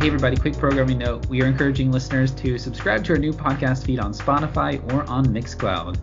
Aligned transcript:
Hey, 0.00 0.06
everybody, 0.06 0.38
quick 0.38 0.56
programming 0.56 0.96
note. 0.96 1.26
We 1.26 1.42
are 1.42 1.46
encouraging 1.46 1.92
listeners 1.92 2.30
to 2.36 2.56
subscribe 2.56 3.04
to 3.04 3.12
our 3.12 3.18
new 3.18 3.34
podcast 3.34 3.84
feed 3.84 4.00
on 4.00 4.14
Spotify 4.14 4.82
or 4.94 5.02
on 5.10 5.26
Mixcloud. 5.26 5.98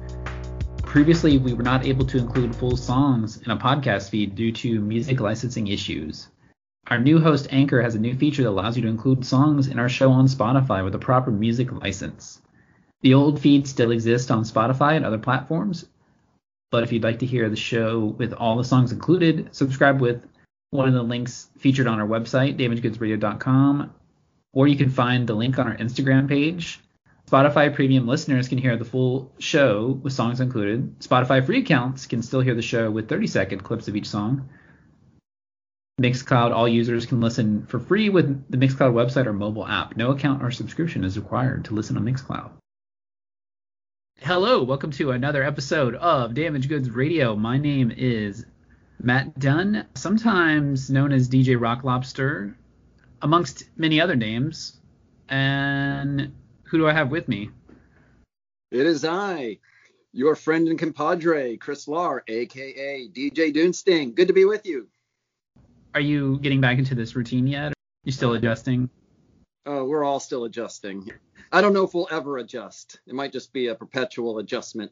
Previously, 0.84 1.40
we 1.40 1.56
were 1.56 1.64
not 1.64 1.84
able 1.84 2.06
to 2.06 2.20
include 2.20 2.56
full 2.56 2.78
songs 2.78 3.42
in 3.42 3.50
a 3.50 3.58
podcast 3.58 4.12
feed 4.12 4.36
due 4.36 4.52
to 4.52 4.80
music 4.82 5.20
licensing 5.20 5.70
issues. 5.70 6.28
Our 6.92 7.00
new 7.00 7.20
host, 7.20 7.48
Anchor, 7.50 7.82
has 7.82 7.96
a 7.96 8.00
new 8.00 8.16
feature 8.16 8.44
that 8.44 8.52
allows 8.52 8.78
you 8.78 8.84
to 8.84 8.88
include 8.88 9.26
songs 9.26 9.68
in 9.68 9.80
our 9.80 9.90
show 9.90 10.12
on 10.12 10.28
Spotify 10.28 10.84
with 10.84 10.94
a 10.94 11.00
proper 11.00 11.32
music 11.32 11.72
license. 11.72 12.40
The 13.02 13.16
old 13.16 13.42
feed 13.42 13.68
still 13.68 13.90
exists 13.90 14.30
on 14.30 14.44
Spotify 14.44 14.96
and 14.96 15.06
other 15.06 15.18
platforms, 15.18 15.88
but 16.70 16.84
if 16.84 16.92
you'd 16.92 17.04
like 17.04 17.18
to 17.18 17.26
hear 17.26 17.50
the 17.50 17.56
show 17.56 18.16
with 18.20 18.34
all 18.34 18.58
the 18.58 18.64
songs 18.64 18.92
included, 18.92 19.56
subscribe 19.56 20.02
with 20.02 20.24
one 20.72 20.88
of 20.88 20.94
the 20.94 21.04
links 21.04 21.50
featured 21.58 21.88
on 21.88 22.00
our 22.00 22.08
website, 22.08 22.58
damagegoodsradio.com, 22.58 23.94
or 24.54 24.68
you 24.68 24.78
can 24.78 24.90
find 24.90 25.28
the 25.28 25.34
link 25.34 25.58
on 25.60 25.68
our 25.68 25.78
Instagram 25.78 26.28
page. 26.28 26.80
Spotify 27.30 27.74
premium 27.74 28.08
listeners 28.08 28.48
can 28.48 28.58
hear 28.58 28.78
the 28.78 28.86
full 28.86 29.32
show 29.40 30.00
with 30.02 30.14
songs 30.14 30.40
included. 30.40 31.00
Spotify 31.00 31.46
free 31.46 31.60
accounts 31.60 32.06
can 32.06 32.22
still 32.22 32.40
hear 32.40 32.56
the 32.56 32.62
show 32.62 32.90
with 32.90 33.10
30 33.10 33.28
second 33.28 33.64
clips 33.64 33.88
of 33.88 33.96
each 33.96 34.08
song. 34.08 34.50
Mixcloud, 36.00 36.54
all 36.54 36.68
users 36.68 37.06
can 37.06 37.20
listen 37.20 37.66
for 37.66 37.80
free 37.80 38.10
with 38.10 38.50
the 38.50 38.58
Mixcloud 38.58 38.94
website 38.94 39.26
or 39.26 39.34
mobile 39.34 39.68
app. 39.68 39.98
No 39.98 40.12
account 40.12 40.44
or 40.44 40.52
subscription 40.52 41.04
is 41.04 41.18
required 41.18 41.66
to 41.66 41.74
listen 41.74 41.98
on 41.98 42.06
Mixcloud. 42.06 42.52
Hello, 44.22 44.64
welcome 44.64 44.92
to 44.92 45.12
another 45.12 45.44
episode 45.44 45.96
of 45.96 46.34
Damage 46.34 46.70
Goods 46.70 46.90
Radio. 46.90 47.36
My 47.36 47.58
name 47.58 47.92
is 47.96 48.46
Matt 49.00 49.38
Dunn, 49.38 49.86
sometimes 49.94 50.90
known 50.90 51.12
as 51.12 51.30
DJ 51.30 51.60
Rock 51.60 51.84
Lobster, 51.84 52.58
amongst 53.22 53.66
many 53.78 54.02
other 54.02 54.16
names. 54.16 54.78
And 55.30 56.34
who 56.64 56.78
do 56.78 56.88
I 56.88 56.94
have 56.94 57.12
with 57.12 57.28
me? 57.28 57.52
It 58.72 58.86
is 58.86 59.06
I, 59.06 59.60
your 60.14 60.36
friend 60.36 60.68
and 60.68 60.80
compadre, 60.80 61.58
Chris 61.58 61.86
Lahr, 61.86 62.22
aka 62.28 63.08
DJ 63.08 63.54
Dunesting. 63.54 64.16
Good 64.16 64.28
to 64.28 64.34
be 64.34 64.46
with 64.46 64.66
you. 64.66 64.88
Are 65.94 66.02
you 66.02 66.40
getting 66.40 66.62
back 66.62 66.78
into 66.78 66.96
this 66.96 67.16
routine 67.16 67.48
yet? 67.48 67.72
Are 67.72 67.74
you 68.04 68.12
still 68.12 68.34
adjusting? 68.34 68.90
Oh, 69.66 69.86
we're 69.86 70.04
all 70.04 70.20
still 70.20 70.46
adjusting. 70.46 71.12
I 71.52 71.62
don't 71.62 71.74
know 71.74 71.84
if 71.84 71.94
we'll 71.94 72.08
ever 72.12 72.38
adjust. 72.38 73.00
It 73.06 73.14
might 73.14 73.32
just 73.32 73.54
be 73.54 73.68
a 73.68 73.76
perpetual 73.76 74.40
adjustment 74.40 74.92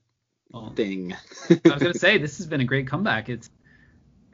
oh. 0.53 0.69
thing. 0.69 1.13
I 1.49 1.59
was 1.65 1.81
gonna 1.81 1.93
say 1.95 2.17
this 2.17 2.37
has 2.37 2.47
been 2.47 2.61
a 2.61 2.65
great 2.65 2.87
comeback. 2.87 3.29
It's 3.29 3.49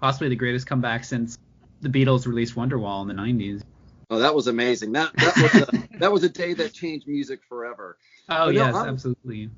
possibly 0.02 0.28
the 0.28 0.36
greatest 0.36 0.68
comeback 0.68 1.06
since 1.06 1.38
the 1.80 1.90
Beatles 1.90 2.26
released 2.26 2.56
Wonderwall 2.56 3.02
in 3.04 3.08
the 3.08 3.14
90s. 3.14 3.62
Oh, 4.10 4.20
that 4.20 4.36
was 4.36 4.48
amazing. 4.48 4.92
That 4.92 5.14
that 5.14 5.38
was 5.38 5.56
a, 5.56 5.88
that 6.00 6.12
was 6.12 6.24
a 6.24 6.30
day 6.30 6.54
that 6.56 6.74
changed 6.74 7.08
music 7.08 7.40
forever. 7.48 7.98
Oh 8.28 8.48
but 8.48 8.56
yes, 8.56 8.74
no, 8.74 8.82
I'm, 8.82 8.90
absolutely. 8.90 9.50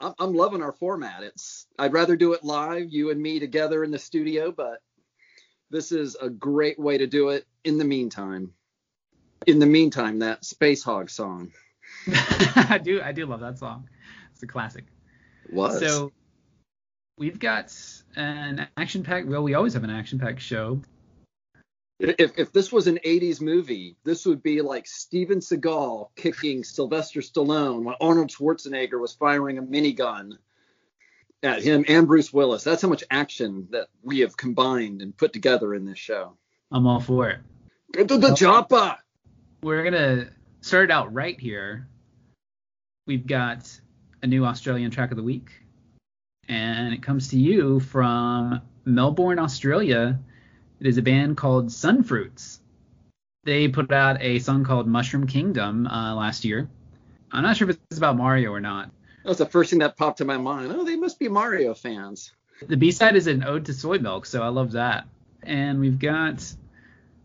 I'm, 0.00 0.14
I'm 0.20 0.34
loving 0.34 0.62
our 0.62 0.72
format. 0.72 1.24
It's 1.24 1.66
I'd 1.78 1.92
rather 1.92 2.16
do 2.16 2.34
it 2.34 2.44
live, 2.44 2.90
you 2.90 3.10
and 3.10 3.20
me 3.20 3.40
together 3.40 3.82
in 3.82 3.90
the 3.90 3.98
studio, 3.98 4.52
but 4.52 4.82
this 5.70 5.90
is 5.90 6.16
a 6.20 6.30
great 6.30 6.78
way 6.78 6.98
to 6.98 7.08
do 7.08 7.30
it. 7.30 7.46
In 7.64 7.76
the 7.76 7.84
meantime, 7.84 8.52
in 9.48 9.58
the 9.58 9.66
meantime, 9.66 10.20
that 10.20 10.42
Spacehog 10.42 11.10
song. 11.10 11.50
I 12.06 12.78
do 12.80 13.00
I 13.02 13.10
do 13.10 13.26
love 13.26 13.40
that 13.40 13.58
song. 13.58 13.88
It's 14.32 14.42
a 14.44 14.46
classic. 14.46 14.84
It 15.44 15.54
was. 15.54 15.80
So 15.80 16.12
we've 17.18 17.38
got 17.38 17.74
an 18.16 18.66
action 18.76 19.02
pack. 19.02 19.24
Well, 19.26 19.42
we 19.42 19.54
always 19.54 19.74
have 19.74 19.84
an 19.84 19.90
action 19.90 20.18
pack 20.18 20.40
show. 20.40 20.80
If, 22.00 22.38
if 22.38 22.52
this 22.52 22.70
was 22.70 22.86
an 22.86 23.00
80s 23.04 23.40
movie, 23.40 23.96
this 24.04 24.24
would 24.24 24.40
be 24.40 24.62
like 24.62 24.86
Steven 24.86 25.40
Seagal 25.40 26.10
kicking 26.14 26.62
Sylvester 26.62 27.20
Stallone 27.20 27.82
when 27.82 27.96
Arnold 28.00 28.30
Schwarzenegger 28.30 29.00
was 29.00 29.14
firing 29.14 29.58
a 29.58 29.62
minigun 29.62 30.38
at 31.42 31.62
him 31.62 31.84
and 31.88 32.06
Bruce 32.06 32.32
Willis. 32.32 32.62
That's 32.62 32.82
how 32.82 32.88
much 32.88 33.02
action 33.10 33.66
that 33.72 33.88
we 34.02 34.20
have 34.20 34.36
combined 34.36 35.02
and 35.02 35.16
put 35.16 35.32
together 35.32 35.74
in 35.74 35.84
this 35.84 35.98
show. 35.98 36.36
I'm 36.70 36.86
all 36.86 37.00
for 37.00 37.30
it. 37.30 37.40
Get 37.92 38.08
to 38.08 38.18
the 38.18 38.34
chopper. 38.34 38.96
We're 39.62 39.82
gonna 39.82 40.30
start 40.60 40.92
out 40.92 41.12
right 41.12 41.38
here. 41.38 41.88
We've 43.06 43.26
got 43.26 43.68
a 44.22 44.26
new 44.28 44.44
Australian 44.44 44.92
track 44.92 45.10
of 45.10 45.16
the 45.16 45.22
week 45.22 45.50
and 46.48 46.94
it 46.94 47.02
comes 47.02 47.28
to 47.28 47.38
you 47.38 47.80
from 47.80 48.60
Melbourne, 48.84 49.38
Australia. 49.38 50.18
It 50.80 50.86
is 50.86 50.98
a 50.98 51.02
band 51.02 51.36
called 51.36 51.68
Sunfruits. 51.68 52.58
They 53.44 53.68
put 53.68 53.92
out 53.92 54.20
a 54.20 54.38
song 54.38 54.64
called 54.64 54.86
Mushroom 54.86 55.26
Kingdom 55.26 55.86
uh, 55.86 56.14
last 56.14 56.44
year. 56.44 56.68
I'm 57.30 57.42
not 57.42 57.56
sure 57.56 57.68
if 57.68 57.76
it's 57.90 57.98
about 57.98 58.16
Mario 58.16 58.50
or 58.50 58.60
not. 58.60 58.90
That 59.22 59.28
was 59.28 59.38
the 59.38 59.46
first 59.46 59.70
thing 59.70 59.80
that 59.80 59.96
popped 59.96 60.18
to 60.18 60.24
my 60.24 60.38
mind. 60.38 60.72
Oh, 60.72 60.84
they 60.84 60.96
must 60.96 61.18
be 61.18 61.28
Mario 61.28 61.74
fans. 61.74 62.32
The 62.66 62.76
B 62.76 62.90
side 62.90 63.16
is 63.16 63.26
an 63.26 63.44
ode 63.44 63.66
to 63.66 63.74
soy 63.74 63.98
milk, 63.98 64.26
so 64.26 64.42
I 64.42 64.48
love 64.48 64.72
that. 64.72 65.06
And 65.42 65.78
we've 65.78 65.98
got 65.98 66.44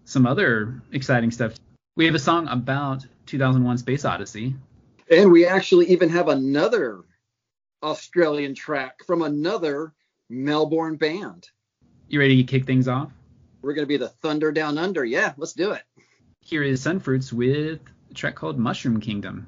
some 0.05 0.25
other 0.25 0.81
exciting 0.91 1.31
stuff. 1.31 1.53
We 1.95 2.05
have 2.05 2.15
a 2.15 2.19
song 2.19 2.47
about 2.49 3.05
2001 3.25 3.77
Space 3.77 4.05
Odyssey. 4.05 4.55
And 5.09 5.31
we 5.31 5.45
actually 5.45 5.87
even 5.87 6.09
have 6.09 6.27
another 6.27 7.03
Australian 7.83 8.55
track 8.55 9.03
from 9.05 9.21
another 9.21 9.93
Melbourne 10.29 10.95
band. 10.95 11.49
You 12.07 12.19
ready 12.19 12.37
to 12.37 12.43
kick 12.43 12.65
things 12.65 12.87
off? 12.87 13.11
We're 13.61 13.73
going 13.73 13.83
to 13.83 13.87
be 13.87 13.97
the 13.97 14.09
Thunder 14.09 14.51
Down 14.51 14.77
Under. 14.77 15.03
Yeah, 15.03 15.33
let's 15.37 15.53
do 15.53 15.71
it. 15.71 15.83
Here 16.41 16.63
is 16.63 16.83
Sunfruits 16.83 17.31
with 17.31 17.79
a 18.09 18.13
track 18.13 18.35
called 18.35 18.57
Mushroom 18.57 18.99
Kingdom. 18.99 19.47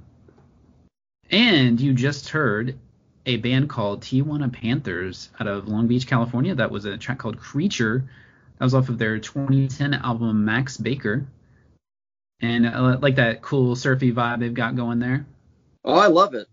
And 1.31 1.79
you 1.79 1.93
just 1.93 2.29
heard 2.29 2.77
a 3.25 3.37
band 3.37 3.69
called 3.69 4.01
Tijuana 4.01 4.51
Panthers 4.51 5.29
out 5.39 5.47
of 5.47 5.67
Long 5.67 5.87
Beach, 5.87 6.07
California. 6.07 6.55
That 6.55 6.71
was 6.71 6.85
a 6.85 6.97
track 6.97 7.17
called 7.17 7.39
Creature. 7.39 8.05
That 8.59 8.63
was 8.63 8.75
off 8.75 8.89
of 8.89 8.97
their 8.97 9.19
2010 9.19 9.93
album 9.93 10.45
Max 10.45 10.77
Baker. 10.77 11.25
And 12.41 12.67
I 12.67 12.95
like 12.95 13.15
that 13.15 13.41
cool 13.41 13.75
surfy 13.75 14.11
vibe 14.11 14.39
they've 14.39 14.53
got 14.53 14.75
going 14.75 14.99
there. 14.99 15.25
Oh, 15.83 15.95
I 15.95 16.07
love 16.07 16.33
it 16.33 16.47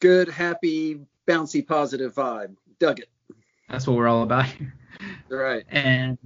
good, 0.00 0.28
happy, 0.28 1.00
bouncy, 1.26 1.66
positive 1.66 2.14
vibe. 2.14 2.56
Dug 2.78 3.00
it. 3.00 3.08
That's 3.68 3.86
what 3.86 3.96
we're 3.96 4.08
all 4.08 4.22
about 4.22 4.46
here. 4.46 4.74
Right. 5.28 5.64
And 5.70 6.18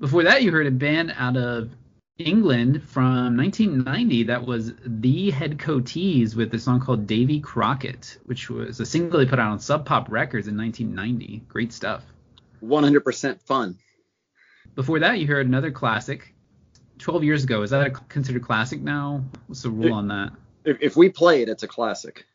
before 0.00 0.24
that, 0.24 0.42
you 0.42 0.50
heard 0.50 0.66
a 0.66 0.70
band 0.70 1.14
out 1.16 1.36
of 1.36 1.70
England 2.18 2.82
from 2.82 3.36
1990 3.36 4.24
that 4.24 4.44
was 4.44 4.72
the 4.84 5.30
Headcoatees 5.30 6.34
with 6.34 6.52
a 6.52 6.58
song 6.58 6.80
called 6.80 7.06
Davy 7.06 7.40
Crockett, 7.40 8.18
which 8.24 8.50
was 8.50 8.80
a 8.80 8.86
single 8.86 9.20
they 9.20 9.26
put 9.26 9.38
out 9.38 9.52
on 9.52 9.60
Sub 9.60 9.86
Pop 9.86 10.10
Records 10.10 10.48
in 10.48 10.56
1990. 10.56 11.44
Great 11.48 11.72
stuff. 11.72 12.02
100% 12.62 13.40
fun. 13.42 13.78
Before 14.74 14.98
that, 14.98 15.20
you 15.20 15.26
heard 15.26 15.46
another 15.46 15.70
classic. 15.70 16.34
12 16.98 17.22
years 17.22 17.44
ago. 17.44 17.62
Is 17.62 17.70
that 17.70 17.86
a 17.86 17.90
considered 17.90 18.42
classic 18.42 18.80
now? 18.80 19.24
What's 19.46 19.62
the 19.62 19.70
rule 19.70 19.94
on 19.94 20.08
that? 20.08 20.32
If, 20.64 20.78
if 20.80 20.96
we 20.96 21.08
play 21.08 21.42
it, 21.42 21.48
it's 21.48 21.62
a 21.62 21.68
classic. 21.68 22.26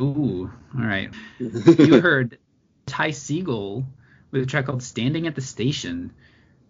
Ooh, 0.00 0.50
all 0.76 0.84
right. 0.84 1.10
you 1.38 2.00
heard 2.00 2.38
Ty 2.86 3.10
Segall 3.10 3.84
with 4.30 4.42
a 4.42 4.46
track 4.46 4.66
called 4.66 4.82
Standing 4.82 5.26
at 5.26 5.34
the 5.34 5.40
Station. 5.40 6.12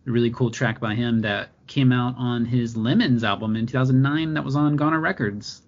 A 0.06 0.10
really 0.10 0.30
cool 0.30 0.50
track 0.50 0.78
by 0.78 0.94
him 0.94 1.22
that 1.22 1.50
came 1.66 1.92
out 1.92 2.14
on 2.16 2.44
his 2.44 2.76
Lemons 2.76 3.24
album 3.24 3.56
in 3.56 3.66
2009 3.66 4.34
that 4.34 4.44
was 4.44 4.54
on 4.54 4.76
Goner 4.76 5.00
Records. 5.00 5.62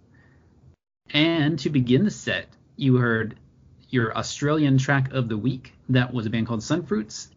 And 1.10 1.58
to 1.60 1.70
begin 1.70 2.04
the 2.04 2.10
set, 2.10 2.48
you 2.76 2.96
heard 2.96 3.36
your 3.90 4.16
Australian 4.16 4.78
track 4.78 5.12
of 5.12 5.28
the 5.28 5.36
week. 5.36 5.72
That 5.88 6.12
was 6.12 6.26
a 6.26 6.30
band 6.30 6.46
called 6.46 6.60
Sunfruits. 6.60 7.28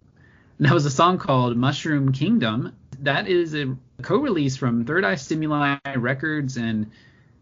And 0.57 0.67
that 0.67 0.73
was 0.73 0.85
a 0.85 0.91
song 0.91 1.17
called 1.17 1.57
Mushroom 1.57 2.11
Kingdom. 2.11 2.73
That 2.99 3.27
is 3.27 3.55
a 3.55 3.75
co-release 4.03 4.57
from 4.57 4.85
Third 4.85 5.03
Eye 5.03 5.15
Stimuli 5.15 5.77
Records 5.95 6.57
and 6.57 6.91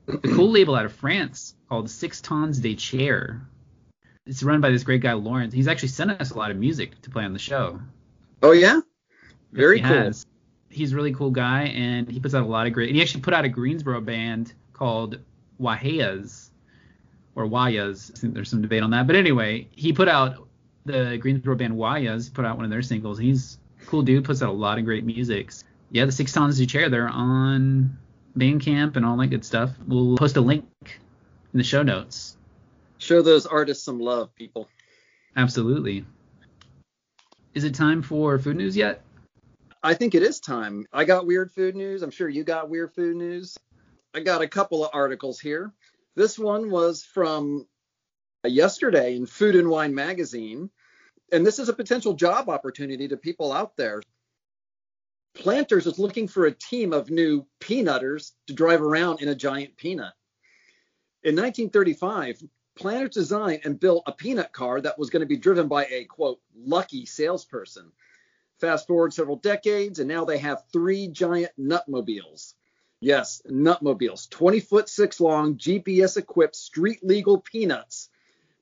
the 0.09 0.33
cool 0.35 0.49
label 0.49 0.75
out 0.75 0.85
of 0.85 0.93
France 0.93 1.55
called 1.67 1.89
Six 1.89 2.21
Tonnes 2.21 2.61
de 2.61 2.75
Chair. 2.75 3.41
It's 4.25 4.43
run 4.43 4.61
by 4.61 4.69
this 4.69 4.83
great 4.83 5.01
guy 5.01 5.13
Lawrence. 5.13 5.53
He's 5.53 5.67
actually 5.67 5.89
sent 5.89 6.11
us 6.11 6.31
a 6.31 6.37
lot 6.37 6.51
of 6.51 6.57
music 6.57 6.99
to 7.01 7.09
play 7.09 7.23
on 7.23 7.33
the 7.33 7.39
show. 7.39 7.79
Oh 8.41 8.51
yeah, 8.51 8.81
very 9.51 9.77
he 9.77 9.83
cool. 9.83 9.93
Has. 9.93 10.25
He's 10.69 10.93
a 10.93 10.95
really 10.95 11.13
cool 11.13 11.31
guy, 11.31 11.63
and 11.63 12.09
he 12.09 12.19
puts 12.19 12.35
out 12.35 12.43
a 12.43 12.47
lot 12.47 12.67
of 12.67 12.73
great. 12.73 12.89
And 12.89 12.95
he 12.95 13.01
actually 13.01 13.21
put 13.21 13.33
out 13.33 13.43
a 13.43 13.49
Greensboro 13.49 14.01
band 14.01 14.53
called 14.73 15.17
Wahayas 15.59 16.49
or 17.35 17.47
Wayas. 17.47 18.11
I 18.15 18.19
think 18.19 18.33
there's 18.35 18.49
some 18.49 18.61
debate 18.61 18.83
on 18.83 18.91
that, 18.91 19.07
but 19.07 19.15
anyway, 19.15 19.67
he 19.71 19.93
put 19.93 20.07
out 20.07 20.47
the 20.85 21.17
Greensboro 21.17 21.55
band 21.55 21.73
Wayas. 21.73 22.31
Put 22.33 22.45
out 22.45 22.55
one 22.55 22.65
of 22.65 22.71
their 22.71 22.83
singles. 22.83 23.17
He's 23.17 23.57
cool 23.87 24.03
dude. 24.03 24.25
Puts 24.25 24.43
out 24.43 24.49
a 24.49 24.53
lot 24.53 24.77
of 24.77 24.85
great 24.85 25.05
music. 25.05 25.51
Yeah, 25.91 26.05
the 26.05 26.11
Six 26.11 26.31
Tonnes 26.31 26.57
de 26.57 26.67
Chair. 26.67 26.89
They're 26.89 27.09
on 27.09 27.97
Bandcamp 28.39 28.95
and 28.95 29.05
all 29.05 29.17
that 29.17 29.27
good 29.27 29.45
stuff. 29.45 29.71
We'll 29.87 30.17
post 30.17 30.37
a 30.37 30.41
link 30.41 30.65
in 30.83 31.57
the 31.57 31.63
show 31.63 31.83
notes. 31.83 32.37
Show 32.97 33.21
those 33.21 33.45
artists 33.45 33.83
some 33.83 33.99
love, 33.99 34.33
people. 34.35 34.67
Absolutely. 35.35 36.05
Is 37.53 37.63
it 37.63 37.75
time 37.75 38.01
for 38.01 38.37
food 38.39 38.57
news 38.57 38.75
yet? 38.75 39.01
I 39.81 39.93
think 39.93 40.15
it 40.15 40.23
is 40.23 40.39
time. 40.39 40.85
I 40.91 41.05
got 41.05 41.25
weird 41.25 41.51
food 41.51 41.75
news. 41.75 42.01
I'm 42.01 42.11
sure 42.11 42.27
you 42.27 42.43
got 42.43 42.69
weird 42.69 42.93
food 42.93 43.15
news. 43.15 43.57
I 44.13 44.19
got 44.19 44.41
a 44.41 44.47
couple 44.47 44.83
of 44.83 44.91
articles 44.93 45.39
here. 45.39 45.71
This 46.15 46.37
one 46.37 46.69
was 46.69 47.03
from 47.03 47.67
yesterday 48.43 49.15
in 49.15 49.25
Food 49.25 49.55
and 49.55 49.69
Wine 49.69 49.95
magazine. 49.95 50.69
And 51.31 51.45
this 51.45 51.59
is 51.59 51.69
a 51.69 51.73
potential 51.73 52.13
job 52.13 52.49
opportunity 52.49 53.07
to 53.07 53.17
people 53.17 53.51
out 53.51 53.77
there. 53.77 54.01
Planters 55.39 55.87
is 55.87 55.97
looking 55.97 56.27
for 56.27 56.45
a 56.45 56.51
team 56.51 56.91
of 56.91 57.09
new 57.09 57.45
peanutters 57.61 58.33
to 58.47 58.53
drive 58.53 58.81
around 58.81 59.21
in 59.21 59.29
a 59.29 59.35
giant 59.35 59.77
peanut. 59.77 60.11
In 61.23 61.33
1935, 61.33 62.43
Planters 62.75 63.13
designed 63.13 63.61
and 63.63 63.79
built 63.79 64.03
a 64.05 64.11
peanut 64.11 64.51
car 64.51 64.81
that 64.81 64.99
was 64.99 65.09
going 65.09 65.21
to 65.21 65.25
be 65.25 65.37
driven 65.37 65.69
by 65.69 65.85
a 65.85 66.03
quote 66.03 66.41
lucky 66.57 67.05
salesperson. 67.05 67.93
Fast 68.59 68.85
forward 68.85 69.13
several 69.13 69.37
decades, 69.37 69.99
and 69.99 70.09
now 70.09 70.25
they 70.25 70.39
have 70.39 70.65
three 70.73 71.07
giant 71.07 71.53
nutmobiles. 71.57 72.55
Yes, 72.99 73.41
nutmobiles, 73.49 74.29
20 74.29 74.59
foot 74.59 74.89
six 74.89 75.21
long, 75.21 75.55
GPS 75.55 76.17
equipped, 76.17 76.57
street 76.57 76.99
legal 77.01 77.39
peanuts 77.39 78.09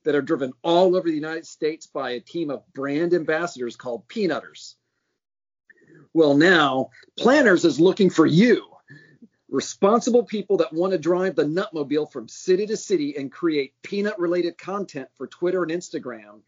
that 0.04 0.14
are 0.14 0.22
driven 0.22 0.52
all 0.62 0.94
over 0.94 1.08
the 1.08 1.14
United 1.16 1.46
States 1.46 1.88
by 1.88 2.10
a 2.10 2.20
team 2.20 2.50
of 2.50 2.72
brand 2.72 3.14
ambassadors 3.14 3.74
called 3.74 4.06
Peanutters. 4.06 4.76
Well, 6.14 6.34
now 6.34 6.90
Planters 7.18 7.64
is 7.64 7.80
looking 7.80 8.10
for 8.10 8.26
you, 8.26 8.64
responsible 9.48 10.24
people 10.24 10.56
that 10.58 10.72
want 10.72 10.92
to 10.92 10.98
drive 10.98 11.36
the 11.36 11.44
Nutmobile 11.44 12.10
from 12.10 12.28
city 12.28 12.66
to 12.66 12.76
city 12.76 13.16
and 13.16 13.30
create 13.30 13.74
peanut 13.82 14.18
related 14.18 14.58
content 14.58 15.08
for 15.16 15.26
Twitter 15.26 15.62
and 15.62 15.72
Instagram, 15.72 16.40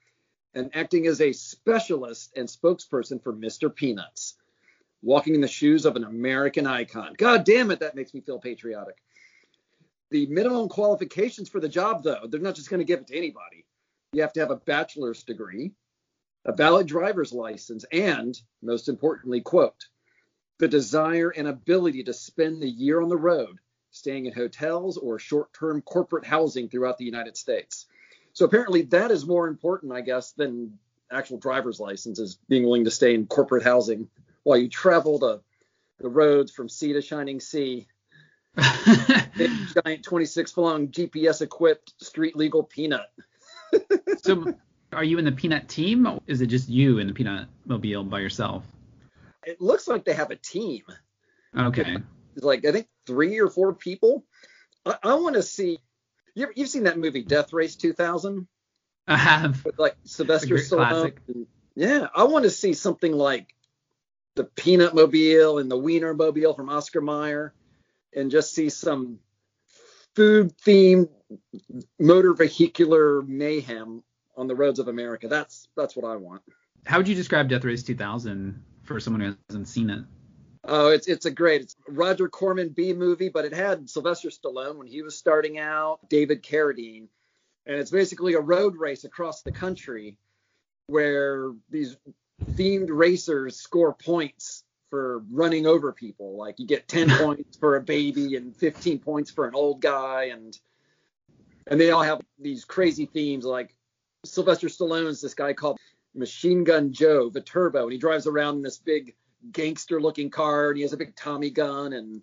and 0.54 0.70
acting 0.74 1.06
as 1.06 1.20
a 1.20 1.32
specialist 1.32 2.32
and 2.36 2.48
spokesperson 2.48 3.22
for 3.22 3.32
Mr. 3.32 3.74
Peanuts, 3.74 4.36
walking 5.02 5.34
in 5.34 5.40
the 5.40 5.48
shoes 5.48 5.84
of 5.86 5.96
an 5.96 6.04
American 6.04 6.66
icon. 6.66 7.14
God 7.16 7.44
damn 7.44 7.70
it, 7.70 7.80
that 7.80 7.94
makes 7.94 8.12
me 8.12 8.20
feel 8.20 8.38
patriotic. 8.38 8.96
The 10.10 10.26
minimum 10.26 10.68
qualifications 10.68 11.48
for 11.48 11.60
the 11.60 11.68
job, 11.68 12.02
though, 12.02 12.26
they're 12.28 12.40
not 12.40 12.56
just 12.56 12.68
going 12.68 12.80
to 12.80 12.84
give 12.84 13.00
it 13.00 13.06
to 13.08 13.16
anybody. 13.16 13.64
You 14.12 14.22
have 14.22 14.32
to 14.32 14.40
have 14.40 14.50
a 14.50 14.56
bachelor's 14.56 15.22
degree, 15.22 15.70
a 16.44 16.52
valid 16.52 16.86
driver's 16.86 17.32
license, 17.32 17.84
and, 17.92 18.40
most 18.62 18.88
importantly, 18.88 19.40
quote, 19.40 19.86
the 20.58 20.68
desire 20.68 21.30
and 21.30 21.48
ability 21.48 22.04
to 22.04 22.12
spend 22.12 22.62
the 22.62 22.68
year 22.68 23.00
on 23.00 23.08
the 23.08 23.16
road, 23.16 23.58
staying 23.90 24.26
in 24.26 24.32
hotels 24.32 24.96
or 24.96 25.18
short 25.18 25.52
term 25.52 25.82
corporate 25.82 26.24
housing 26.24 26.68
throughout 26.68 26.98
the 26.98 27.04
United 27.04 27.36
States. 27.36 27.86
So 28.32 28.44
apparently, 28.44 28.82
that 28.82 29.10
is 29.10 29.26
more 29.26 29.48
important, 29.48 29.92
I 29.92 30.02
guess, 30.02 30.32
than 30.32 30.78
actual 31.10 31.38
driver's 31.38 31.80
licenses, 31.80 32.38
being 32.48 32.64
willing 32.64 32.84
to 32.84 32.90
stay 32.90 33.14
in 33.14 33.26
corporate 33.26 33.64
housing 33.64 34.08
while 34.42 34.58
you 34.58 34.68
travel 34.68 35.18
the, 35.18 35.40
the 35.98 36.08
roads 36.08 36.52
from 36.52 36.68
sea 36.68 36.92
to 36.92 37.02
shining 37.02 37.40
sea 37.40 37.88
giant 38.56 40.02
26 40.02 40.52
foot 40.52 40.62
long 40.62 40.88
GPS 40.88 41.40
equipped 41.40 41.92
street 42.02 42.36
legal 42.36 42.62
peanut. 42.62 43.10
so, 44.22 44.54
are 44.92 45.04
you 45.04 45.18
in 45.18 45.24
the 45.24 45.32
peanut 45.32 45.68
team? 45.68 46.06
Or 46.06 46.20
is 46.26 46.40
it 46.40 46.46
just 46.46 46.68
you 46.68 46.98
in 46.98 47.06
the 47.06 47.12
peanut 47.12 47.48
mobile 47.64 48.04
by 48.04 48.20
yourself? 48.20 48.64
It 49.44 49.60
looks 49.60 49.88
like 49.88 50.04
they 50.04 50.14
have 50.14 50.30
a 50.30 50.36
team. 50.36 50.82
Okay. 51.56 51.96
It's 52.36 52.44
like 52.44 52.64
I 52.64 52.72
think 52.72 52.88
three 53.06 53.38
or 53.40 53.48
four 53.48 53.74
people. 53.74 54.24
I, 54.84 54.96
I 55.02 55.14
want 55.14 55.36
to 55.36 55.42
see. 55.42 55.78
You 56.34 56.48
have 56.56 56.68
seen 56.68 56.84
that 56.84 56.98
movie 56.98 57.22
Death 57.22 57.52
Race 57.52 57.76
2000? 57.76 58.46
I 59.08 59.16
have. 59.16 59.64
With 59.64 59.78
like 59.78 59.96
Sylvester 60.04 60.54
Stallone. 60.54 61.46
Yeah, 61.74 62.08
I 62.14 62.24
want 62.24 62.44
to 62.44 62.50
see 62.50 62.74
something 62.74 63.12
like 63.12 63.54
the 64.36 64.44
Peanut 64.44 64.94
Mobile 64.94 65.58
and 65.58 65.70
the 65.70 65.76
Wiener 65.76 66.14
Mobile 66.14 66.54
from 66.54 66.68
Oscar 66.68 67.00
Mayer 67.00 67.52
and 68.14 68.30
just 68.30 68.54
see 68.54 68.68
some 68.68 69.18
food 70.14 70.56
themed 70.58 71.08
motor 71.98 72.34
vehicular 72.34 73.22
mayhem 73.22 74.02
on 74.36 74.46
the 74.46 74.54
roads 74.54 74.78
of 74.78 74.88
America. 74.88 75.28
That's 75.28 75.68
that's 75.76 75.96
what 75.96 76.04
I 76.04 76.16
want. 76.16 76.42
How 76.86 76.98
would 76.98 77.08
you 77.08 77.14
describe 77.14 77.48
Death 77.48 77.64
Race 77.64 77.82
2000 77.82 78.62
for 78.84 79.00
someone 79.00 79.20
who 79.20 79.36
hasn't 79.48 79.68
seen 79.68 79.90
it? 79.90 80.04
Oh, 80.64 80.88
it's 80.88 81.08
it's 81.08 81.26
a 81.26 81.30
great 81.30 81.62
it's 81.62 81.76
Roger 81.88 82.28
Corman 82.28 82.70
B 82.70 82.92
movie, 82.92 83.28
but 83.28 83.44
it 83.44 83.52
had 83.52 83.88
Sylvester 83.88 84.28
Stallone 84.28 84.76
when 84.76 84.86
he 84.86 85.02
was 85.02 85.16
starting 85.16 85.58
out, 85.58 86.08
David 86.08 86.42
Carradine, 86.42 87.08
and 87.66 87.76
it's 87.76 87.90
basically 87.90 88.34
a 88.34 88.40
road 88.40 88.76
race 88.76 89.04
across 89.04 89.42
the 89.42 89.52
country 89.52 90.16
where 90.86 91.52
these 91.70 91.96
themed 92.52 92.88
racers 92.90 93.56
score 93.56 93.94
points 93.94 94.64
for 94.90 95.22
running 95.30 95.66
over 95.66 95.92
people. 95.92 96.36
Like 96.36 96.58
you 96.58 96.66
get 96.66 96.88
10 96.88 97.10
points 97.18 97.56
for 97.56 97.76
a 97.76 97.80
baby 97.80 98.36
and 98.36 98.54
15 98.56 98.98
points 98.98 99.30
for 99.30 99.46
an 99.46 99.54
old 99.54 99.80
guy, 99.80 100.24
and 100.24 100.58
and 101.66 101.80
they 101.80 101.90
all 101.90 102.02
have 102.02 102.20
these 102.38 102.64
crazy 102.64 103.06
themes. 103.06 103.44
Like 103.44 103.74
Sylvester 104.24 104.68
Stallone's 104.68 105.20
this 105.20 105.34
guy 105.34 105.52
called 105.52 105.78
Machine 106.14 106.64
Gun 106.64 106.92
Joe, 106.92 107.30
the 107.30 107.40
Turbo, 107.40 107.84
and 107.84 107.92
he 107.92 107.98
drives 107.98 108.26
around 108.26 108.56
in 108.56 108.62
this 108.62 108.78
big 108.78 109.14
gangster-looking 109.52 110.30
car, 110.30 110.68
and 110.68 110.76
he 110.76 110.82
has 110.82 110.92
a 110.92 110.98
big 110.98 111.16
Tommy 111.16 111.50
gun. 111.50 111.92
And 111.92 112.22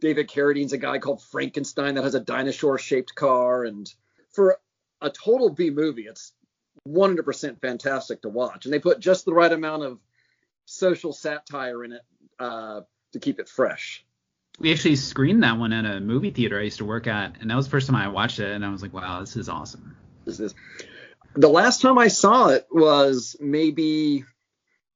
David 0.00 0.28
Carradine's 0.28 0.72
a 0.72 0.78
guy 0.78 0.98
called 0.98 1.22
Frankenstein 1.22 1.94
that 1.94 2.04
has 2.04 2.14
a 2.14 2.20
dinosaur-shaped 2.20 3.14
car. 3.14 3.64
And 3.64 3.92
for 4.30 4.58
a 5.00 5.10
total 5.10 5.48
B 5.50 5.70
movie, 5.70 6.02
it's 6.02 6.32
100% 6.86 7.60
fantastic 7.60 8.22
to 8.22 8.28
watch. 8.28 8.66
And 8.66 8.74
they 8.74 8.78
put 8.78 9.00
just 9.00 9.24
the 9.24 9.32
right 9.32 9.52
amount 9.52 9.84
of 9.84 9.98
social 10.66 11.12
satire 11.12 11.84
in 11.84 11.92
it 11.92 12.02
uh, 12.38 12.82
to 13.12 13.18
keep 13.18 13.40
it 13.40 13.48
fresh. 13.48 14.04
We 14.58 14.70
actually 14.70 14.96
screened 14.96 15.42
that 15.44 15.58
one 15.58 15.72
at 15.72 15.86
a 15.86 15.98
movie 16.00 16.30
theater 16.30 16.60
I 16.60 16.64
used 16.64 16.78
to 16.78 16.84
work 16.84 17.06
at, 17.06 17.40
and 17.40 17.50
that 17.50 17.56
was 17.56 17.66
the 17.66 17.70
first 17.70 17.86
time 17.86 17.96
I 17.96 18.08
watched 18.08 18.38
it, 18.38 18.50
and 18.50 18.64
I 18.64 18.68
was 18.68 18.82
like, 18.82 18.92
wow, 18.92 19.20
this 19.20 19.34
is 19.34 19.48
awesome. 19.48 19.96
This 20.26 20.40
is 20.40 20.54
the 21.34 21.48
last 21.48 21.80
time 21.80 21.98
I 21.98 22.08
saw 22.08 22.48
it 22.48 22.66
was 22.70 23.36
maybe 23.40 24.24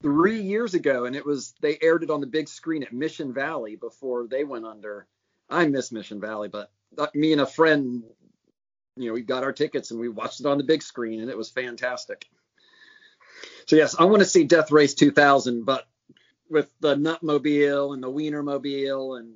three 0.02 0.40
years 0.40 0.74
ago, 0.74 1.04
and 1.04 1.16
it 1.16 1.24
was 1.24 1.54
they 1.60 1.78
aired 1.80 2.02
it 2.02 2.10
on 2.10 2.20
the 2.20 2.26
big 2.26 2.48
screen 2.48 2.82
at 2.82 2.92
Mission 2.92 3.32
Valley 3.32 3.76
before 3.76 4.26
they 4.26 4.44
went 4.44 4.66
under. 4.66 5.06
I 5.48 5.66
miss 5.66 5.92
Mission 5.92 6.20
Valley, 6.20 6.48
but 6.48 6.70
uh, 6.98 7.06
me 7.14 7.32
and 7.32 7.40
a 7.40 7.46
friend, 7.46 8.02
you 8.96 9.06
know, 9.08 9.12
we 9.14 9.22
got 9.22 9.44
our 9.44 9.52
tickets 9.52 9.90
and 9.90 10.00
we 10.00 10.08
watched 10.08 10.40
it 10.40 10.46
on 10.46 10.58
the 10.58 10.64
big 10.64 10.82
screen, 10.82 11.20
and 11.20 11.30
it 11.30 11.36
was 11.36 11.50
fantastic. 11.50 12.26
So 13.66 13.76
yes, 13.76 13.96
I 13.98 14.04
want 14.04 14.20
to 14.20 14.28
see 14.28 14.44
Death 14.44 14.70
Race 14.70 14.94
2000, 14.94 15.64
but 15.64 15.86
with 16.48 16.70
the 16.80 16.94
Nutmobile 16.94 17.94
and 17.94 18.02
the 18.02 18.10
Wienermobile 18.10 19.18
and 19.18 19.34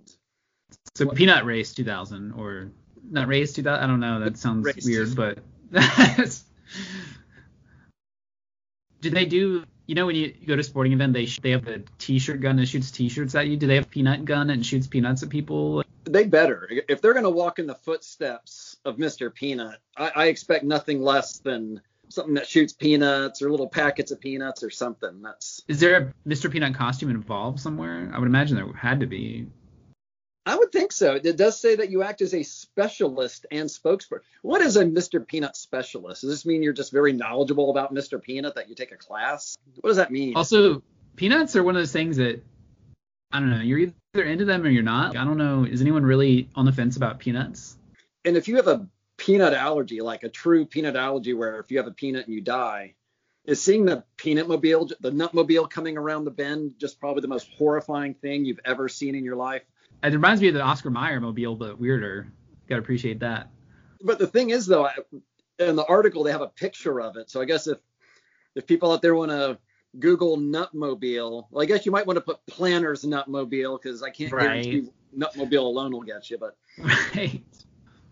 so 0.94 1.06
what? 1.06 1.16
Peanut 1.16 1.44
Race 1.44 1.74
2000 1.74 2.32
or 2.32 2.70
Nut 3.10 3.26
Race 3.28 3.52
2000. 3.52 3.82
I 3.82 3.86
don't 3.86 4.00
know. 4.00 4.20
That 4.20 4.38
sounds 4.38 4.64
Race. 4.64 4.84
weird, 4.84 5.14
but 5.16 5.38
did 9.00 9.14
they 9.14 9.24
do? 9.24 9.64
You 9.86 9.94
know, 9.96 10.06
when 10.06 10.14
you 10.14 10.32
go 10.46 10.54
to 10.54 10.60
a 10.60 10.64
sporting 10.64 10.92
event, 10.92 11.12
they 11.12 11.26
they 11.26 11.50
have 11.50 11.66
a 11.66 11.80
T-shirt 11.98 12.40
gun 12.40 12.56
that 12.56 12.66
shoots 12.66 12.90
T-shirts 12.90 13.34
at 13.34 13.48
you. 13.48 13.56
Do 13.56 13.66
they 13.66 13.74
have 13.74 13.90
peanut 13.90 14.24
gun 14.24 14.50
and 14.50 14.64
shoots 14.64 14.86
peanuts 14.86 15.22
at 15.22 15.30
people? 15.30 15.82
They 16.04 16.24
better. 16.24 16.68
If 16.88 17.00
they're 17.00 17.14
gonna 17.14 17.30
walk 17.30 17.58
in 17.58 17.66
the 17.66 17.74
footsteps 17.74 18.76
of 18.84 18.96
Mr. 18.96 19.34
Peanut, 19.34 19.78
I, 19.96 20.12
I 20.14 20.26
expect 20.26 20.64
nothing 20.64 21.02
less 21.02 21.38
than 21.38 21.80
something 22.10 22.34
that 22.34 22.48
shoots 22.48 22.72
peanuts 22.72 23.42
or 23.42 23.50
little 23.50 23.68
packets 23.68 24.10
of 24.10 24.20
peanuts 24.20 24.62
or 24.62 24.70
something. 24.70 25.22
That's 25.22 25.62
Is 25.68 25.80
there 25.80 25.96
a 25.96 26.28
Mr. 26.28 26.50
Peanut 26.50 26.74
costume 26.74 27.10
involved 27.10 27.60
somewhere? 27.60 28.10
I 28.12 28.18
would 28.18 28.28
imagine 28.28 28.56
there 28.56 28.72
had 28.72 29.00
to 29.00 29.06
be. 29.06 29.46
I 30.50 30.56
would 30.56 30.72
think 30.72 30.90
so. 30.90 31.14
It 31.14 31.36
does 31.36 31.60
say 31.60 31.76
that 31.76 31.90
you 31.90 32.02
act 32.02 32.22
as 32.22 32.34
a 32.34 32.42
specialist 32.42 33.46
and 33.52 33.68
spokesperson. 33.68 34.22
What 34.42 34.60
is 34.60 34.76
a 34.76 34.84
Mr. 34.84 35.24
Peanut 35.24 35.54
specialist? 35.54 36.22
Does 36.22 36.30
this 36.30 36.44
mean 36.44 36.60
you're 36.60 36.72
just 36.72 36.90
very 36.90 37.12
knowledgeable 37.12 37.70
about 37.70 37.94
Mr. 37.94 38.20
Peanut 38.20 38.56
that 38.56 38.68
you 38.68 38.74
take 38.74 38.90
a 38.90 38.96
class? 38.96 39.56
What 39.80 39.90
does 39.90 39.98
that 39.98 40.10
mean? 40.10 40.34
Also, 40.34 40.82
peanuts 41.14 41.54
are 41.54 41.62
one 41.62 41.76
of 41.76 41.80
those 41.80 41.92
things 41.92 42.16
that 42.16 42.42
I 43.30 43.38
don't 43.38 43.50
know. 43.50 43.60
You're 43.60 43.78
either 43.78 44.24
into 44.24 44.44
them 44.44 44.62
or 44.64 44.70
you're 44.70 44.82
not. 44.82 45.16
I 45.16 45.24
don't 45.24 45.38
know. 45.38 45.62
Is 45.62 45.80
anyone 45.80 46.04
really 46.04 46.48
on 46.56 46.64
the 46.64 46.72
fence 46.72 46.96
about 46.96 47.20
peanuts? 47.20 47.76
And 48.24 48.36
if 48.36 48.48
you 48.48 48.56
have 48.56 48.66
a 48.66 48.88
peanut 49.18 49.54
allergy, 49.54 50.00
like 50.00 50.24
a 50.24 50.28
true 50.28 50.66
peanut 50.66 50.96
allergy, 50.96 51.32
where 51.32 51.60
if 51.60 51.70
you 51.70 51.78
have 51.78 51.86
a 51.86 51.92
peanut 51.92 52.26
and 52.26 52.34
you 52.34 52.40
die, 52.40 52.94
is 53.44 53.62
seeing 53.62 53.84
the 53.84 54.02
peanut 54.16 54.48
mobile, 54.48 54.90
the 54.98 55.12
nutmobile 55.12 55.70
coming 55.70 55.96
around 55.96 56.24
the 56.24 56.32
bend, 56.32 56.74
just 56.76 56.98
probably 56.98 57.20
the 57.20 57.28
most 57.28 57.48
horrifying 57.56 58.14
thing 58.14 58.44
you've 58.44 58.58
ever 58.64 58.88
seen 58.88 59.14
in 59.14 59.22
your 59.22 59.36
life. 59.36 59.62
It 60.02 60.12
reminds 60.12 60.40
me 60.40 60.48
of 60.48 60.54
the 60.54 60.62
Oscar 60.62 60.90
Mayer 60.90 61.20
mobile, 61.20 61.56
but 61.56 61.78
weirder. 61.78 62.32
Got 62.68 62.76
to 62.76 62.82
appreciate 62.82 63.20
that. 63.20 63.50
But 64.02 64.18
the 64.18 64.26
thing 64.26 64.50
is, 64.50 64.66
though, 64.66 64.88
in 65.58 65.76
the 65.76 65.84
article 65.86 66.22
they 66.22 66.32
have 66.32 66.40
a 66.40 66.48
picture 66.48 67.00
of 67.00 67.16
it. 67.16 67.30
So 67.30 67.40
I 67.40 67.44
guess 67.44 67.66
if 67.66 67.78
if 68.54 68.66
people 68.66 68.92
out 68.92 69.02
there 69.02 69.14
want 69.14 69.30
to 69.30 69.58
Google 69.98 70.38
Nutmobile, 70.38 71.46
well, 71.50 71.62
I 71.62 71.66
guess 71.66 71.84
you 71.84 71.92
might 71.92 72.06
want 72.06 72.16
to 72.16 72.20
put 72.22 72.44
Planters 72.46 73.04
Nutmobile 73.04 73.80
because 73.80 74.02
I 74.02 74.10
can't 74.10 74.32
right. 74.32 74.62
guarantee 74.62 74.88
Nutmobile 75.16 75.58
alone 75.58 75.92
will 75.92 76.02
get 76.02 76.30
you. 76.30 76.38
But 76.38 76.56
right. 76.78 77.42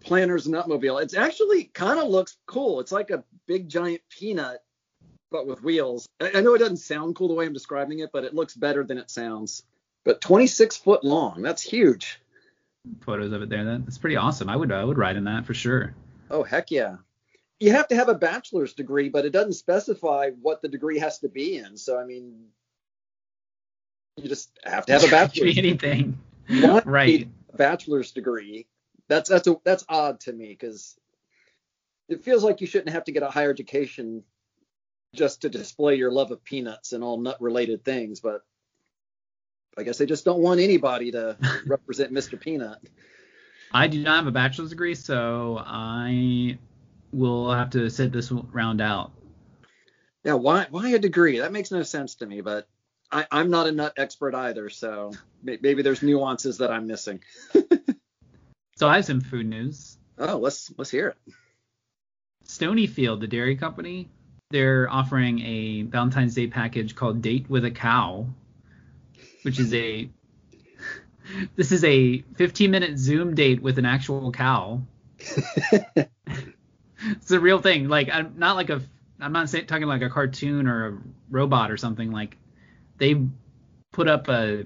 Planters 0.00 0.46
Nutmobile. 0.46 1.02
It's 1.02 1.14
actually 1.14 1.64
kind 1.64 1.98
of 1.98 2.08
looks 2.08 2.36
cool. 2.46 2.80
It's 2.80 2.92
like 2.92 3.10
a 3.10 3.24
big 3.46 3.68
giant 3.68 4.02
peanut 4.10 4.62
but 5.30 5.46
with 5.46 5.62
wheels. 5.62 6.08
I, 6.20 6.32
I 6.36 6.40
know 6.40 6.54
it 6.54 6.58
doesn't 6.58 6.78
sound 6.78 7.14
cool 7.14 7.28
the 7.28 7.34
way 7.34 7.46
I'm 7.46 7.52
describing 7.52 8.00
it, 8.00 8.10
but 8.12 8.24
it 8.24 8.34
looks 8.34 8.54
better 8.54 8.84
than 8.84 8.98
it 8.98 9.10
sounds. 9.10 9.64
But 10.04 10.20
26 10.20 10.76
foot 10.76 11.04
long, 11.04 11.42
that's 11.42 11.62
huge. 11.62 12.20
Photos 13.00 13.32
of 13.32 13.42
it 13.42 13.48
there. 13.48 13.64
That's 13.64 13.98
pretty 13.98 14.16
awesome. 14.16 14.48
I 14.48 14.56
would 14.56 14.72
I 14.72 14.84
would 14.84 14.98
ride 14.98 15.16
in 15.16 15.24
that 15.24 15.44
for 15.44 15.54
sure. 15.54 15.94
Oh 16.30 16.42
heck 16.42 16.70
yeah. 16.70 16.96
You 17.60 17.72
have 17.72 17.88
to 17.88 17.96
have 17.96 18.08
a 18.08 18.14
bachelor's 18.14 18.72
degree, 18.72 19.08
but 19.08 19.24
it 19.24 19.30
doesn't 19.30 19.54
specify 19.54 20.30
what 20.40 20.62
the 20.62 20.68
degree 20.68 20.98
has 21.00 21.18
to 21.20 21.28
be 21.28 21.56
in. 21.56 21.76
So 21.76 21.98
I 21.98 22.04
mean, 22.04 22.46
you 24.16 24.28
just 24.28 24.50
have 24.64 24.86
to 24.86 24.92
have 24.92 25.04
a 25.04 25.08
bachelor's. 25.10 25.54
Degree. 25.54 25.70
Anything. 25.70 26.18
Why 26.48 26.82
right. 26.84 27.28
a 27.52 27.56
bachelor's 27.56 28.12
degree. 28.12 28.66
That's 29.08 29.28
that's 29.28 29.48
a, 29.48 29.56
that's 29.64 29.84
odd 29.88 30.20
to 30.20 30.32
me 30.32 30.48
because 30.48 30.96
it 32.08 32.24
feels 32.24 32.42
like 32.42 32.60
you 32.60 32.66
shouldn't 32.66 32.90
have 32.90 33.04
to 33.04 33.12
get 33.12 33.22
a 33.22 33.30
higher 33.30 33.50
education 33.50 34.22
just 35.14 35.42
to 35.42 35.48
display 35.48 35.96
your 35.96 36.10
love 36.10 36.30
of 36.30 36.44
peanuts 36.44 36.92
and 36.92 37.02
all 37.02 37.18
nut 37.18 37.40
related 37.40 37.84
things. 37.84 38.20
But 38.20 38.42
I 39.76 39.82
guess 39.82 39.98
they 39.98 40.06
just 40.06 40.24
don't 40.24 40.40
want 40.40 40.60
anybody 40.60 41.12
to 41.12 41.36
represent 41.66 42.12
Mr. 42.12 42.40
Peanut. 42.40 42.78
I 43.72 43.86
do 43.86 44.02
not 44.02 44.16
have 44.16 44.26
a 44.26 44.32
bachelor's 44.32 44.70
degree, 44.70 44.94
so 44.94 45.62
I 45.64 46.58
will 47.12 47.52
have 47.52 47.70
to 47.70 47.90
sit 47.90 48.12
this 48.12 48.32
round 48.32 48.80
out. 48.80 49.12
Yeah, 50.24 50.34
why 50.34 50.66
why 50.70 50.88
a 50.90 50.98
degree? 50.98 51.40
That 51.40 51.52
makes 51.52 51.70
no 51.70 51.82
sense 51.82 52.16
to 52.16 52.26
me. 52.26 52.40
But 52.40 52.66
I, 53.12 53.26
I'm 53.30 53.50
not 53.50 53.66
a 53.66 53.72
nut 53.72 53.94
expert 53.96 54.34
either, 54.34 54.70
so 54.70 55.12
maybe 55.42 55.82
there's 55.82 56.02
nuances 56.02 56.58
that 56.58 56.70
I'm 56.70 56.86
missing. 56.86 57.20
So 58.78 58.86
I 58.86 58.94
have 58.94 59.04
some 59.04 59.20
food 59.20 59.46
news. 59.46 59.98
Oh, 60.18 60.36
let's 60.36 60.72
let's 60.78 60.90
hear 60.90 61.08
it. 61.08 61.34
Stonyfield, 62.46 63.18
the 63.18 63.26
dairy 63.26 63.56
company, 63.56 64.08
they're 64.50 64.88
offering 64.88 65.40
a 65.40 65.82
Valentine's 65.82 66.36
Day 66.36 66.46
package 66.46 66.94
called 66.94 67.20
Date 67.20 67.50
with 67.50 67.64
a 67.64 67.72
Cow, 67.72 68.28
which 69.42 69.58
is 69.58 69.72
a 69.74 70.08
this 71.56 71.72
is 71.72 71.84
a 71.84 72.18
15 72.36 72.70
minute 72.70 72.98
Zoom 72.98 73.34
date 73.34 73.62
with 73.62 73.78
an 73.78 73.84
actual 73.84 74.32
cow. 74.32 74.82
it's 75.18 76.10
a 77.30 77.40
real 77.40 77.60
thing. 77.60 77.88
Like 77.88 78.08
I'm 78.12 78.34
not 78.36 78.56
like 78.56 78.70
a 78.70 78.82
I'm 79.20 79.32
not 79.32 79.48
saying, 79.48 79.66
talking 79.66 79.88
like 79.88 80.02
a 80.02 80.10
cartoon 80.10 80.68
or 80.68 80.88
a 80.88 80.98
robot 81.30 81.70
or 81.70 81.76
something. 81.76 82.10
Like 82.10 82.36
they 82.98 83.22
put 83.92 84.08
up 84.08 84.28
a 84.28 84.64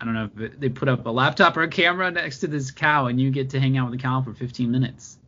I 0.00 0.04
don't 0.04 0.14
know 0.14 0.30
if 0.36 0.58
they 0.58 0.68
put 0.68 0.88
up 0.88 1.06
a 1.06 1.10
laptop 1.10 1.56
or 1.56 1.62
a 1.62 1.68
camera 1.68 2.10
next 2.10 2.40
to 2.40 2.46
this 2.46 2.70
cow 2.70 3.06
and 3.06 3.20
you 3.20 3.30
get 3.30 3.50
to 3.50 3.60
hang 3.60 3.78
out 3.78 3.90
with 3.90 3.98
the 3.98 4.02
cow 4.02 4.22
for 4.22 4.34
15 4.34 4.70
minutes. 4.70 5.18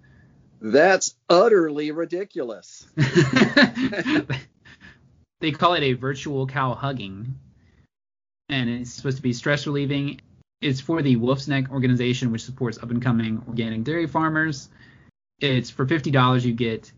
That's 0.60 1.14
utterly 1.28 1.92
ridiculous. 1.92 2.86
they 5.40 5.52
call 5.52 5.74
it 5.74 5.82
a 5.82 5.92
virtual 5.92 6.46
cow 6.46 6.74
hugging, 6.74 7.38
and 8.48 8.70
it's 8.70 8.92
supposed 8.92 9.16
to 9.16 9.22
be 9.22 9.32
stress 9.32 9.66
relieving. 9.66 10.20
It's 10.60 10.80
for 10.80 11.02
the 11.02 11.16
Wolf's 11.16 11.48
Neck 11.48 11.70
organization, 11.70 12.32
which 12.32 12.44
supports 12.44 12.78
up 12.78 12.90
and 12.90 13.02
coming 13.02 13.42
organic 13.46 13.84
dairy 13.84 14.06
farmers. 14.06 14.68
It's 15.40 15.70
for 15.70 15.86
fifty 15.86 16.10
dollars. 16.10 16.46
You 16.46 16.54
get 16.54 16.90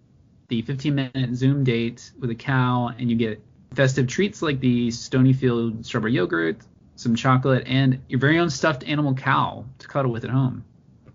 the 0.48 0.62
15 0.62 0.94
minute 0.94 1.34
Zoom 1.34 1.64
date 1.64 2.10
with 2.18 2.30
a 2.30 2.34
cow, 2.34 2.88
and 2.98 3.10
you 3.10 3.16
get 3.16 3.42
festive 3.74 4.06
treats 4.06 4.42
like 4.42 4.60
the 4.60 4.88
Stonyfield 4.88 5.84
strawberry 5.84 6.12
yogurt, 6.12 6.58
some 6.96 7.14
chocolate, 7.14 7.64
and 7.66 8.00
your 8.08 8.20
very 8.20 8.38
own 8.38 8.48
stuffed 8.48 8.84
animal 8.84 9.14
cow 9.14 9.64
to 9.78 9.88
cuddle 9.88 10.10
with 10.10 10.24
at 10.24 10.30
home. 10.30 10.64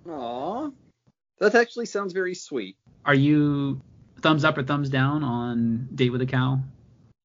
Aw, 0.07 0.69
that 1.39 1.55
actually 1.55 1.85
sounds 1.85 2.13
very 2.13 2.35
sweet. 2.35 2.77
Are 3.05 3.15
you 3.15 3.81
thumbs 4.21 4.45
up 4.45 4.57
or 4.57 4.63
thumbs 4.63 4.89
down 4.89 5.23
on 5.23 5.87
date 5.95 6.11
with 6.11 6.21
a 6.21 6.25
cow? 6.25 6.59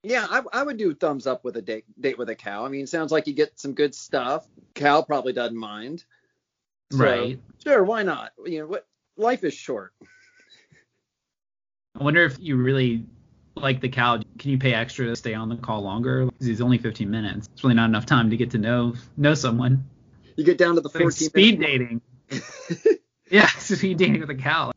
Yeah, 0.03 0.27
I, 0.29 0.43
I 0.53 0.63
would 0.63 0.77
do 0.77 0.95
thumbs 0.95 1.27
up 1.27 1.45
with 1.45 1.57
a 1.57 1.63
date 1.63 1.85
date 2.01 2.19
with 2.19 2.29
a 2.29 2.35
cow. 2.35 2.65
I 2.65 2.69
mean, 2.69 2.83
it 2.85 2.89
sounds 2.89 3.11
like 3.11 3.27
you 3.27 3.33
get 3.35 3.59
some 3.59 3.75
good 3.75 3.95
stuff. 3.95 4.47
Cow 4.75 5.03
probably 5.03 5.33
doesn't 5.33 5.57
mind. 5.57 6.05
So, 6.93 6.99
Right. 6.99 7.39
Sure, 7.63 7.83
why 7.85 8.03
not? 8.03 8.33
You 8.47 8.61
know 8.61 8.67
what? 8.67 8.87
Life 9.17 9.45
is 9.45 9.55
short. 9.55 9.93
I 11.99 12.05
wonder 12.05 12.25
if 12.25 12.37
you 12.39 12.57
really 12.57 13.05
like 13.57 13.81
the 13.81 13.89
cow. 13.89 14.21
Can 14.39 14.51
you 14.51 14.59
pay 14.59 14.73
extra 14.73 15.07
to 15.07 15.17
stay 15.17 15.35
on 15.35 15.49
the 15.49 15.57
call 15.57 15.83
longer? 15.83 16.27
Because 16.27 16.47
it's 16.47 16.61
only 16.61 16.79
15 16.79 17.11
minutes. 17.11 17.49
It's 17.53 17.65
really 17.65 17.75
not 17.75 17.87
enough 17.87 18.07
time 18.07 18.31
to 18.31 18.37
get 18.37 18.53
to 18.53 18.59
know 18.59 18.95
know 19.17 19.35
someone. 19.35 19.85
You 20.37 20.45
get 20.45 20.59
down 20.59 20.77
to 20.77 20.81
the 20.81 20.89
It's 20.89 20.95
like 20.95 21.03
14 21.03 21.29
speed 21.29 21.61
dating. 21.61 22.01
yeah, 23.31 23.47
speed 23.59 23.99
dating 23.99 24.21
with 24.21 24.31
a 24.31 24.37
cow. 24.37 24.71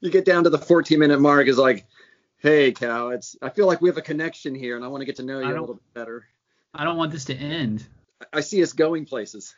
you 0.00 0.10
get 0.10 0.26
down 0.26 0.44
to 0.44 0.50
the 0.50 0.58
14 0.58 0.98
minute 0.98 1.20
mark 1.20 1.46
is 1.46 1.56
like, 1.56 1.86
hey 2.38 2.72
Cal. 2.72 3.10
it's 3.10 3.36
I 3.40 3.50
feel 3.50 3.66
like 3.66 3.80
we 3.80 3.88
have 3.88 3.98
a 3.98 4.02
connection 4.02 4.54
here 4.54 4.76
and 4.76 4.84
I 4.84 4.88
want 4.88 5.02
to 5.02 5.06
get 5.06 5.16
to 5.16 5.22
know 5.22 5.40
you 5.40 5.46
a 5.46 5.48
little 5.48 5.74
bit 5.74 5.94
better. 5.94 6.26
I 6.74 6.84
don't 6.84 6.96
want 6.96 7.12
this 7.12 7.26
to 7.26 7.34
end. 7.34 7.86
I 8.32 8.40
see 8.40 8.62
us 8.62 8.72
going 8.72 9.06
places. 9.06 9.54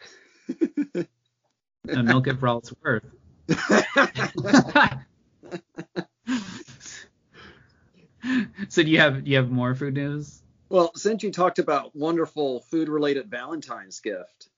And 1.89 2.07
milk 2.07 2.27
it 2.27 2.39
for 2.39 2.49
all 2.49 2.59
it's 2.59 2.75
worth. 2.83 3.05
so 8.69 8.83
do 8.83 8.91
you 8.91 8.99
have 8.99 9.25
do 9.25 9.31
you 9.31 9.37
have 9.37 9.51
more 9.51 9.75
food 9.75 9.95
news? 9.95 10.43
Well, 10.69 10.93
since 10.95 11.23
you 11.23 11.33
talked 11.33 11.59
about 11.59 11.97
wonderful 11.97 12.61
food 12.61 12.91
related 12.91 13.31
Valentine's 13.31 14.01
gift, 14.01 14.51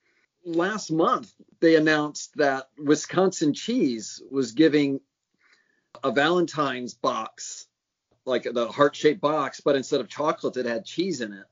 last 0.45 0.91
month 0.91 1.33
they 1.61 1.77
announced 1.77 2.33
that 2.37 2.69
Wisconsin 2.79 3.55
Cheese 3.55 4.21
was 4.31 4.53
giving 4.53 5.01
a 6.03 6.11
Valentine's 6.11 6.95
box, 6.95 7.67
like 8.27 8.45
the 8.45 8.69
heart 8.69 8.95
shaped 8.97 9.21
box, 9.21 9.61
but 9.61 9.77
instead 9.77 10.01
of 10.01 10.09
chocolate, 10.09 10.57
it 10.57 10.67
had 10.67 10.85
cheese 10.85 11.21
in 11.21 11.33
it. 11.33 11.45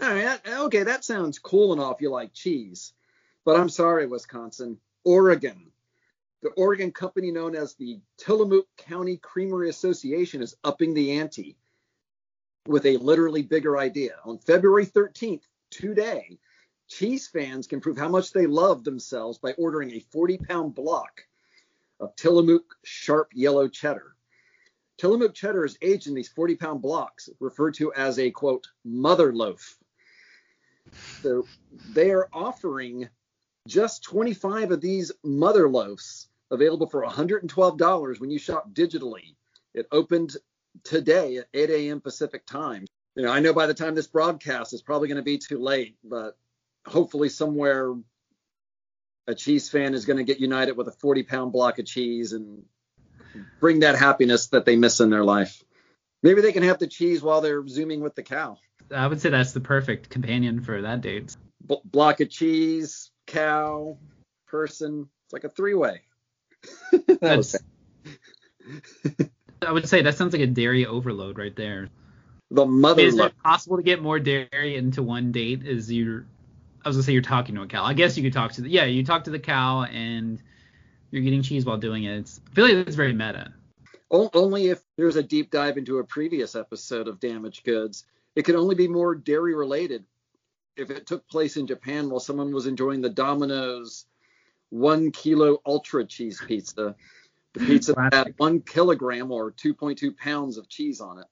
All 0.00 0.12
right, 0.12 0.40
okay, 0.46 0.82
that 0.84 1.04
sounds 1.04 1.38
cool 1.38 1.72
enough. 1.72 2.00
you 2.00 2.10
like 2.10 2.32
cheese. 2.32 2.92
But 3.44 3.58
I'm 3.58 3.68
sorry, 3.68 4.06
Wisconsin. 4.06 4.78
Oregon. 5.04 5.70
The 6.42 6.50
Oregon 6.50 6.90
company 6.90 7.30
known 7.30 7.54
as 7.54 7.74
the 7.74 8.00
Tillamook 8.16 8.66
County 8.76 9.16
Creamery 9.16 9.68
Association 9.68 10.42
is 10.42 10.56
upping 10.64 10.94
the 10.94 11.20
ante 11.20 11.56
with 12.66 12.86
a 12.86 12.96
literally 12.96 13.42
bigger 13.42 13.78
idea. 13.78 14.16
On 14.24 14.38
February 14.38 14.86
13th, 14.86 15.42
today, 15.70 16.38
cheese 16.88 17.28
fans 17.28 17.66
can 17.66 17.80
prove 17.80 17.96
how 17.98 18.08
much 18.08 18.32
they 18.32 18.46
love 18.46 18.84
themselves 18.84 19.38
by 19.38 19.52
ordering 19.52 19.92
a 19.92 20.00
40 20.10 20.38
pound 20.38 20.74
block 20.74 21.26
of 22.00 22.14
Tillamook 22.16 22.76
sharp 22.82 23.30
yellow 23.34 23.68
cheddar. 23.68 24.14
Tillamook 25.02 25.34
cheddar 25.34 25.64
is 25.64 25.76
aged 25.82 26.06
in 26.06 26.14
these 26.14 26.28
40 26.28 26.54
pound 26.54 26.80
blocks, 26.80 27.28
referred 27.40 27.74
to 27.74 27.92
as 27.92 28.20
a 28.20 28.30
quote, 28.30 28.68
mother 28.84 29.34
loaf. 29.34 29.76
So 31.22 31.44
they 31.92 32.12
are 32.12 32.28
offering 32.32 33.08
just 33.66 34.04
25 34.04 34.70
of 34.70 34.80
these 34.80 35.10
mother 35.24 35.68
loaves 35.68 36.28
available 36.52 36.86
for 36.86 37.04
$112 37.04 38.20
when 38.20 38.30
you 38.30 38.38
shop 38.38 38.72
digitally. 38.72 39.34
It 39.74 39.88
opened 39.90 40.36
today 40.84 41.38
at 41.38 41.48
8 41.52 41.70
a.m. 41.70 42.00
Pacific 42.00 42.46
time. 42.46 42.86
You 43.16 43.24
know, 43.24 43.32
I 43.32 43.40
know 43.40 43.52
by 43.52 43.66
the 43.66 43.74
time 43.74 43.96
this 43.96 44.06
broadcast 44.06 44.72
is 44.72 44.82
probably 44.82 45.08
going 45.08 45.16
to 45.16 45.22
be 45.24 45.38
too 45.38 45.58
late, 45.58 45.96
but 46.04 46.38
hopefully 46.86 47.28
somewhere 47.28 47.92
a 49.26 49.34
cheese 49.34 49.68
fan 49.68 49.94
is 49.94 50.04
going 50.04 50.18
to 50.18 50.24
get 50.24 50.38
united 50.38 50.76
with 50.76 50.86
a 50.86 50.92
40 50.92 51.24
pound 51.24 51.50
block 51.50 51.80
of 51.80 51.86
cheese 51.86 52.34
and 52.34 52.62
bring 53.60 53.80
that 53.80 53.96
happiness 53.96 54.48
that 54.48 54.64
they 54.64 54.76
miss 54.76 55.00
in 55.00 55.10
their 55.10 55.24
life. 55.24 55.62
Maybe 56.22 56.40
they 56.40 56.52
can 56.52 56.62
have 56.62 56.78
the 56.78 56.86
cheese 56.86 57.22
while 57.22 57.40
they're 57.40 57.66
zooming 57.66 58.00
with 58.00 58.14
the 58.14 58.22
cow. 58.22 58.58
I 58.94 59.06
would 59.06 59.20
say 59.20 59.30
that's 59.30 59.52
the 59.52 59.60
perfect 59.60 60.10
companion 60.10 60.62
for 60.62 60.82
that 60.82 61.00
date. 61.00 61.34
B- 61.66 61.80
block 61.84 62.20
of 62.20 62.30
cheese, 62.30 63.10
cow, 63.26 63.98
person. 64.46 65.08
It's 65.24 65.32
like 65.32 65.44
a 65.44 65.48
three 65.48 65.74
way. 65.74 66.02
that 67.20 67.36
was 67.36 67.52
That's, 67.52 67.64
I 69.62 69.72
would 69.72 69.88
say 69.88 70.02
that 70.02 70.16
sounds 70.16 70.32
like 70.32 70.42
a 70.42 70.46
dairy 70.46 70.86
overload 70.86 71.38
right 71.38 71.54
there. 71.54 71.88
the 72.50 72.66
mother 72.66 73.02
Is 73.02 73.18
it 73.18 73.32
possible 73.42 73.76
to 73.76 73.82
get 73.82 74.02
more 74.02 74.18
dairy 74.18 74.76
into 74.76 75.02
one 75.02 75.32
date? 75.32 75.66
Is 75.66 75.90
you're, 75.90 76.26
I 76.84 76.88
was 76.88 76.96
gonna 76.96 77.04
say 77.04 77.12
you're 77.12 77.22
talking 77.22 77.54
to 77.56 77.62
a 77.62 77.66
cow. 77.66 77.84
I 77.84 77.94
guess 77.94 78.16
you 78.16 78.22
could 78.22 78.32
talk 78.32 78.52
to 78.52 78.62
the, 78.62 78.68
yeah, 78.68 78.84
you 78.84 79.04
talk 79.04 79.24
to 79.24 79.30
the 79.30 79.38
cow 79.38 79.82
and 79.82 80.40
you're 81.12 81.22
getting 81.22 81.42
cheese 81.42 81.64
while 81.64 81.76
doing 81.76 82.04
it. 82.04 82.18
It's, 82.18 82.40
I 82.50 82.54
feel 82.54 82.64
like 82.64 82.86
it's 82.86 82.96
very 82.96 83.12
meta. 83.12 83.52
Only 84.10 84.68
if 84.68 84.82
there's 84.96 85.16
a 85.16 85.22
deep 85.22 85.50
dive 85.50 85.78
into 85.78 85.98
a 85.98 86.04
previous 86.04 86.56
episode 86.56 87.06
of 87.06 87.20
Damaged 87.20 87.64
Goods. 87.64 88.04
It 88.34 88.42
could 88.42 88.56
only 88.56 88.74
be 88.74 88.88
more 88.88 89.14
dairy 89.14 89.54
related 89.54 90.04
if 90.76 90.90
it 90.90 91.06
took 91.06 91.26
place 91.28 91.56
in 91.56 91.66
Japan 91.66 92.10
while 92.10 92.20
someone 92.20 92.52
was 92.52 92.66
enjoying 92.66 93.02
the 93.02 93.10
Domino's 93.10 94.06
one 94.70 95.10
kilo 95.12 95.60
ultra 95.66 96.04
cheese 96.04 96.42
pizza. 96.46 96.96
The 97.52 97.60
pizza 97.60 97.94
had 98.12 98.34
one 98.38 98.60
kilogram 98.60 99.30
or 99.30 99.52
2.2 99.52 100.16
pounds 100.16 100.56
of 100.56 100.68
cheese 100.68 101.00
on 101.00 101.18
it. 101.18 101.26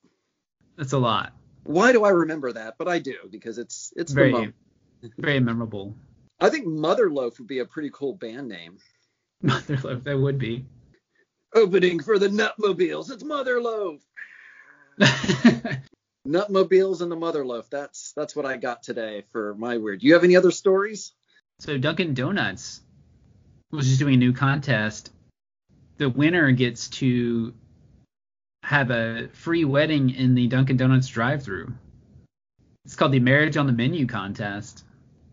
That's 0.77 0.93
a 0.93 0.99
lot. 0.99 1.33
Why 1.65 1.93
do 1.93 2.05
I 2.05 2.11
remember 2.11 2.53
that? 2.53 2.77
But 2.79 2.89
I 2.89 2.99
do 2.99 3.17
because 3.31 3.59
it's 3.59 3.93
it's 3.97 4.13
Very, 4.13 4.53
very 5.19 5.41
memorable. 5.41 5.95
I 6.39 6.51
think 6.51 6.67
Mother 6.67 7.11
Loaf 7.11 7.39
would 7.39 7.49
be 7.49 7.59
a 7.59 7.67
pretty 7.67 7.91
cool 7.93 8.15
band 8.15 8.49
name. 8.49 8.79
Mother 9.43 9.79
loaf, 9.83 10.05
that 10.05 10.19
would 10.19 10.39
be. 10.39 10.67
Opening 11.55 12.01
for 12.01 12.19
the 12.19 12.29
Nutmobiles. 12.29 13.11
It's 13.11 13.23
Motherloaf. 13.23 14.01
Nutmobiles 16.29 17.01
and 17.01 17.11
the 17.11 17.17
Motherloaf. 17.17 17.71
That's 17.71 18.13
that's 18.13 18.37
what 18.37 18.45
I 18.45 18.59
got 18.59 18.83
today 18.83 19.25
for 19.33 19.55
my 19.55 19.79
weird. 19.79 20.01
Do 20.01 20.07
you 20.07 20.13
have 20.15 20.25
any 20.25 20.37
other 20.37 20.51
stories? 20.51 21.13
So 21.61 21.79
Dunkin' 21.79 22.15
Donuts 22.15 22.83
was 23.71 23.87
just 23.87 23.99
doing 23.99 24.15
a 24.15 24.19
new 24.19 24.33
contest. 24.33 25.11
The 25.97 26.11
winner 26.11 26.53
gets 26.53 26.89
to 26.89 27.55
have 28.63 28.91
a 28.91 29.29
free 29.33 29.65
wedding 29.65 30.11
in 30.11 30.35
the 30.35 30.47
Dunkin' 30.49 30.77
Donuts 30.77 31.09
drive-through. 31.09 31.73
It's 32.85 32.97
called 32.97 33.13
the 33.13 33.21
Marriage 33.21 33.57
on 33.57 33.67
the 33.67 33.73
Menu 33.73 34.07
contest. 34.07 34.85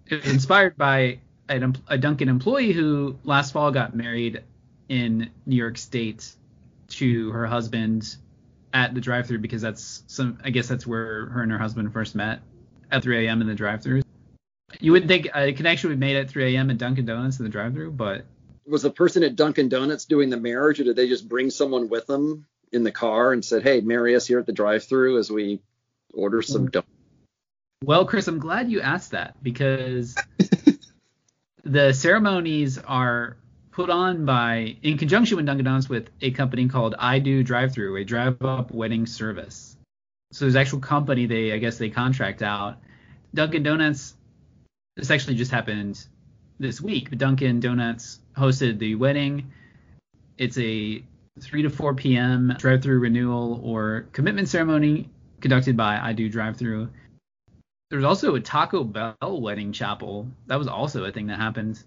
It 0.06 0.24
was 0.24 0.32
inspired 0.32 0.78
by 0.78 1.20
a, 1.50 1.74
a 1.88 1.98
Dunkin' 1.98 2.30
employee 2.30 2.74
who 2.74 3.18
last 3.24 3.54
fall 3.54 3.72
got 3.72 3.96
married 3.96 4.44
in 4.89 5.30
New 5.46 5.56
York 5.56 5.77
State 5.77 6.34
to 6.89 7.32
her 7.32 7.46
husband 7.46 8.16
at 8.74 8.94
the 8.94 9.01
drive-through 9.01 9.39
because 9.39 9.62
that's 9.62 10.04
some 10.08 10.39
I 10.44 10.50
guess 10.50 10.68
that's 10.68 10.86
where 10.86 11.27
her 11.27 11.42
and 11.42 11.51
her 11.51 11.58
husband 11.58 11.92
first 11.94 12.16
met 12.16 12.42
at 12.92 13.04
3 13.04 13.27
a.m. 13.27 13.42
in 13.42 13.48
the 13.48 13.56
drive-through. 13.56 14.01
You 14.80 14.92
wouldn't 14.92 15.10
think 15.10 15.27
uh, 15.34 15.39
a 15.39 15.54
connection 15.54 15.89
would 15.89 16.00
be 16.00 16.06
made 16.06 16.18
at 16.18 16.30
3 16.30 16.56
a.m. 16.56 16.70
at 16.70 16.77
Dunkin' 16.77 17.06
Donuts 17.06 17.39
in 17.39 17.46
the 17.46 17.51
drive-through, 17.51 17.92
but 17.92 18.25
was 18.66 18.82
the 18.82 18.92
person 18.92 19.24
at 19.24 19.36
Dunkin' 19.36 19.70
Donuts 19.70 20.06
doing 20.06 20.30
the 20.30 20.38
marriage, 20.38 20.80
or 20.80 20.84
did 20.84 20.96
they 20.96 21.08
just 21.08 21.27
bring 21.27 21.50
someone 21.50 21.89
with 21.89 22.06
them 22.06 22.46
in 22.72 22.84
the 22.84 22.92
car 22.92 23.32
and 23.32 23.44
said, 23.44 23.63
"Hey, 23.63 23.82
marry 23.82 24.16
us 24.16 24.27
here 24.27 24.39
at 24.39 24.46
the 24.46 24.51
drive-through 24.51 25.20
as 25.20 25.32
we 25.32 25.62
order 26.13 26.42
some 26.42 26.63
mm-hmm. 26.63 26.72
donuts"? 26.72 26.92
Well, 27.84 28.06
Chris, 28.06 28.27
I'm 28.27 28.39
glad 28.39 28.70
you 28.70 28.82
asked 28.82 29.12
that 29.12 29.42
because 29.42 30.16
the 31.67 31.93
ceremonies 31.93 32.77
are 32.77 33.38
put 33.71 33.89
on 33.89 34.25
by, 34.25 34.77
in 34.81 34.97
conjunction 34.97 35.38
with 35.38 35.45
Dunkin' 35.45 35.65
Donuts, 35.65 35.89
with 35.89 36.09
a 36.21 36.31
company 36.31 36.67
called 36.67 36.95
I 36.97 37.19
Do 37.19 37.43
Drive 37.43 37.74
Through, 37.74 37.97
a 37.97 38.03
drive-up 38.03 38.71
wedding 38.71 39.05
service. 39.05 39.75
So 40.31 40.45
there's 40.45 40.55
actual 40.55 40.79
company 40.79 41.25
they, 41.25 41.51
I 41.51 41.57
guess, 41.57 41.77
they 41.77 41.89
contract 41.89 42.41
out. 42.41 42.77
Dunkin' 43.33 43.63
Donuts. 43.63 44.15
This 44.95 45.12
actually 45.12 45.36
just 45.36 45.51
happened 45.51 46.03
this 46.59 46.81
week. 46.81 47.09
but 47.09 47.19
Dunkin' 47.19 47.59
Donuts 47.59 48.19
hosted 48.36 48.79
the 48.79 48.95
wedding. 48.95 49.51
It's 50.38 50.57
a 50.57 51.03
3 51.39 51.62
to 51.63 51.69
4 51.69 51.93
p.m. 51.93 52.55
drive-through 52.57 53.00
renewal 53.00 53.62
or 53.63 54.07
commitment 54.12 54.47
ceremony 54.47 55.09
conducted 55.39 55.77
by 55.77 56.00
I 56.00 56.13
Do 56.13 56.29
Drive-Through. 56.29 56.89
There's 57.89 58.03
also 58.03 58.36
a 58.36 58.41
Taco 58.41 58.84
Bell 58.84 59.15
wedding 59.22 59.72
chapel. 59.72 60.27
That 60.48 60.60
was 60.60 60.67
also 60.67 61.06
a 61.06 61.12
thing 61.12 61.27
that 61.27 61.39
happened. 61.39 61.82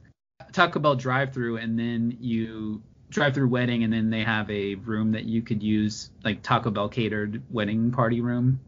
Taco 0.52 0.80
Bell 0.80 0.96
drive-through, 0.96 1.58
and 1.58 1.78
then 1.78 2.16
you 2.20 2.82
drive-through 3.10 3.48
wedding, 3.48 3.84
and 3.84 3.92
then 3.92 4.08
they 4.08 4.24
have 4.24 4.50
a 4.50 4.76
room 4.76 5.12
that 5.12 5.24
you 5.24 5.42
could 5.42 5.62
use, 5.62 6.10
like 6.24 6.42
Taco 6.42 6.70
Bell 6.70 6.88
catered 6.88 7.42
wedding 7.50 7.90
party 7.90 8.22
room, 8.22 8.60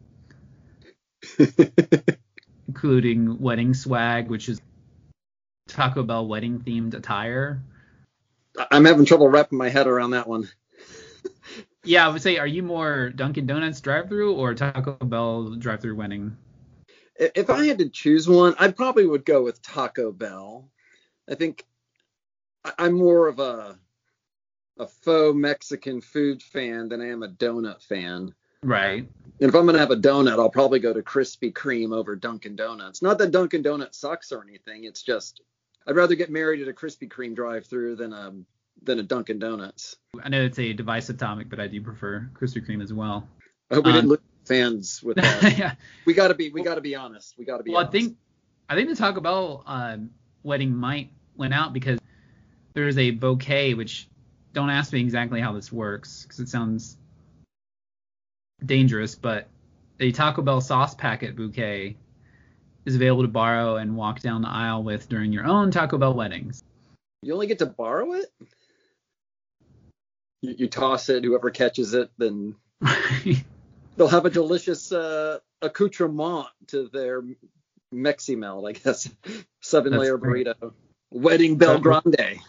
including 2.67 3.39
wedding 3.39 3.73
swag, 3.73 4.29
which 4.29 4.47
is 4.47 4.61
Taco 5.67 6.03
Bell 6.03 6.27
wedding 6.27 6.59
themed 6.59 6.93
attire. 6.93 7.63
I'm 8.69 8.85
having 8.85 9.05
trouble 9.05 9.27
wrapping 9.27 9.57
my 9.57 9.69
head 9.69 9.87
around 9.87 10.11
that 10.11 10.27
one. 10.27 10.47
yeah, 11.83 12.05
I 12.05 12.09
would 12.09 12.21
say, 12.21 12.37
are 12.37 12.45
you 12.45 12.61
more 12.61 13.09
Dunkin' 13.09 13.47
Donuts 13.47 13.81
drive-through 13.81 14.35
or 14.35 14.53
Taco 14.53 14.93
Bell 15.03 15.55
drive-through 15.55 15.95
wedding? 15.95 16.37
If 17.15 17.49
I 17.49 17.65
had 17.65 17.77
to 17.79 17.89
choose 17.89 18.27
one, 18.27 18.55
I 18.59 18.71
probably 18.71 19.05
would 19.05 19.25
go 19.25 19.43
with 19.43 19.61
Taco 19.61 20.11
Bell. 20.11 20.69
I 21.29 21.35
think 21.35 21.65
I'm 22.77 22.93
more 22.93 23.27
of 23.27 23.39
a 23.39 23.77
a 24.79 24.87
faux 24.87 25.35
Mexican 25.35 26.01
food 26.01 26.41
fan 26.41 26.89
than 26.89 26.99
I 26.99 27.09
am 27.09 27.21
a 27.21 27.27
donut 27.27 27.83
fan. 27.83 28.33
Right. 28.63 29.07
And 29.39 29.49
if 29.49 29.53
I'm 29.53 29.65
gonna 29.65 29.77
have 29.77 29.91
a 29.91 29.95
donut, 29.95 30.39
I'll 30.39 30.49
probably 30.49 30.79
go 30.79 30.93
to 30.93 31.03
Krispy 31.03 31.53
Kreme 31.53 31.93
over 31.93 32.15
Dunkin' 32.15 32.55
Donuts. 32.55 33.01
Not 33.01 33.17
that 33.19 33.31
Dunkin' 33.31 33.61
Donuts 33.61 33.99
sucks 33.99 34.31
or 34.31 34.41
anything. 34.41 34.85
It's 34.85 35.03
just 35.03 35.41
I'd 35.85 35.95
rather 35.95 36.15
get 36.15 36.31
married 36.31 36.61
at 36.61 36.67
a 36.67 36.73
Krispy 36.73 37.09
Kreme 37.09 37.35
drive-through 37.35 37.97
than 37.97 38.13
a 38.13 38.33
than 38.81 38.99
a 38.99 39.03
Dunkin' 39.03 39.39
Donuts. 39.39 39.97
I 40.23 40.29
know 40.29 40.41
it's 40.41 40.59
a 40.59 40.73
divisive 40.73 41.17
topic, 41.17 41.49
but 41.49 41.59
I 41.59 41.67
do 41.67 41.81
prefer 41.81 42.29
Krispy 42.33 42.65
Kreme 42.67 42.81
as 42.81 42.93
well. 42.93 43.27
I 43.69 43.75
hope 43.75 43.85
we 43.85 43.91
um, 43.91 43.97
didn't 43.97 44.09
lose 44.09 44.19
fans 44.45 45.01
with 45.03 45.17
that. 45.17 45.57
yeah. 45.57 45.75
We 46.05 46.13
gotta 46.13 46.33
be 46.33 46.49
we 46.49 46.63
gotta 46.63 46.81
be 46.81 46.95
honest. 46.95 47.35
We 47.37 47.45
gotta 47.45 47.63
be. 47.63 47.71
Well, 47.71 47.81
honest. 47.81 47.95
I 47.95 47.99
think 47.99 48.17
I 48.69 48.75
think 48.75 48.89
the 48.89 48.95
Taco 48.95 49.21
Bell 49.21 49.63
uh, 49.65 49.97
wedding 50.43 50.75
might 50.75 51.11
went 51.35 51.53
out 51.53 51.73
because 51.73 51.99
there's 52.73 52.97
a 52.97 53.11
bouquet 53.11 53.73
which 53.73 54.07
don't 54.53 54.69
ask 54.69 54.93
me 54.93 55.01
exactly 55.01 55.41
how 55.41 55.53
this 55.53 55.71
works 55.71 56.23
because 56.23 56.39
it 56.39 56.49
sounds 56.49 56.97
dangerous, 58.65 59.15
but 59.15 59.47
a 59.99 60.11
Taco 60.11 60.41
Bell 60.41 60.61
sauce 60.61 60.95
packet 60.95 61.35
bouquet 61.35 61.97
is 62.85 62.95
available 62.95 63.23
to 63.23 63.29
borrow 63.29 63.77
and 63.77 63.95
walk 63.95 64.19
down 64.19 64.41
the 64.41 64.49
aisle 64.49 64.83
with 64.83 65.09
during 65.09 65.31
your 65.31 65.45
own 65.45 65.71
Taco 65.71 65.97
Bell 65.97 66.13
weddings. 66.13 66.63
You 67.21 67.33
only 67.33 67.47
get 67.47 67.59
to 67.59 67.65
borrow 67.65 68.13
it? 68.13 68.25
You, 70.41 70.55
you 70.57 70.67
toss 70.67 71.09
it, 71.09 71.23
whoever 71.23 71.49
catches 71.49 71.93
it, 71.93 72.11
then 72.17 72.55
they'll 73.97 74.07
have 74.07 74.25
a 74.25 74.29
delicious 74.29 74.91
uh, 74.91 75.39
accoutrement 75.61 76.47
to 76.67 76.89
their 76.89 77.23
Mexi 77.93 78.37
Melt, 78.37 78.65
I 78.67 78.73
guess. 78.73 79.09
Seven 79.61 79.93
layer 79.93 80.17
burrito. 80.17 80.73
Wedding 81.11 81.57
Bell 81.57 81.79
Grande. 81.79 82.39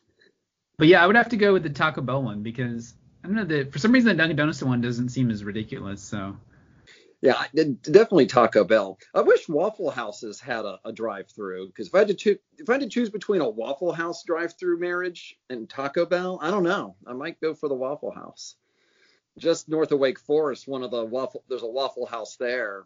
But 0.78 0.88
yeah, 0.88 1.02
I 1.02 1.06
would 1.06 1.16
have 1.16 1.28
to 1.30 1.36
go 1.36 1.52
with 1.52 1.62
the 1.62 1.70
Taco 1.70 2.00
Bell 2.00 2.22
one 2.22 2.42
because 2.42 2.94
I 3.22 3.28
don't 3.28 3.36
know 3.36 3.44
the 3.44 3.70
for 3.70 3.78
some 3.78 3.92
reason 3.92 4.08
the 4.08 4.14
Dunkin' 4.14 4.36
Donuts 4.36 4.62
one 4.62 4.80
doesn't 4.80 5.10
seem 5.10 5.30
as 5.30 5.44
ridiculous. 5.44 6.02
So. 6.02 6.36
Yeah, 7.20 7.42
definitely 7.54 8.26
Taco 8.26 8.64
Bell. 8.64 8.98
I 9.14 9.22
wish 9.22 9.48
Waffle 9.48 9.90
Houses 9.90 10.40
had 10.40 10.66
a, 10.66 10.78
a 10.84 10.92
drive-through 10.92 11.68
because 11.68 11.86
if 11.88 11.94
I 11.94 12.00
had 12.00 12.08
to 12.08 12.14
choose, 12.14 12.36
if 12.58 12.68
I 12.68 12.72
had 12.72 12.82
to 12.82 12.88
choose 12.88 13.08
between 13.08 13.40
a 13.40 13.48
Waffle 13.48 13.92
House 13.92 14.24
drive-through 14.24 14.78
marriage 14.78 15.38
and 15.48 15.66
Taco 15.70 16.04
Bell, 16.04 16.38
I 16.42 16.50
don't 16.50 16.64
know. 16.64 16.96
I 17.06 17.14
might 17.14 17.40
go 17.40 17.54
for 17.54 17.70
the 17.70 17.74
Waffle 17.74 18.10
House. 18.10 18.56
Just 19.38 19.68
north 19.68 19.92
of 19.92 19.98
Wake 19.98 20.20
Forest, 20.20 20.68
one 20.68 20.82
of 20.82 20.90
the 20.90 21.04
waffle 21.04 21.42
there's 21.48 21.62
a 21.62 21.66
Waffle 21.66 22.06
House 22.06 22.36
there. 22.36 22.84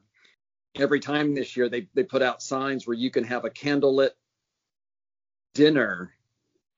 Every 0.76 1.00
time 1.00 1.34
this 1.34 1.56
year 1.56 1.68
they 1.68 1.88
they 1.94 2.04
put 2.04 2.22
out 2.22 2.42
signs 2.42 2.86
where 2.86 2.96
you 2.96 3.10
can 3.10 3.24
have 3.24 3.44
a 3.44 3.50
candlelit 3.50 4.10
dinner 5.54 6.12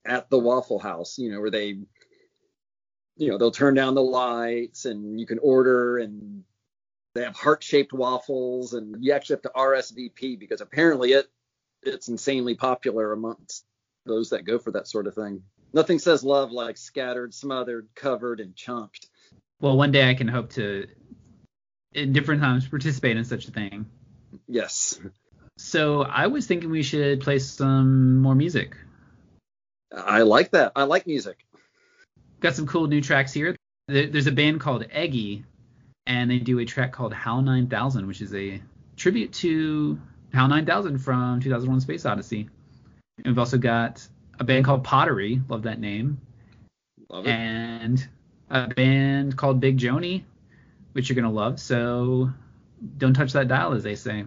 at 0.05 0.31
the 0.31 0.39
Waffle 0.39 0.79
House, 0.79 1.19
you 1.19 1.31
know, 1.31 1.41
where 1.41 1.51
they, 1.51 1.77
you 3.17 3.29
know, 3.31 3.39
they'll 3.39 3.51
turn 3.51 3.75
down 3.75 3.95
the 3.95 4.03
lights 4.03 4.87
and 4.87 5.21
you 5.21 5.27
can 5.27 5.39
order 5.39 5.99
and 5.99 6.45
they 7.15 7.23
have 7.23 7.37
heart-shaped 7.37 7.93
waffles 7.93 8.73
and 8.73 9.05
you 9.05 9.13
actually 9.13 9.35
have 9.35 9.43
to 9.43 9.53
RSVP 9.55 10.39
because 10.39 10.61
apparently 10.61 11.13
it 11.13 11.27
it's 11.83 12.09
insanely 12.09 12.55
popular 12.55 13.13
amongst 13.13 13.65
those 14.07 14.31
that 14.31 14.45
go 14.45 14.59
for 14.59 14.73
that 14.73 14.89
sort 14.89 15.07
of 15.07 15.15
thing. 15.15 15.43
Nothing 15.73 15.99
says 15.99 16.25
love 16.25 16.53
like 16.53 16.77
scattered, 16.77 17.35
smothered, 17.35 17.89
covered, 17.95 18.41
and 18.41 18.57
chunked. 18.57 19.09
Well, 19.61 19.77
one 19.77 19.93
day 19.93 20.09
I 20.09 20.15
can 20.15 20.29
hope 20.29 20.51
to, 20.53 20.87
in 21.93 22.13
different 22.13 22.41
times, 22.41 22.67
participate 22.67 23.17
in 23.17 23.25
such 23.25 23.47
a 23.47 23.51
thing. 23.51 23.87
Yes. 24.49 24.99
So 25.59 26.03
I 26.03 26.29
was 26.29 26.47
thinking 26.47 26.71
we 26.71 26.83
should 26.83 27.21
play 27.21 27.39
some 27.39 28.19
more 28.19 28.35
music. 28.35 28.77
I 29.95 30.23
like 30.23 30.53
that. 30.53 30.73
I 30.77 30.85
like 30.85 31.07
music. 31.07 31.45
Got 32.41 32.55
some 32.55 32.67
cool 32.67 32.87
new 32.87 33.03
tracks 33.03 33.33
here. 33.33 33.55
There's 33.87 34.29
a 34.29 34.33
band 34.33 34.61
called 34.61 34.87
Eggy, 34.91 35.45
and 36.07 36.31
they 36.31 36.39
do 36.39 36.59
a 36.61 36.65
track 36.65 36.93
called 36.93 37.13
HAL 37.13 37.43
9000, 37.43 38.07
which 38.07 38.23
is 38.23 38.33
a 38.35 38.63
tribute 38.97 39.33
to 39.35 40.01
HAL 40.33 40.49
9000 40.49 40.99
from 40.99 41.41
2001: 41.41 41.81
Space 41.81 42.07
Odyssey. 42.07 42.49
And 43.19 43.27
we've 43.27 43.39
also 43.39 43.59
got 43.59 44.07
a 44.39 44.45
band 44.45 44.65
called 44.65 44.85
Pottery. 44.85 45.43
Love 45.49 45.65
that 45.65 45.81
name. 45.81 46.21
Love 47.11 47.27
it. 47.27 47.31
And 47.31 48.09
a 48.51 48.69
band 48.69 49.37
called 49.37 49.61
Big 49.61 49.79
Joni, 49.79 50.25
which 50.93 51.09
you're 51.09 51.17
gonna 51.17 51.33
love. 51.33 51.61
So 51.61 52.33
don't 52.99 53.15
touch 53.15 53.33
that 53.33 53.49
dial, 53.49 53.73
as 53.73 53.83
they 53.83 53.95
say. 53.95 54.25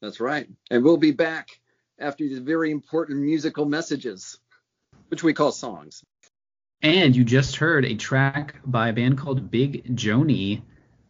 That's 0.00 0.20
right. 0.20 0.48
And 0.70 0.84
we'll 0.84 0.96
be 0.96 1.12
back 1.12 1.48
after 1.98 2.24
these 2.24 2.38
very 2.38 2.70
important 2.70 3.20
musical 3.20 3.64
messages, 3.64 4.38
which 5.08 5.22
we 5.22 5.32
call 5.32 5.52
songs. 5.52 6.02
And 6.82 7.16
you 7.16 7.24
just 7.24 7.56
heard 7.56 7.84
a 7.84 7.94
track 7.94 8.56
by 8.64 8.88
a 8.88 8.92
band 8.92 9.16
called 9.16 9.50
Big 9.50 9.96
Joni 9.96 10.62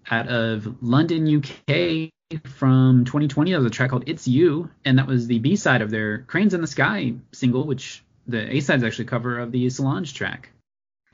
out 0.09 0.29
of 0.29 0.83
London, 0.83 1.27
UK 1.27 2.11
from 2.45 3.05
2020. 3.05 3.53
That 3.53 3.59
was 3.59 3.67
a 3.67 3.71
track 3.71 3.91
called 3.91 4.05
It's 4.07 4.29
You, 4.29 4.71
and 4.85 4.99
that 4.99 5.09
was 5.09 5.27
the 5.27 5.41
B 5.41 5.57
side 5.57 5.83
of 5.83 5.91
their 5.91 6.23
Cranes 6.23 6.55
in 6.55 6.61
the 6.61 6.67
Sky 6.67 7.15
single, 7.33 7.67
which 7.67 8.05
the 8.27 8.57
A 8.57 8.61
side 8.61 8.77
is 8.79 8.85
actually 8.85 9.07
a 9.07 9.09
cover 9.09 9.41
of 9.41 9.51
the 9.51 9.69
Solange 9.69 10.15
track. 10.15 10.51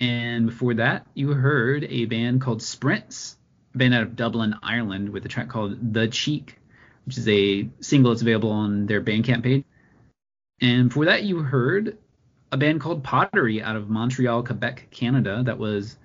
And 0.01 0.47
before 0.47 0.75
that, 0.75 1.07
you 1.15 1.33
heard 1.33 1.85
a 1.85 2.07
band 2.07 2.41
called 2.41 2.63
Sprints, 2.63 3.37
a 3.75 3.79
band 3.79 3.95
out 3.95 4.03
of 4.03 4.17
Dublin, 4.17 4.55
Ireland, 4.63 5.11
with 5.11 5.25
a 5.27 5.29
track 5.29 5.49
called 5.49 5.93
The 5.93 6.09
Cheek 6.09 6.57
which 7.11 7.19
is 7.19 7.29
a 7.29 7.69
single 7.81 8.13
that's 8.13 8.23
available 8.23 8.51
on 8.51 8.87
their 8.87 9.01
Bandcamp 9.01 9.43
page. 9.43 9.65
And 10.61 10.93
for 10.93 11.07
that, 11.07 11.25
you 11.25 11.41
heard 11.41 11.99
a 12.53 12.57
band 12.57 12.81
called 12.81 13.03
Pottery 13.03 13.61
out 13.61 13.75
of 13.75 13.89
Montreal, 13.91 14.45
Quebec, 14.45 14.89
Canada. 14.91 15.43
That 15.45 15.59
was 15.59 15.97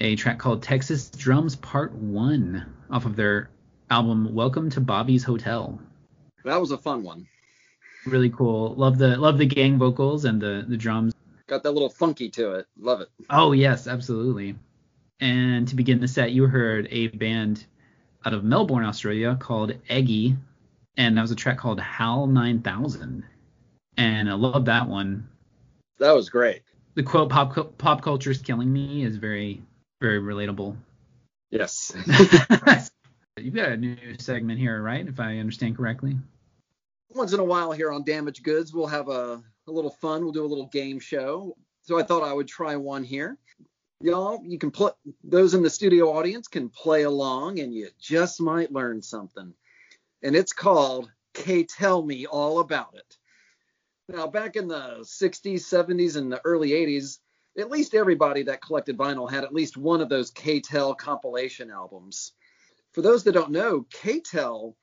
a 0.00 0.16
track 0.16 0.38
called 0.38 0.62
Texas 0.62 1.10
Drums 1.10 1.56
Part 1.56 1.92
1 1.92 2.64
off 2.90 3.04
of 3.04 3.14
their 3.14 3.50
album 3.90 4.34
Welcome 4.34 4.70
to 4.70 4.80
Bobby's 4.80 5.28
Motel. 5.28 5.78
That 6.44 6.60
was 6.60 6.70
a 6.70 6.78
fun 6.78 7.02
one. 7.02 7.26
Really 8.06 8.30
cool. 8.30 8.74
Love 8.74 8.96
the 8.98 9.16
love 9.16 9.36
the 9.38 9.46
gang 9.46 9.78
vocals 9.78 10.24
and 10.24 10.40
the 10.40 10.64
the 10.66 10.76
drums. 10.76 11.14
Got 11.54 11.62
that 11.62 11.70
little 11.70 11.88
funky 11.88 12.30
to 12.30 12.54
it. 12.54 12.66
Love 12.76 13.00
it. 13.00 13.10
Oh 13.30 13.52
yes, 13.52 13.86
absolutely. 13.86 14.56
And 15.20 15.68
to 15.68 15.76
begin 15.76 16.00
the 16.00 16.08
set, 16.08 16.32
you 16.32 16.48
heard 16.48 16.88
a 16.90 17.06
band 17.06 17.64
out 18.26 18.34
of 18.34 18.42
Melbourne, 18.42 18.84
Australia 18.84 19.36
called 19.38 19.72
Eggy, 19.88 20.34
and 20.96 21.16
that 21.16 21.22
was 21.22 21.30
a 21.30 21.36
track 21.36 21.58
called 21.58 21.78
HAL 21.78 22.26
9000. 22.26 23.22
And 23.96 24.28
I 24.28 24.32
love 24.32 24.64
that 24.64 24.88
one. 24.88 25.28
That 26.00 26.10
was 26.16 26.28
great. 26.28 26.62
The 26.94 27.04
quote 27.04 27.30
"pop 27.30 27.78
pop 27.78 28.02
culture 28.02 28.32
is 28.32 28.42
killing 28.42 28.72
me" 28.72 29.04
is 29.04 29.16
very 29.16 29.62
very 30.00 30.20
relatable. 30.20 30.76
Yes. 31.50 31.92
You've 33.38 33.54
got 33.54 33.68
a 33.68 33.76
new 33.76 33.96
segment 34.18 34.58
here, 34.58 34.82
right? 34.82 35.06
If 35.06 35.20
I 35.20 35.36
understand 35.38 35.76
correctly. 35.76 36.16
Once 37.10 37.32
in 37.32 37.38
a 37.38 37.44
while 37.44 37.70
here 37.70 37.92
on 37.92 38.02
Damaged 38.02 38.42
Goods, 38.42 38.74
we'll 38.74 38.88
have 38.88 39.08
a, 39.08 39.40
a 39.66 39.72
little 39.72 39.90
fun. 39.90 40.22
We'll 40.22 40.32
do 40.32 40.44
a 40.44 40.46
little 40.46 40.66
game 40.66 40.98
show. 40.98 41.56
So 41.82 41.98
I 41.98 42.02
thought 42.02 42.22
I 42.22 42.32
would 42.32 42.48
try 42.48 42.76
one 42.76 43.04
here. 43.04 43.38
Y'all, 44.00 44.42
you 44.44 44.58
can 44.58 44.70
put 44.70 44.94
those 45.22 45.54
in 45.54 45.62
the 45.62 45.70
studio 45.70 46.12
audience 46.12 46.48
can 46.48 46.68
play 46.68 47.02
along 47.02 47.60
and 47.60 47.72
you 47.72 47.88
just 47.98 48.40
might 48.40 48.72
learn 48.72 49.00
something. 49.00 49.54
And 50.22 50.36
it's 50.36 50.52
called 50.52 51.10
K 51.32 51.64
Tell 51.64 52.02
Me 52.02 52.26
All 52.26 52.58
About 52.60 52.94
It. 52.94 53.16
Now, 54.08 54.26
back 54.26 54.56
in 54.56 54.68
the 54.68 54.98
60s, 55.00 55.60
70s, 55.60 56.16
and 56.16 56.30
the 56.30 56.40
early 56.44 56.70
80s, 56.70 57.20
at 57.58 57.70
least 57.70 57.94
everybody 57.94 58.42
that 58.42 58.62
collected 58.62 58.98
vinyl 58.98 59.30
had 59.30 59.44
at 59.44 59.54
least 59.54 59.76
one 59.76 60.00
of 60.00 60.08
those 60.08 60.30
K-Tel 60.30 60.94
compilation 60.94 61.70
albums. 61.70 62.32
For 62.92 63.00
those 63.00 63.24
that 63.24 63.32
don't 63.32 63.52
know, 63.52 63.86
K-Tel 63.90 64.76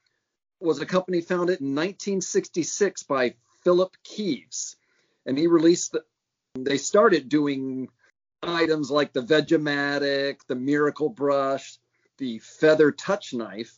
was 0.60 0.80
a 0.80 0.86
company 0.86 1.22
founded 1.22 1.60
in 1.60 1.76
1966 1.76 3.04
by 3.04 3.36
Philip 3.64 3.96
Kives, 4.04 4.76
and 5.26 5.38
he 5.38 5.48
released 5.48 5.94
the, 5.94 6.04
they 6.56 6.78
started 6.78 7.30
doing 7.30 7.90
items 8.44 8.90
like 8.90 9.14
the 9.14 9.22
Vegematic, 9.22 10.40
the 10.48 10.56
Miracle 10.56 11.10
Brush, 11.10 11.78
the 12.18 12.40
Feather 12.40 12.92
Touch 12.92 13.34
Knife, 13.34 13.76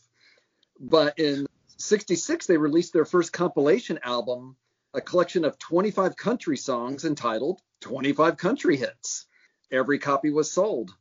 but 0.80 1.18
in 1.18 1.46
66 1.76 2.46
they 2.46 2.56
released 2.56 2.92
their 2.92 3.04
first 3.04 3.32
compilation 3.32 3.98
album, 4.02 4.56
a 4.94 5.00
collection 5.00 5.44
of 5.44 5.58
25 5.58 6.16
country 6.16 6.56
songs 6.56 7.04
entitled 7.04 7.60
25 7.80 8.36
Country 8.36 8.76
Hits. 8.76 9.26
Every 9.70 9.98
copy 9.98 10.30
was 10.30 10.50
sold. 10.50 10.94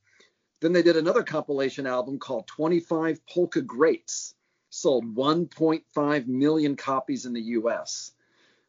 Then 0.60 0.74
they 0.74 0.82
did 0.82 0.98
another 0.98 1.24
compilation 1.24 1.86
album 1.86 2.20
called 2.20 2.48
25 2.48 3.26
Polka 3.28 3.62
Greats, 3.62 4.36
sold 4.70 5.16
1.5 5.16 6.28
million 6.28 6.76
copies 6.76 7.26
in 7.26 7.34
the 7.34 7.42
US, 7.42 8.12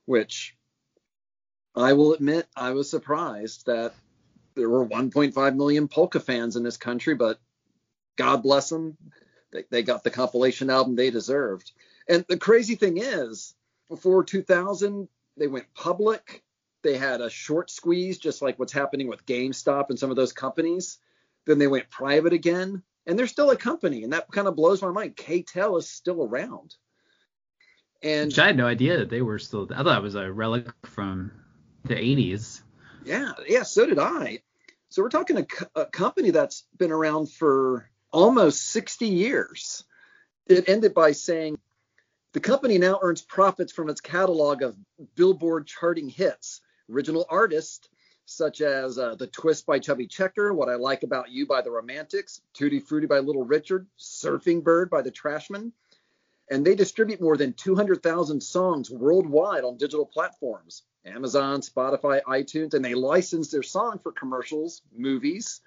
which 0.07 0.57
I 1.75 1.93
will 1.93 2.14
admit 2.14 2.47
I 2.57 2.71
was 2.71 2.88
surprised 2.88 3.67
that 3.67 3.95
there 4.55 4.69
were 4.69 4.87
1.5 4.87 5.57
million 5.57 5.88
polka 5.88 6.21
fans 6.21 6.57
in 6.57 6.62
this 6.62 6.77
country, 6.77 7.14
but 7.14 7.40
God 8.17 8.43
bless 8.43 8.69
them. 8.69 8.97
They, 9.53 9.64
they 9.71 9.83
got 9.83 10.05
the 10.05 10.11
compilation 10.11 10.71
album 10.71 10.95
they 10.95 11.11
deserved. 11.11 11.73
And 12.09 12.25
the 12.29 12.37
crazy 12.37 12.77
thing 12.77 12.99
is, 12.99 13.55
before 13.88 14.23
2000, 14.25 15.09
they 15.37 15.49
went 15.49 15.73
public. 15.75 16.45
They 16.83 16.97
had 16.97 17.21
a 17.21 17.31
short 17.31 17.71
squeeze, 17.71 18.19
just 18.19 18.43
like 18.43 18.59
what's 18.59 18.73
happening 18.73 19.09
with 19.09 19.27
GameStop 19.27 19.90
and 19.90 19.99
some 19.99 20.11
of 20.11 20.17
those 20.17 20.33
companies. 20.33 20.99
Then 21.47 21.59
they 21.59 21.67
went 21.67 21.90
private 21.90 22.33
again, 22.33 22.83
and 23.07 23.19
they're 23.19 23.27
still 23.27 23.51
a 23.51 23.57
company, 23.57 24.05
and 24.05 24.12
that 24.12 24.31
kind 24.31 24.47
of 24.47 24.57
blows 24.57 24.83
my 24.83 24.90
mind. 24.90 25.17
K-Tel 25.17 25.77
is 25.77 25.88
still 25.88 26.23
around. 26.23 26.77
And 28.05 28.29
Which 28.29 28.38
I 28.38 28.47
had 28.47 28.57
no 28.57 28.67
idea 28.67 28.99
that 28.99 29.09
they 29.09 29.23
were 29.23 29.38
still. 29.38 29.67
I 29.75 29.83
thought 29.83 29.99
it 29.99 30.03
was 30.03 30.14
a 30.14 30.31
relic 30.31 30.69
from 30.85 31.33
the 31.85 31.95
80s. 31.95 32.61
Yeah, 33.05 33.33
yeah, 33.49 33.62
so 33.62 33.87
did 33.87 33.99
I. 33.99 34.40
So 34.90 35.03
we're 35.03 35.09
talking 35.09 35.38
a, 35.38 35.47
a 35.75 35.87
company 35.87 36.31
that's 36.31 36.64
been 36.77 36.93
around 36.93 37.31
for 37.31 37.88
almost 38.12 38.69
60 38.69 39.07
years. 39.07 39.85
It 40.47 40.69
ended 40.69 40.93
by 40.93 41.12
saying 41.12 41.59
the 42.33 42.40
company 42.40 42.77
now 42.79 42.99
earns 43.03 43.23
profits 43.23 43.73
from 43.73 43.88
its 43.88 44.01
catalog 44.01 44.62
of 44.62 44.77
Billboard 45.14 45.67
charting 45.67 46.09
hits, 46.11 46.61
original 46.90 47.27
artists, 47.31 47.88
such 48.27 48.61
as 48.61 48.99
uh, 48.99 49.14
The 49.14 49.27
Twist 49.29 49.67
by 49.67 49.79
Chubby 49.79 50.07
Checker, 50.07 50.53
What 50.53 50.69
I 50.69 50.75
Like 50.75 51.03
About 51.03 51.31
You 51.31 51.47
by 51.47 51.62
The 51.62 51.71
Romantics, 51.71 52.43
Tutti 52.53 52.81
Frutti 52.81 53.07
by 53.07 53.19
Little 53.19 53.45
Richard, 53.45 53.87
Surfing 53.99 54.62
Bird 54.62 54.90
by 54.90 55.03
The 55.03 55.11
Trashmen. 55.11 55.73
And 56.51 56.65
they 56.65 56.75
distribute 56.75 57.21
more 57.21 57.37
than 57.37 57.55
200,000 57.55 58.43
songs 58.43 58.91
worldwide 58.91 59.65
on 59.65 59.77
digital 59.77 60.07
platforms 60.07 60.83
Amazon, 61.07 61.61
Spotify, 61.61 62.23
iTunes, 62.23 62.73
and 62.73 62.83
they 62.83 62.95
license 62.95 63.51
their 63.51 63.63
song 63.63 64.01
for 64.03 64.11
commercials, 64.11 64.81
movies, 64.97 65.61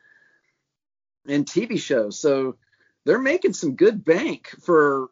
and 1.28 1.46
TV 1.46 1.80
shows. 1.80 2.20
So 2.20 2.58
they're 3.06 3.20
making 3.20 3.54
some 3.54 3.76
good 3.76 4.04
bank 4.04 4.50
for. 4.64 5.10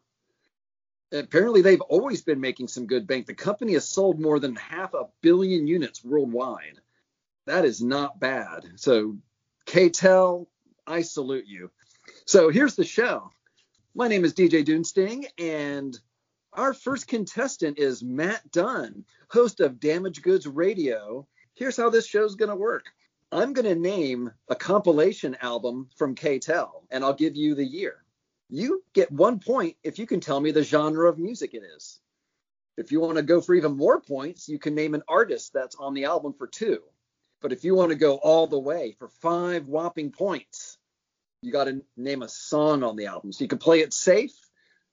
Apparently, 1.12 1.62
they've 1.62 1.80
always 1.80 2.22
been 2.22 2.40
making 2.40 2.66
some 2.66 2.88
good 2.88 3.06
bank. 3.06 3.26
The 3.26 3.34
company 3.34 3.74
has 3.74 3.88
sold 3.88 4.20
more 4.20 4.40
than 4.40 4.56
half 4.56 4.92
a 4.94 5.04
billion 5.22 5.68
units 5.68 6.04
worldwide 6.04 6.80
that 7.46 7.64
is 7.64 7.80
not 7.80 8.18
bad. 8.20 8.64
So, 8.76 9.16
K-Tel, 9.66 10.48
I 10.86 11.02
salute 11.02 11.46
you. 11.46 11.70
So 12.24 12.50
here's 12.50 12.76
the 12.76 12.84
show. 12.84 13.30
My 13.98 14.08
name 14.08 14.26
is 14.26 14.34
DJ 14.34 14.62
Dunsting, 14.62 15.24
and 15.38 15.98
our 16.52 16.74
first 16.74 17.08
contestant 17.08 17.78
is 17.78 18.02
Matt 18.02 18.50
Dunn, 18.50 19.06
host 19.30 19.60
of 19.60 19.80
Damaged 19.80 20.22
Goods 20.22 20.46
Radio. 20.46 21.26
Here's 21.54 21.78
how 21.78 21.88
this 21.88 22.06
show's 22.06 22.34
going 22.34 22.50
to 22.50 22.56
work. 22.56 22.84
I'm 23.32 23.54
going 23.54 23.64
to 23.64 23.74
name 23.74 24.30
a 24.50 24.54
compilation 24.54 25.34
album 25.40 25.88
from 25.96 26.14
K-Tel, 26.14 26.84
and 26.90 27.02
I'll 27.02 27.14
give 27.14 27.36
you 27.36 27.54
the 27.54 27.64
year. 27.64 28.04
You 28.50 28.84
get 28.92 29.10
one 29.10 29.38
point 29.38 29.78
if 29.82 29.98
you 29.98 30.06
can 30.06 30.20
tell 30.20 30.40
me 30.40 30.50
the 30.50 30.62
genre 30.62 31.08
of 31.08 31.18
music 31.18 31.54
it 31.54 31.62
is. 31.74 31.98
If 32.76 32.92
you 32.92 33.00
want 33.00 33.16
to 33.16 33.22
go 33.22 33.40
for 33.40 33.54
even 33.54 33.78
more 33.78 34.02
points, 34.02 34.46
you 34.46 34.58
can 34.58 34.74
name 34.74 34.92
an 34.92 35.04
artist 35.08 35.54
that's 35.54 35.76
on 35.76 35.94
the 35.94 36.04
album 36.04 36.34
for 36.36 36.46
two. 36.46 36.82
But 37.40 37.54
if 37.54 37.64
you 37.64 37.74
want 37.74 37.92
to 37.92 37.96
go 37.96 38.16
all 38.16 38.46
the 38.46 38.58
way 38.58 38.94
for 38.98 39.08
five 39.08 39.66
whopping 39.68 40.12
points, 40.12 40.75
you 41.46 41.52
got 41.52 41.64
to 41.64 41.80
name 41.96 42.22
a 42.22 42.28
song 42.28 42.82
on 42.82 42.96
the 42.96 43.06
album. 43.06 43.32
So 43.32 43.44
you 43.44 43.48
can 43.48 43.58
play 43.58 43.80
it 43.80 43.94
safe 43.94 44.34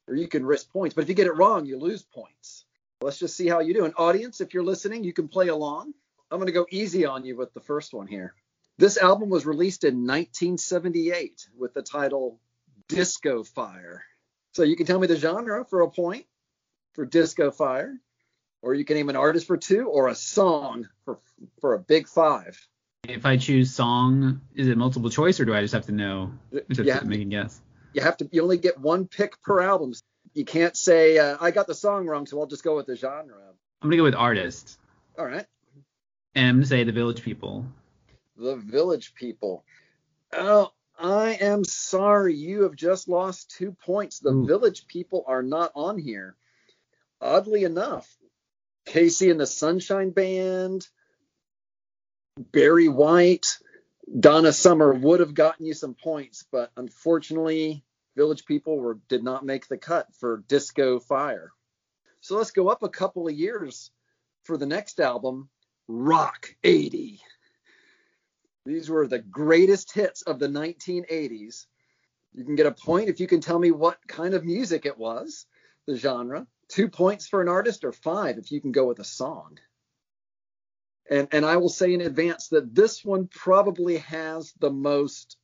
or 0.08 0.16
you 0.16 0.28
can 0.28 0.46
risk 0.46 0.72
points. 0.72 0.94
But 0.94 1.02
if 1.02 1.10
you 1.10 1.16
get 1.16 1.26
it 1.26 1.36
wrong, 1.36 1.66
you 1.66 1.80
lose 1.80 2.04
points. 2.04 2.66
Let's 3.02 3.18
just 3.18 3.36
see 3.36 3.48
how 3.48 3.60
you 3.60 3.74
do. 3.74 3.86
An 3.86 3.94
audience, 3.98 4.40
if 4.40 4.54
you're 4.54 4.64
listening, 4.64 5.04
you 5.04 5.14
can 5.14 5.28
play 5.28 5.48
along. 5.48 5.94
I'm 6.30 6.38
going 6.38 6.46
to 6.46 6.54
go 6.54 6.68
easy 6.70 7.08
on 7.08 7.26
you 7.26 7.36
with 7.36 7.54
the 7.56 7.60
first 7.60 7.92
one 7.92 8.06
here. 8.06 8.36
This 8.78 8.98
album 8.98 9.30
was 9.30 9.48
released 9.48 9.84
in 9.84 10.06
1978 10.06 11.48
with 11.58 11.74
the 11.74 11.82
title 11.82 12.40
Disco 12.88 13.44
Fire. 13.44 14.04
So 14.52 14.62
you 14.62 14.76
can 14.76 14.86
tell 14.86 15.00
me 15.00 15.08
the 15.08 15.16
genre 15.16 15.66
for 15.66 15.82
a 15.82 15.90
point 15.90 16.28
for 16.94 17.04
Disco 17.04 17.50
Fire 17.50 18.00
or 18.62 18.74
you 18.74 18.86
can 18.86 18.96
name 18.96 19.10
an 19.10 19.16
artist 19.16 19.48
for 19.48 19.58
two 19.58 19.88
or 19.88 20.08
a 20.08 20.16
song 20.16 20.88
for 21.04 21.20
for 21.60 21.74
a 21.74 21.80
big 21.80 22.08
five. 22.08 22.68
If 23.08 23.26
I 23.26 23.36
choose 23.36 23.74
song, 23.74 24.40
is 24.56 24.70
it 24.70 24.78
multiple 24.78 25.10
choice 25.10 25.38
or 25.42 25.46
do 25.46 25.54
I 25.54 25.60
just 25.60 25.74
have 25.74 25.88
to 25.88 25.92
know? 25.92 26.32
Just 26.72 27.02
to 27.02 27.06
make 27.06 27.20
a 27.20 27.26
guess. 27.26 27.60
You 27.94 28.02
have 28.02 28.16
to. 28.18 28.30
You 28.32 28.44
only 28.44 28.58
get 28.58 28.80
one 28.80 29.08
pick 29.08 29.42
per 29.42 29.62
album. 29.62 29.94
You 30.34 30.46
can't 30.46 30.76
say 30.78 31.18
uh, 31.18 31.38
I 31.42 31.52
got 31.52 31.68
the 31.68 31.76
song 31.76 32.08
wrong, 32.08 32.26
so 32.26 32.40
I'll 32.40 32.48
just 32.48 32.64
go 32.64 32.78
with 32.78 32.86
the 32.86 32.96
genre. 32.96 33.36
I'm 33.82 33.90
gonna 33.90 33.98
go 33.98 34.04
with 34.04 34.16
artist. 34.16 34.80
All 35.20 35.26
right. 35.26 35.46
And 36.34 36.48
I'm 36.48 36.56
gonna 36.56 36.66
say 36.66 36.86
the 36.86 36.94
Village 36.94 37.22
People. 37.22 37.66
The 38.38 38.56
Village 38.56 39.14
People. 39.16 39.66
Oh, 40.32 40.72
I 40.98 41.38
am 41.42 41.66
sorry. 41.66 42.36
You 42.36 42.64
have 42.64 42.76
just 42.76 43.10
lost 43.10 43.52
two 43.52 43.74
points. 43.86 44.20
The 44.20 44.32
Ooh. 44.32 44.48
Village 44.48 44.88
People 44.88 45.26
are 45.28 45.44
not 45.44 45.74
on 45.76 45.98
here. 45.98 46.36
Oddly 47.20 47.66
enough, 47.66 48.10
KC 48.88 49.30
and 49.30 49.40
the 49.40 49.46
Sunshine 49.46 50.12
Band, 50.12 50.88
Barry 52.38 52.88
White, 52.88 53.58
Donna 54.20 54.52
Summer 54.52 54.94
would 54.94 55.20
have 55.20 55.34
gotten 55.34 55.66
you 55.66 55.74
some 55.74 55.94
points, 55.94 56.46
but 56.52 56.72
unfortunately, 56.76 57.84
Village 58.16 58.46
People 58.46 58.78
were 58.78 59.00
did 59.08 59.24
not 59.24 59.46
make 59.46 59.68
the 59.68 59.78
cut 59.78 60.08
for 60.16 60.44
Disco 60.48 61.00
Fire. 61.00 61.52
So 62.22 62.38
let's 62.38 62.52
go 62.52 62.70
up 62.70 62.84
a 62.84 62.90
couple 62.90 63.28
of 63.28 63.34
years 63.34 63.92
for 64.44 64.58
the 64.58 64.66
next 64.66 65.00
album, 65.00 65.50
Rock 65.88 66.56
80. 66.64 67.22
These 68.66 68.90
were 68.90 69.08
the 69.08 69.20
greatest 69.20 69.94
hits 69.94 70.22
of 70.22 70.40
the 70.40 70.48
1980s. 70.48 71.66
You 72.34 72.46
can 72.46 72.56
get 72.56 72.66
a 72.66 72.72
point 72.72 73.10
if 73.10 73.20
you 73.20 73.28
can 73.28 73.42
tell 73.42 73.60
me 73.60 73.72
what 73.72 74.08
kind 74.08 74.34
of 74.34 74.46
music 74.46 74.86
it 74.86 74.98
was, 74.98 75.46
the 75.86 75.98
genre 75.98 76.48
two 76.70 76.90
points 76.90 77.28
for 77.28 77.42
an 77.42 77.50
artist 77.50 77.84
or 77.84 77.92
five 77.92 78.38
if 78.38 78.52
you 78.52 78.60
can 78.60 78.72
go 78.72 78.88
with 78.88 79.00
a 79.00 79.04
song. 79.04 79.60
And 81.10 81.28
and 81.32 81.46
I 81.46 81.58
will 81.58 81.70
say 81.70 81.94
in 81.94 82.02
advance 82.02 82.48
that 82.50 82.74
this 82.74 83.04
one 83.04 83.28
probably 83.28 83.98
has 83.98 84.54
the 84.60 84.72
most 84.72 85.38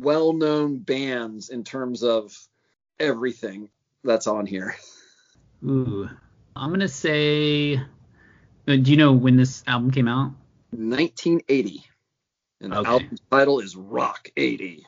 well-known 0.00 0.78
bands 0.78 1.48
in 1.48 1.64
terms 1.64 2.02
of 2.02 2.36
everything 2.98 3.70
that's 4.04 4.26
on 4.26 4.46
here. 4.46 4.76
Ooh, 5.64 6.08
I'm 6.56 6.70
gonna 6.70 6.88
say. 6.88 7.76
uh, 7.76 7.82
Do 8.66 8.90
you 8.90 8.96
know 8.96 9.12
when 9.12 9.36
this 9.36 9.62
album 9.66 9.90
came 9.90 10.08
out? 10.08 10.32
1980. 10.70 11.84
And 12.60 12.72
the 12.72 12.78
Okay. 12.78 12.90
album 12.90 13.16
title 13.30 13.60
is 13.60 13.74
Rock 13.76 14.30
80. 14.36 14.86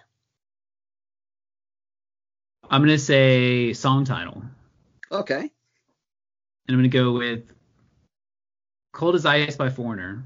I'm 2.71 2.81
gonna 2.83 2.99
say 2.99 3.73
song 3.75 4.05
title, 4.05 4.43
Okay. 5.11 5.41
and 5.41 5.51
I'm 6.69 6.77
gonna 6.77 6.89
go 6.89 7.13
with 7.13 7.53
"Cold 8.93 9.15
as 9.15 9.27
Ice" 9.27 9.57
by 9.57 9.71
Foreigner. 9.71 10.25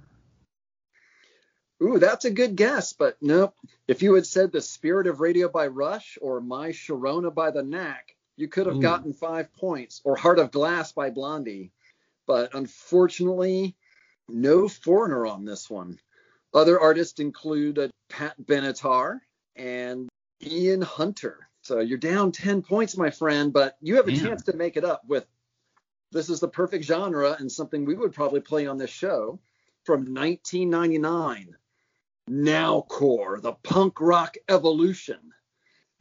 Ooh, 1.83 1.98
that's 1.98 2.24
a 2.24 2.31
good 2.31 2.57
guess, 2.57 2.92
but 2.92 3.16
nope. 3.20 3.55
If 3.87 4.02
you 4.02 4.14
had 4.14 4.26
said 4.26 4.50
The 4.50 4.61
Spirit 4.61 5.07
of 5.07 5.20
Radio 5.20 5.48
by 5.48 5.66
Rush 5.66 6.18
or 6.22 6.40
My 6.40 6.70
Sharona 6.70 7.35
by 7.35 7.50
The 7.50 7.62
Knack, 7.62 8.16
you 8.37 8.48
could 8.48 8.66
have 8.66 8.76
Ooh. 8.76 8.81
gotten 8.81 9.12
five 9.12 9.52
points, 9.55 10.00
or 10.05 10.16
Heart 10.16 10.38
of 10.38 10.50
Glass 10.50 10.92
by 10.92 11.11
Blondie. 11.11 11.72
But 12.26 12.55
unfortunately, 12.55 13.76
no 14.29 14.68
foreigner 14.68 15.26
on 15.26 15.44
this 15.44 15.70
one. 15.70 15.98
Other 16.55 16.81
artists 16.81 17.20
include 17.20 17.79
uh, 17.79 17.88
Pat 18.09 18.35
Benatar 18.42 19.20
and 19.55 20.09
Ian 20.42 20.83
Hunter. 20.83 21.48
So 21.62 21.81
you're 21.81 21.98
down 21.98 22.33
10 22.33 22.62
points, 22.62 22.96
my 22.96 23.11
friend, 23.11 23.52
but 23.52 23.76
you 23.81 23.96
have 23.96 24.09
a 24.09 24.12
Damn. 24.12 24.24
chance 24.24 24.42
to 24.44 24.57
make 24.57 24.76
it 24.76 24.85
up 24.85 25.02
with 25.07 25.26
this 26.16 26.31
is 26.31 26.40
the 26.40 26.48
perfect 26.48 26.85
genre 26.85 27.37
and 27.38 27.52
something 27.52 27.85
we 27.85 27.94
would 27.94 28.12
probably 28.12 28.40
play 28.40 28.66
on 28.66 28.79
this 28.79 28.90
show 28.90 29.38
from 29.85 30.00
1999. 30.14 31.57
Nowcore, 32.31 33.40
the 33.40 33.52
punk 33.52 34.00
rock 34.00 34.37
evolution. 34.48 35.18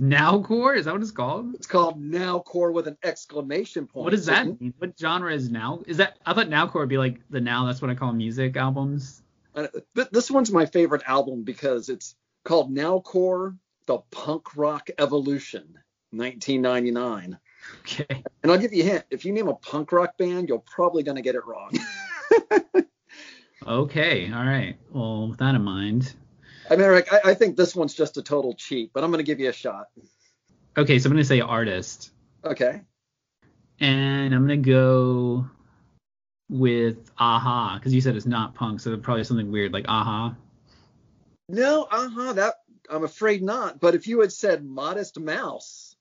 Nowcore 0.01 0.75
is 0.77 0.85
that 0.85 0.93
what 0.93 1.01
it's 1.01 1.11
called? 1.11 1.53
It's 1.53 1.67
called 1.67 2.01
Nowcore 2.01 2.73
with 2.73 2.87
an 2.87 2.97
exclamation 3.03 3.87
point. 3.87 4.05
What 4.05 4.11
does 4.11 4.25
that 4.25 4.45
mean? 4.59 4.73
What 4.77 4.97
genre 4.99 5.33
is 5.33 5.49
now? 5.49 5.83
Is 5.85 5.97
that 5.97 6.17
I 6.25 6.33
thought 6.33 6.47
Nowcore 6.47 6.79
would 6.81 6.89
be 6.89 6.97
like 6.97 7.19
the 7.29 7.39
now 7.39 7.65
that's 7.65 7.81
what 7.81 7.91
I 7.91 7.95
call 7.95 8.11
music 8.11 8.57
albums. 8.57 9.21
Uh, 9.53 9.67
th- 9.95 10.09
this 10.11 10.31
one's 10.31 10.51
my 10.51 10.65
favorite 10.65 11.03
album 11.05 11.43
because 11.43 11.87
it's 11.89 12.15
called 12.43 12.75
Nowcore, 12.75 13.57
the 13.85 13.99
punk 14.11 14.57
rock 14.57 14.89
evolution, 14.97 15.79
1999. 16.11 17.37
Okay. 17.81 18.23
And 18.43 18.51
I'll 18.51 18.57
give 18.57 18.73
you 18.73 18.83
a 18.83 18.85
hint. 18.85 19.05
If 19.09 19.25
you 19.25 19.33
name 19.33 19.47
a 19.47 19.55
punk 19.55 19.91
rock 19.91 20.17
band, 20.17 20.49
you're 20.49 20.59
probably 20.59 21.03
going 21.03 21.15
to 21.15 21.21
get 21.21 21.35
it 21.35 21.45
wrong. 21.45 21.71
Okay. 23.67 24.31
All 24.31 24.45
right. 24.45 24.77
Well, 24.91 25.29
with 25.29 25.39
that 25.39 25.55
in 25.55 25.63
mind. 25.63 26.13
I 26.69 26.75
mean, 26.75 26.85
Eric, 26.85 27.11
I, 27.11 27.31
I 27.31 27.33
think 27.33 27.55
this 27.57 27.75
one's 27.75 27.95
just 27.95 28.17
a 28.17 28.21
total 28.21 28.53
cheat, 28.53 28.91
but 28.93 29.03
I'm 29.03 29.09
going 29.11 29.23
to 29.23 29.23
give 29.23 29.39
you 29.39 29.49
a 29.49 29.53
shot. 29.53 29.87
Okay, 30.77 30.99
so 30.99 31.07
I'm 31.07 31.13
gonna 31.13 31.23
say 31.23 31.39
artist, 31.39 32.11
Okay. 32.43 32.81
and 33.79 34.35
I'm 34.35 34.41
gonna 34.41 34.57
go 34.57 35.49
with 36.49 36.97
Aha, 37.17 37.77
because 37.79 37.93
you 37.93 38.01
said 38.01 38.17
it's 38.17 38.25
not 38.25 38.55
punk, 38.55 38.81
so 38.81 38.95
probably 38.97 39.23
something 39.23 39.51
weird 39.51 39.71
like 39.71 39.85
Aha. 39.87 40.35
No, 41.47 41.83
uh-huh, 41.89 42.33
that 42.33 42.55
I'm 42.89 43.05
afraid 43.05 43.41
not. 43.41 43.79
But 43.79 43.95
if 43.95 44.05
you 44.05 44.19
had 44.19 44.33
said 44.33 44.65
Modest 44.65 45.17
Mouse, 45.17 45.94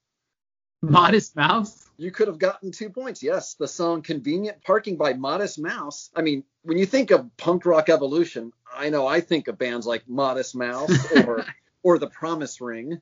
Modest 0.90 1.36
Mouse. 1.36 1.88
you 1.96 2.10
could 2.10 2.28
have 2.28 2.38
gotten 2.38 2.70
two 2.70 2.90
points. 2.90 3.22
Yes, 3.22 3.54
the 3.54 3.68
song 3.68 4.02
Convenient 4.02 4.62
Parking 4.62 4.96
by 4.96 5.12
Modest 5.14 5.58
Mouse. 5.58 6.10
I 6.14 6.22
mean, 6.22 6.44
when 6.62 6.78
you 6.78 6.86
think 6.86 7.10
of 7.10 7.34
punk 7.36 7.66
rock 7.66 7.88
evolution, 7.88 8.52
I 8.74 8.90
know 8.90 9.06
I 9.06 9.20
think 9.20 9.48
of 9.48 9.58
bands 9.58 9.86
like 9.86 10.08
Modest 10.08 10.54
Mouse 10.54 11.12
or 11.24 11.44
or 11.82 11.98
The 11.98 12.08
Promise 12.08 12.60
Ring. 12.60 13.00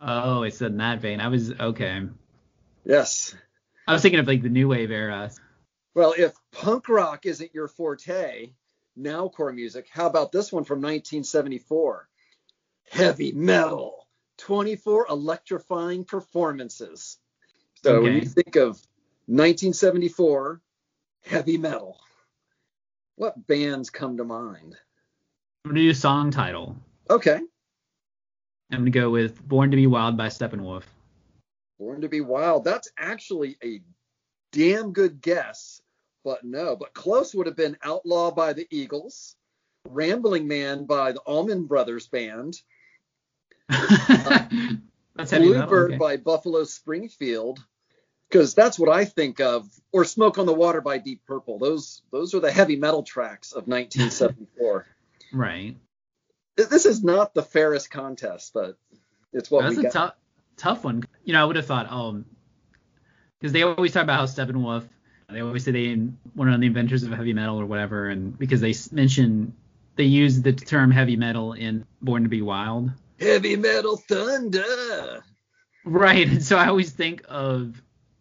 Oh, 0.00 0.42
it's 0.42 0.60
in 0.60 0.76
that 0.78 1.00
vein. 1.00 1.20
I 1.20 1.28
was 1.28 1.52
okay. 1.52 2.02
Yes. 2.84 3.34
I 3.86 3.92
was 3.92 4.02
thinking 4.02 4.20
of 4.20 4.26
like 4.26 4.42
the 4.42 4.48
new 4.48 4.68
wave 4.68 4.90
era. 4.90 5.30
Well, 5.94 6.14
if 6.16 6.32
punk 6.52 6.88
rock 6.88 7.24
isn't 7.24 7.54
your 7.54 7.68
forte, 7.68 8.50
nowcore 8.98 9.54
music, 9.54 9.86
how 9.90 10.06
about 10.06 10.32
this 10.32 10.52
one 10.52 10.64
from 10.64 10.78
1974? 10.78 12.08
Heavy 12.90 13.32
metal, 13.32 14.03
24 14.44 15.06
electrifying 15.08 16.04
performances. 16.04 17.16
So 17.82 18.02
when 18.02 18.12
you 18.12 18.26
think 18.26 18.56
of 18.56 18.72
1974 19.24 20.60
heavy 21.24 21.56
metal, 21.56 21.98
what 23.16 23.46
bands 23.46 23.88
come 23.88 24.18
to 24.18 24.24
mind? 24.24 24.76
I'm 25.64 25.70
gonna 25.70 25.80
do 25.80 25.94
song 25.94 26.30
title. 26.30 26.76
Okay, 27.08 27.40
I'm 28.70 28.80
gonna 28.80 28.90
go 28.90 29.08
with 29.08 29.42
Born 29.48 29.70
to 29.70 29.78
Be 29.78 29.86
Wild 29.86 30.18
by 30.18 30.26
Steppenwolf. 30.26 30.82
Born 31.78 32.02
to 32.02 32.10
be 32.10 32.20
Wild. 32.20 32.64
That's 32.64 32.90
actually 32.98 33.56
a 33.64 33.80
damn 34.52 34.92
good 34.92 35.22
guess, 35.22 35.80
but 36.22 36.44
no. 36.44 36.76
But 36.76 36.92
close 36.92 37.34
would 37.34 37.46
have 37.46 37.56
been 37.56 37.78
Outlaw 37.82 38.30
by 38.30 38.52
the 38.52 38.66
Eagles, 38.70 39.36
Rambling 39.88 40.46
Man 40.46 40.84
by 40.84 41.12
the 41.12 41.20
Allman 41.20 41.64
Brothers 41.64 42.08
Band, 42.08 42.60
That's 45.16 45.30
heavy 45.30 45.50
metal. 45.50 45.66
Bluebird 45.66 45.90
okay. 45.92 45.98
by 45.98 46.16
Buffalo 46.16 46.64
Springfield, 46.64 47.64
because 48.28 48.54
that's 48.54 48.78
what 48.80 48.88
I 48.88 49.04
think 49.04 49.40
of, 49.40 49.68
or 49.92 50.04
Smoke 50.04 50.38
on 50.38 50.46
the 50.46 50.52
Water 50.52 50.80
by 50.80 50.98
Deep 50.98 51.24
Purple. 51.24 51.60
Those 51.60 52.02
those 52.10 52.34
are 52.34 52.40
the 52.40 52.50
heavy 52.50 52.74
metal 52.76 53.04
tracks 53.04 53.52
of 53.52 53.68
1974. 53.68 54.86
Right. 55.32 55.76
This 56.54 56.86
is 56.86 57.02
not 57.02 57.34
the 57.34 57.42
fairest 57.42 57.90
contest, 57.90 58.52
but 58.54 58.78
it's 59.32 59.50
what 59.50 59.62
That's 59.62 59.76
we 59.76 59.80
a 59.80 59.82
got. 59.84 59.92
tough 59.92 60.14
tough 60.56 60.84
one. 60.84 61.02
You 61.24 61.32
know, 61.32 61.42
I 61.42 61.44
would 61.44 61.56
have 61.56 61.66
thought, 61.66 61.90
um, 61.90 62.24
oh, 62.28 62.34
because 63.40 63.52
they 63.52 63.62
always 63.62 63.92
talk 63.92 64.04
about 64.04 64.20
how 64.20 64.26
Steppenwolf. 64.26 64.88
They 65.28 65.40
always 65.40 65.64
say 65.64 65.72
they 65.72 65.94
one 66.34 66.48
of 66.48 66.60
the 66.60 66.66
inventors 66.66 67.02
of 67.02 67.10
heavy 67.10 67.32
metal 67.32 67.60
or 67.60 67.66
whatever, 67.66 68.08
and 68.08 68.38
because 68.38 68.60
they 68.60 68.74
mention 68.92 69.54
they 69.96 70.04
use 70.04 70.40
the 70.42 70.52
term 70.52 70.90
heavy 70.90 71.16
metal 71.16 71.54
in 71.54 71.84
Born 72.00 72.22
to 72.22 72.28
Be 72.28 72.42
Wild. 72.42 72.90
Heavy 73.20 73.56
metal 73.56 73.96
thunder. 73.96 75.24
Right. 75.84 76.28
And 76.28 76.44
so 76.44 76.56
I 76.56 76.68
always 76.68 76.90
think 76.90 77.22
of 77.28 77.80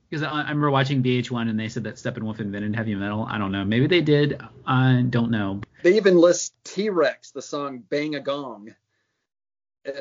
because 0.10 0.24
I, 0.24 0.30
I 0.30 0.42
remember 0.42 0.70
watching 0.70 1.02
VH1 1.02 1.50
and 1.50 1.60
they 1.60 1.70
said 1.70 1.86
that 1.86 1.96
Steppenwolf 1.96 2.40
invented 2.40 2.76
heavy 2.76 2.94
metal. 2.94 3.26
I 3.28 3.38
don't 3.38 3.52
know. 3.52 3.66
Maybe 3.66 3.88
they 3.88 4.02
did. 4.02 4.40
I 4.66 5.04
don't 5.10 5.32
know. 5.32 5.62
They 5.82 5.98
even 5.98 6.18
list 6.18 6.54
T-Rex, 6.64 7.32
the 7.32 7.42
song 7.42 7.84
"Bang 7.90 8.16
a 8.16 8.20
Gong." 8.20 8.76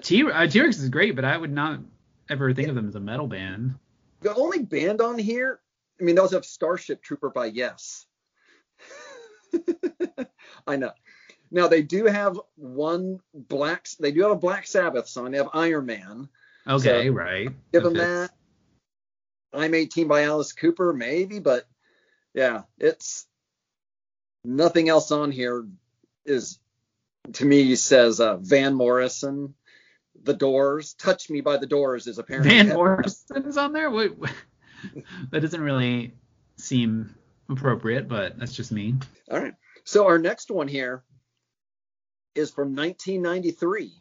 T 0.02 0.30
uh, 0.30 0.46
T-Rex 0.46 0.78
is 0.78 0.88
great, 0.90 1.16
but 1.16 1.24
I 1.24 1.36
would 1.36 1.50
not 1.50 1.80
ever 2.28 2.52
think 2.52 2.68
of 2.68 2.74
them 2.74 2.88
as 2.88 2.94
a 2.94 3.00
metal 3.00 3.26
band. 3.26 3.74
The 4.20 4.34
only 4.34 4.60
band 4.60 5.00
on 5.00 5.18
here, 5.18 5.60
I 6.00 6.04
mean, 6.04 6.14
those 6.14 6.32
have 6.32 6.44
Starship 6.44 7.02
Trooper 7.02 7.30
by 7.30 7.46
Yes. 7.46 8.06
I 10.66 10.76
know. 10.76 10.92
Now 11.52 11.68
they 11.68 11.82
do 11.82 12.06
have 12.06 12.40
one 12.56 13.20
black. 13.34 13.86
They 14.00 14.10
do 14.10 14.22
have 14.22 14.30
a 14.32 14.36
Black 14.36 14.66
Sabbath 14.66 15.06
song. 15.06 15.30
They 15.30 15.36
have 15.36 15.50
Iron 15.52 15.84
Man. 15.84 16.28
Okay, 16.66 17.08
So, 17.08 17.12
right. 17.12 17.50
Give 17.72 17.82
them 17.82 17.94
that. 17.94 18.30
I'm 19.52 19.74
18 19.74 20.08
by 20.08 20.22
Alice 20.22 20.52
Cooper, 20.52 20.94
maybe, 20.94 21.38
but 21.38 21.66
yeah, 22.32 22.62
it's 22.78 23.26
nothing 24.44 24.88
else 24.88 25.12
on 25.12 25.30
here 25.30 25.66
is 26.24 26.58
to 27.34 27.44
me 27.44 27.76
says 27.76 28.18
uh, 28.18 28.38
Van 28.38 28.72
Morrison, 28.72 29.54
The 30.22 30.32
Doors, 30.32 30.94
Touch 30.94 31.28
Me 31.28 31.42
by 31.42 31.58
The 31.58 31.66
Doors 31.66 32.06
is 32.06 32.18
apparently 32.18 32.50
Van 32.50 32.68
Morrison's 32.70 33.58
on 33.58 33.74
there. 33.74 33.90
What, 33.90 34.12
that 35.30 35.40
doesn't 35.40 35.60
really 35.60 36.14
seem 36.56 37.14
appropriate, 37.50 38.08
but 38.08 38.38
that's 38.38 38.54
just 38.54 38.72
me. 38.72 38.94
All 39.30 39.38
right. 39.38 39.54
So 39.84 40.06
our 40.06 40.18
next 40.18 40.50
one 40.50 40.68
here 40.68 41.02
is 42.34 42.50
from 42.50 42.74
1993, 42.74 43.92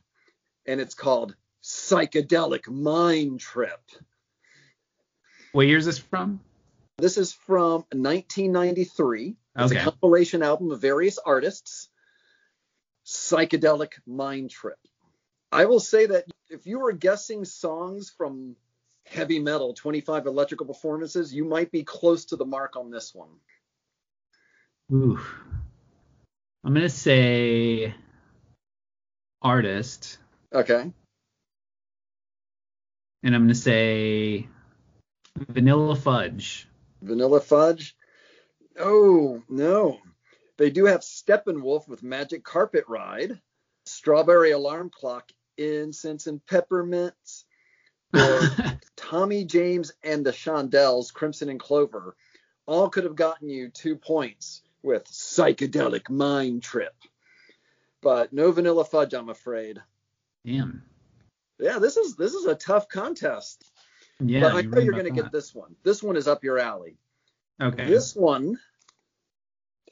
and 0.66 0.80
it's 0.80 0.96
called 0.96 1.36
Psychedelic 1.64 2.68
Mind 2.70 3.40
Trip. 3.40 3.82
What 5.52 5.68
year 5.68 5.78
is 5.78 5.86
this 5.86 6.00
from? 6.00 6.40
This 6.98 7.18
is 7.18 7.34
from 7.34 7.86
1993. 7.92 9.36
It's 9.56 9.72
Okay. 9.72 9.82
a 9.82 9.84
compilation 9.84 10.44
album 10.44 10.72
of 10.72 10.80
various 10.80 11.18
artists. 11.18 11.90
Psychedelic 13.06 13.94
Mind 14.06 14.50
Trip. 14.52 14.78
I 15.52 15.66
will 15.66 15.80
say 15.80 16.06
that 16.06 16.26
if 16.50 16.66
you 16.66 16.80
were 16.80 16.94
guessing 16.94 17.44
songs 17.44 18.10
from 18.10 18.56
heavy 19.06 19.40
metal, 19.40 19.74
25 19.74 20.28
electrical 20.28 20.66
performances, 20.66 21.34
you 21.34 21.44
might 21.44 21.72
be 21.72 21.84
close 21.84 22.26
to 22.26 22.38
the 22.38 22.46
mark 22.46 22.78
on 22.78 22.90
this 22.92 23.14
one. 23.14 23.30
Ooh. 24.94 25.20
I'm 26.64 26.74
gonna 26.74 26.88
say 26.90 27.94
artist, 29.42 30.18
Okay. 30.54 30.92
and 33.24 33.36
I'm 33.36 33.44
gonna 33.44 33.56
say 33.56 34.48
Vanilla 35.38 35.96
Fudge. 35.96 36.68
Vanilla 37.02 37.40
Fudge. 37.40 37.96
Oh, 38.80 39.42
no. 39.50 40.00
They 40.58 40.70
do 40.70 40.86
have 40.86 41.02
Steppenwolf 41.02 41.88
with 41.88 42.04
Magic 42.04 42.44
Carpet 42.44 42.86
Ride, 42.88 43.40
Strawberry 43.86 44.52
Alarm 44.52 44.90
Clock, 44.94 45.32
Incense 45.58 46.28
and 46.28 46.46
Peppermints, 46.46 47.46
or 48.14 48.42
Tommy 48.96 49.44
James 49.46 49.92
and 50.04 50.26
the 50.26 50.32
Shondells, 50.32 51.12
Crimson 51.14 51.50
and 51.50 51.60
Clover, 51.60 52.16
all 52.68 52.90
could 52.90 53.04
have 53.06 53.16
gotten 53.16 53.50
you 53.50 53.70
two 53.70 53.96
points 53.96 54.62
with 54.84 55.06
Psychedelic 55.06 56.10
Mind 56.10 56.62
Trip. 56.64 56.94
But 58.02 58.34
no 58.34 58.52
Vanilla 58.52 58.84
Fudge, 58.84 59.14
I'm 59.14 59.30
afraid. 59.30 59.80
Damn. 60.46 60.84
Yeah, 61.60 61.78
this 61.78 61.98
is 61.98 62.16
this 62.16 62.34
is 62.34 62.46
a 62.46 62.56
tough 62.56 62.90
contest. 62.90 63.72
Yeah. 64.20 64.42
but 64.42 64.56
I 64.56 64.62
know 64.62 64.80
you're 64.80 64.94
going 64.94 65.06
to 65.06 65.22
get 65.22 65.32
this 65.32 65.54
one. 65.54 65.76
This 65.84 66.02
one 66.02 66.16
is 66.16 66.28
up 66.28 66.44
your 66.44 66.60
alley. 66.60 66.98
Okay. 67.62 67.86
This 67.86 68.16
one, 68.16 68.60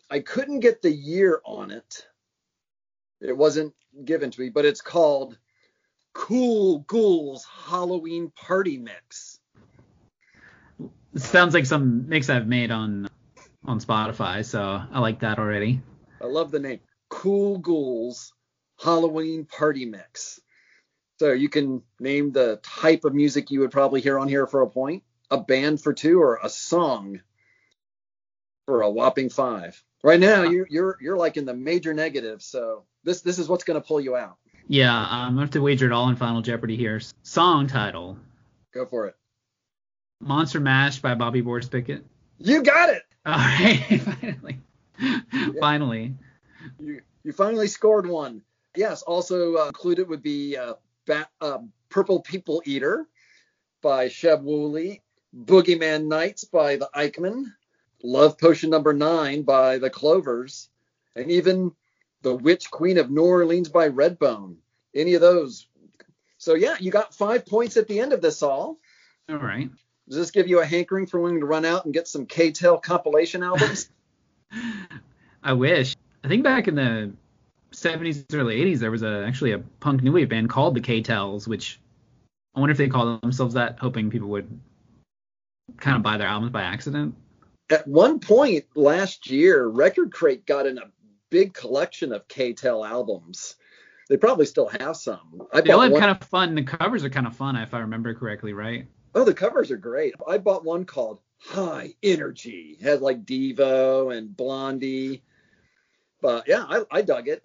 I 0.09 0.19
couldn't 0.19 0.61
get 0.61 0.81
the 0.81 0.91
year 0.91 1.41
on 1.45 1.71
it. 1.71 2.07
It 3.21 3.35
wasn't 3.35 3.73
given 4.05 4.31
to 4.31 4.41
me, 4.41 4.49
but 4.49 4.65
it's 4.65 4.81
called 4.81 5.37
Cool 6.13 6.79
Ghouls 6.79 7.45
Halloween 7.45 8.31
Party 8.31 8.77
Mix. 8.77 9.39
It 11.13 11.21
sounds 11.21 11.53
like 11.53 11.65
some 11.65 12.07
mix 12.07 12.29
I've 12.29 12.47
made 12.47 12.71
on 12.71 13.07
on 13.65 13.79
Spotify, 13.79 14.45
so 14.45 14.81
I 14.91 14.99
like 14.99 15.19
that 15.19 15.37
already. 15.37 15.81
I 16.21 16.25
love 16.25 16.51
the 16.51 16.59
name. 16.59 16.79
Cool 17.09 17.57
Ghouls 17.57 18.33
Halloween 18.81 19.45
Party 19.45 19.85
Mix. 19.85 20.39
So 21.19 21.33
you 21.33 21.49
can 21.49 21.83
name 21.99 22.31
the 22.31 22.59
type 22.63 23.03
of 23.03 23.13
music 23.13 23.51
you 23.51 23.59
would 23.59 23.71
probably 23.71 23.99
hear 23.99 24.17
on 24.17 24.29
here 24.29 24.47
for 24.47 24.61
a 24.61 24.69
point, 24.69 25.03
a 25.29 25.37
band 25.37 25.81
for 25.81 25.91
two, 25.91 26.21
or 26.21 26.39
a 26.41 26.49
song 26.49 27.19
for 28.65 28.81
a 28.83 28.89
whopping 28.89 29.29
five. 29.29 29.83
Right 30.01 30.19
now, 30.19 30.43
you're 30.43 30.67
you're 30.69 30.97
you're 31.01 31.17
like 31.17 31.35
in 31.35 31.45
the 31.45 31.53
major 31.53 31.93
negative, 31.93 32.41
so 32.41 32.85
this 33.03 33.21
this 33.21 33.37
is 33.37 33.49
what's 33.49 33.65
going 33.65 33.81
to 33.81 33.85
pull 33.85 33.99
you 33.99 34.15
out. 34.15 34.37
Yeah, 34.69 34.95
um, 34.95 35.07
I'm 35.09 35.29
gonna 35.31 35.41
have 35.41 35.51
to 35.51 35.61
wager 35.61 35.87
it 35.87 35.91
all 35.91 36.07
in 36.07 36.15
Final 36.15 36.41
Jeopardy 36.41 36.77
here. 36.77 37.01
Song 37.23 37.67
title: 37.67 38.17
Go 38.73 38.85
for 38.85 39.07
it. 39.07 39.15
Monster 40.21 40.61
Mash 40.61 40.99
by 40.99 41.15
Bobby 41.15 41.41
Boris 41.41 41.67
Pickett. 41.67 42.05
You 42.37 42.63
got 42.63 42.89
it. 42.89 43.01
All 43.25 43.33
right, 43.33 44.01
finally, 44.21 44.59
finally. 45.59 46.13
You 46.79 47.01
you 47.23 47.33
finally 47.33 47.67
scored 47.67 48.07
one. 48.07 48.41
Yes. 48.75 49.01
Also 49.01 49.55
uh, 49.55 49.67
included 49.67 50.07
would 50.07 50.23
be 50.23 50.57
uh, 50.57 50.73
Bat, 51.05 51.29
uh, 51.41 51.59
Purple 51.89 52.21
People 52.21 52.61
Eater 52.65 53.07
by 53.81 54.07
Sheb 54.07 54.43
Wooley, 54.43 55.01
Boogeyman 55.35 56.07
Nights 56.07 56.43
by 56.43 56.75
the 56.75 56.89
Eichmann, 56.95 57.45
Love 58.03 58.37
Potion 58.37 58.69
Number 58.69 58.93
Nine 58.93 59.43
by 59.43 59.77
the 59.77 59.89
Clovers, 59.89 60.69
and 61.15 61.31
even 61.31 61.71
The 62.21 62.35
Witch 62.35 62.69
Queen 62.69 62.97
of 62.97 63.09
New 63.09 63.25
Orleans 63.25 63.69
by 63.69 63.89
Redbone. 63.89 64.55
Any 64.93 65.13
of 65.13 65.21
those. 65.21 65.67
So 66.37 66.55
yeah, 66.55 66.75
you 66.79 66.91
got 66.91 67.13
five 67.13 67.45
points 67.45 67.77
at 67.77 67.87
the 67.87 67.99
end 67.99 68.13
of 68.13 68.21
this 68.21 68.41
all. 68.43 68.79
All 69.29 69.37
right. 69.37 69.69
Does 70.07 70.17
this 70.17 70.31
give 70.31 70.47
you 70.47 70.59
a 70.59 70.65
hankering 70.65 71.05
for 71.05 71.19
wanting 71.19 71.41
to 71.41 71.45
run 71.45 71.65
out 71.65 71.85
and 71.85 71.93
get 71.93 72.07
some 72.07 72.25
K-Tel 72.25 72.79
compilation 72.79 73.43
albums? 73.43 73.89
I 75.43 75.53
wish. 75.53 75.95
I 76.23 76.27
think 76.27 76.43
back 76.43 76.67
in 76.67 76.75
the 76.75 77.13
70s, 77.71 78.25
early 78.33 78.57
80s, 78.63 78.79
there 78.79 78.91
was 78.91 79.03
a 79.03 79.23
actually 79.25 79.51
a 79.51 79.59
punk 79.59 80.03
new 80.03 80.11
wave 80.11 80.29
band 80.29 80.49
called 80.49 80.75
the 80.75 80.81
K-Tells, 80.81 81.47
which 81.47 81.79
I 82.55 82.59
wonder 82.59 82.71
if 82.71 82.77
they 82.77 82.87
called 82.87 83.21
themselves 83.21 83.53
that, 83.53 83.79
hoping 83.79 84.09
people 84.09 84.29
would 84.29 84.59
kind 85.77 85.95
of 85.95 86.03
buy 86.03 86.17
their 86.17 86.27
albums 86.27 86.51
by 86.51 86.63
accident. 86.63 87.15
At 87.69 87.87
one 87.87 88.19
point 88.19 88.65
last 88.75 89.29
year, 89.29 89.67
Record 89.67 90.11
Crate 90.11 90.45
got 90.45 90.65
in 90.65 90.77
a 90.77 90.91
big 91.29 91.53
collection 91.53 92.11
of 92.11 92.27
K-Tel 92.27 92.83
albums. 92.83 93.55
They 94.09 94.17
probably 94.17 94.47
still 94.47 94.67
have 94.67 94.97
some. 94.97 95.43
I 95.53 95.61
They 95.61 95.69
all 95.71 95.81
have 95.81 95.91
one. 95.91 96.01
kind 96.01 96.11
of 96.11 96.27
fun. 96.27 96.55
The 96.55 96.63
covers 96.63 97.03
are 97.03 97.11
kind 97.11 97.27
of 97.27 97.35
fun, 97.35 97.55
if 97.55 97.75
I 97.75 97.79
remember 97.79 98.13
correctly, 98.15 98.53
right? 98.53 98.87
oh, 99.15 99.23
the 99.23 99.33
covers 99.33 99.71
are 99.71 99.77
great. 99.77 100.13
I 100.27 100.37
bought 100.37 100.63
one 100.63 100.85
called 100.85 101.19
High 101.39 101.95
Energy. 102.03 102.77
It 102.79 102.83
had 102.83 103.01
like 103.01 103.25
Devo 103.25 104.15
and 104.15 104.35
Blondie. 104.35 105.23
But 106.21 106.47
yeah, 106.47 106.65
I, 106.67 106.83
I 106.91 107.01
dug 107.01 107.27
it. 107.27 107.43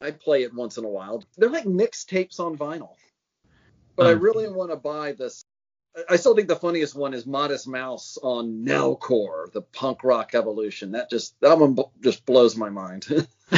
I 0.00 0.10
play 0.10 0.42
it 0.44 0.54
once 0.54 0.78
in 0.78 0.84
a 0.84 0.88
while. 0.88 1.22
They're 1.36 1.50
like 1.50 1.64
mixtapes 1.64 2.40
on 2.40 2.56
vinyl. 2.56 2.94
But 3.96 4.06
I 4.06 4.12
Um, 4.12 4.20
really 4.20 4.48
want 4.48 4.70
to 4.70 4.76
buy 4.76 5.12
this. 5.12 5.44
I- 6.08 6.16
still 6.16 6.34
think 6.36 6.48
the 6.48 6.56
funniest 6.56 6.94
one 6.94 7.12
is 7.14 7.26
Modest 7.26 7.66
Mouse 7.68 8.16
on 8.22 8.64
Nowcore, 8.64 9.50
the 9.52 9.60
punk 9.62 10.04
rock 10.04 10.34
evolution. 10.34 10.92
That 10.92 11.10
just 11.10 11.34
that 11.40 11.58
one 11.58 11.74
b- 11.74 11.82
just 12.00 12.24
blows 12.24 12.56
my 12.56 12.70
mind. 12.70 13.06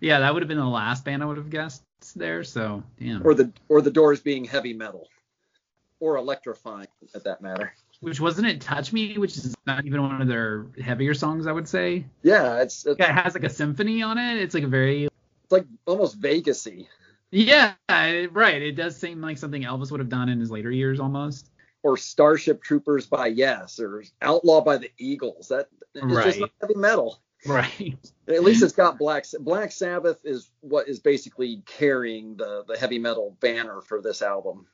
yeah, 0.00 0.20
that 0.20 0.32
would 0.32 0.42
have 0.42 0.48
been 0.48 0.58
the 0.58 0.64
last 0.64 1.04
band 1.04 1.22
I 1.22 1.26
would 1.26 1.36
have 1.36 1.50
guessed 1.50 1.82
there. 2.16 2.42
So, 2.44 2.82
damn. 2.98 3.24
or 3.26 3.34
the 3.34 3.52
or 3.68 3.80
the 3.82 3.90
Doors 3.90 4.20
being 4.20 4.44
heavy 4.44 4.72
metal, 4.72 5.08
or 6.00 6.16
electrifying 6.16 6.88
at 7.14 7.24
that 7.24 7.40
matter. 7.42 7.74
Which 8.04 8.20
wasn't 8.20 8.46
it 8.46 8.60
Touch 8.60 8.92
Me, 8.92 9.16
which 9.18 9.36
is 9.36 9.54
not 9.66 9.84
even 9.84 10.02
one 10.02 10.20
of 10.20 10.28
their 10.28 10.66
heavier 10.82 11.14
songs, 11.14 11.46
I 11.46 11.52
would 11.52 11.66
say. 11.68 12.04
Yeah, 12.22 12.60
it's 12.60 12.84
it's, 12.86 12.98
Yeah, 12.98 13.18
it 13.18 13.22
has 13.22 13.34
like 13.34 13.44
a 13.44 13.50
symphony 13.50 14.02
on 14.02 14.18
it. 14.18 14.36
It's 14.38 14.54
like 14.54 14.64
a 14.64 14.68
very 14.68 15.04
it's 15.04 15.52
like 15.52 15.66
almost 15.86 16.20
Vegasy. 16.20 16.86
Yeah, 17.30 17.72
right. 17.90 18.62
It 18.62 18.72
does 18.76 18.96
seem 18.96 19.20
like 19.20 19.38
something 19.38 19.62
Elvis 19.62 19.90
would 19.90 20.00
have 20.00 20.08
done 20.08 20.28
in 20.28 20.38
his 20.38 20.50
later 20.50 20.70
years 20.70 21.00
almost. 21.00 21.50
or 21.82 21.96
Starship 21.96 22.62
Troopers 22.62 23.06
by 23.06 23.26
Yes, 23.26 23.80
or 23.80 24.04
Outlaw 24.22 24.60
by 24.62 24.76
the 24.78 24.90
Eagles. 24.98 25.48
That 25.48 25.66
it's 25.94 26.04
just 26.06 26.14
Right. 26.26 26.40
not 26.40 26.50
heavy 26.60 26.74
metal. 26.76 27.20
Right. 27.46 27.96
At 28.28 28.42
least 28.42 28.62
it's 28.62 28.72
got 28.72 28.98
Black 28.98 29.26
Black 29.40 29.70
Sabbath 29.72 30.18
is 30.24 30.50
what 30.60 30.88
is 30.88 30.98
basically 31.00 31.62
carrying 31.66 32.36
the 32.36 32.64
the 32.68 32.78
heavy 32.78 32.98
metal 32.98 33.36
banner 33.40 33.80
for 33.82 34.00
this 34.00 34.22
album. 34.22 34.66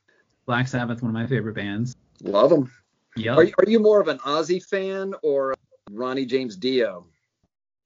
Black 0.47 0.69
Sabbath, 0.69 1.03
one 1.03 1.11
of 1.11 1.15
my 1.15 1.27
favorite 1.27 1.55
bands. 1.55 1.97
Love 2.23 2.51
them. 2.51 2.71
Yep. 3.17 3.37
Are 3.37 3.45
you, 3.45 3.53
are 3.59 3.71
you 3.71 3.81
more 3.81 4.01
of 4.01 4.09
an 4.09 4.19
Ozzy 4.19 4.65
fan 4.65 5.15
or 5.23 5.55
Ronnie 5.91 6.27
James 6.27 6.57
Dio? 6.57 7.07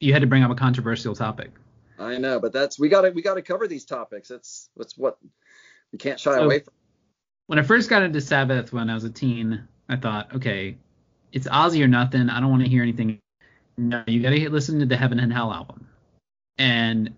you 0.01 0.13
had 0.13 0.21
to 0.21 0.27
bring 0.27 0.43
up 0.43 0.51
a 0.51 0.55
controversial 0.55 1.15
topic. 1.15 1.51
I 1.99 2.19
know, 2.19 2.39
but 2.41 2.53
that's 2.53 2.79
we 2.79 2.89
got 2.89 3.03
to 3.03 3.11
we 3.11 3.23
got 3.23 3.35
to 3.35 3.43
cover 3.43 3.67
these 3.67 3.85
topics. 3.85 4.29
That's 4.29 4.69
that's 4.77 4.99
what 4.99 5.17
we 5.93 5.99
can't 5.99 6.19
shy 6.21 6.35
So- 6.35 6.45
away 6.45 6.59
from. 6.61 6.75
When 7.47 7.59
I 7.59 7.63
first 7.63 7.91
got 7.91 8.03
into 8.03 8.21
Sabbath 8.23 8.73
when 8.73 8.89
I 8.89 8.95
was 8.95 9.05
a 9.05 9.11
teen, 9.11 9.69
I 9.89 9.97
thought, 9.97 10.35
okay, 10.35 10.79
it's 11.33 11.47
Ozzy 11.47 11.85
or 11.85 11.89
nothing. 11.89 12.31
I 12.31 12.41
don't 12.41 12.51
want 12.51 12.63
to 12.63 12.69
hear 12.69 12.83
anything. 12.83 13.19
No, 13.77 14.03
you 14.07 14.23
got 14.23 14.31
to 14.31 14.49
listen 14.51 14.79
to 14.81 14.87
the 14.87 14.97
Heaven 14.97 15.19
and 15.21 15.31
Hell 15.31 15.53
album. 15.53 15.87
And 16.57 17.15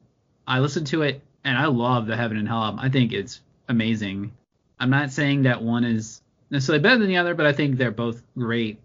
I 0.48 0.58
listened 0.58 0.88
to 0.88 1.02
it, 1.02 1.22
and 1.44 1.56
I 1.56 1.66
love 1.66 2.06
the 2.06 2.16
Heaven 2.16 2.38
and 2.38 2.48
Hell 2.48 2.62
album. 2.62 2.80
I 2.80 2.88
think 2.88 3.12
it's 3.12 3.40
amazing. 3.68 4.32
I'm 4.80 4.90
not 4.90 5.12
saying 5.12 5.42
that 5.42 5.62
one 5.62 5.84
is 5.84 6.22
necessarily 6.50 6.82
better 6.82 6.98
than 6.98 7.08
the 7.08 7.16
other, 7.16 7.34
but 7.34 7.46
I 7.46 7.52
think 7.52 7.76
they're 7.76 7.90
both 7.90 8.22
great. 8.36 8.80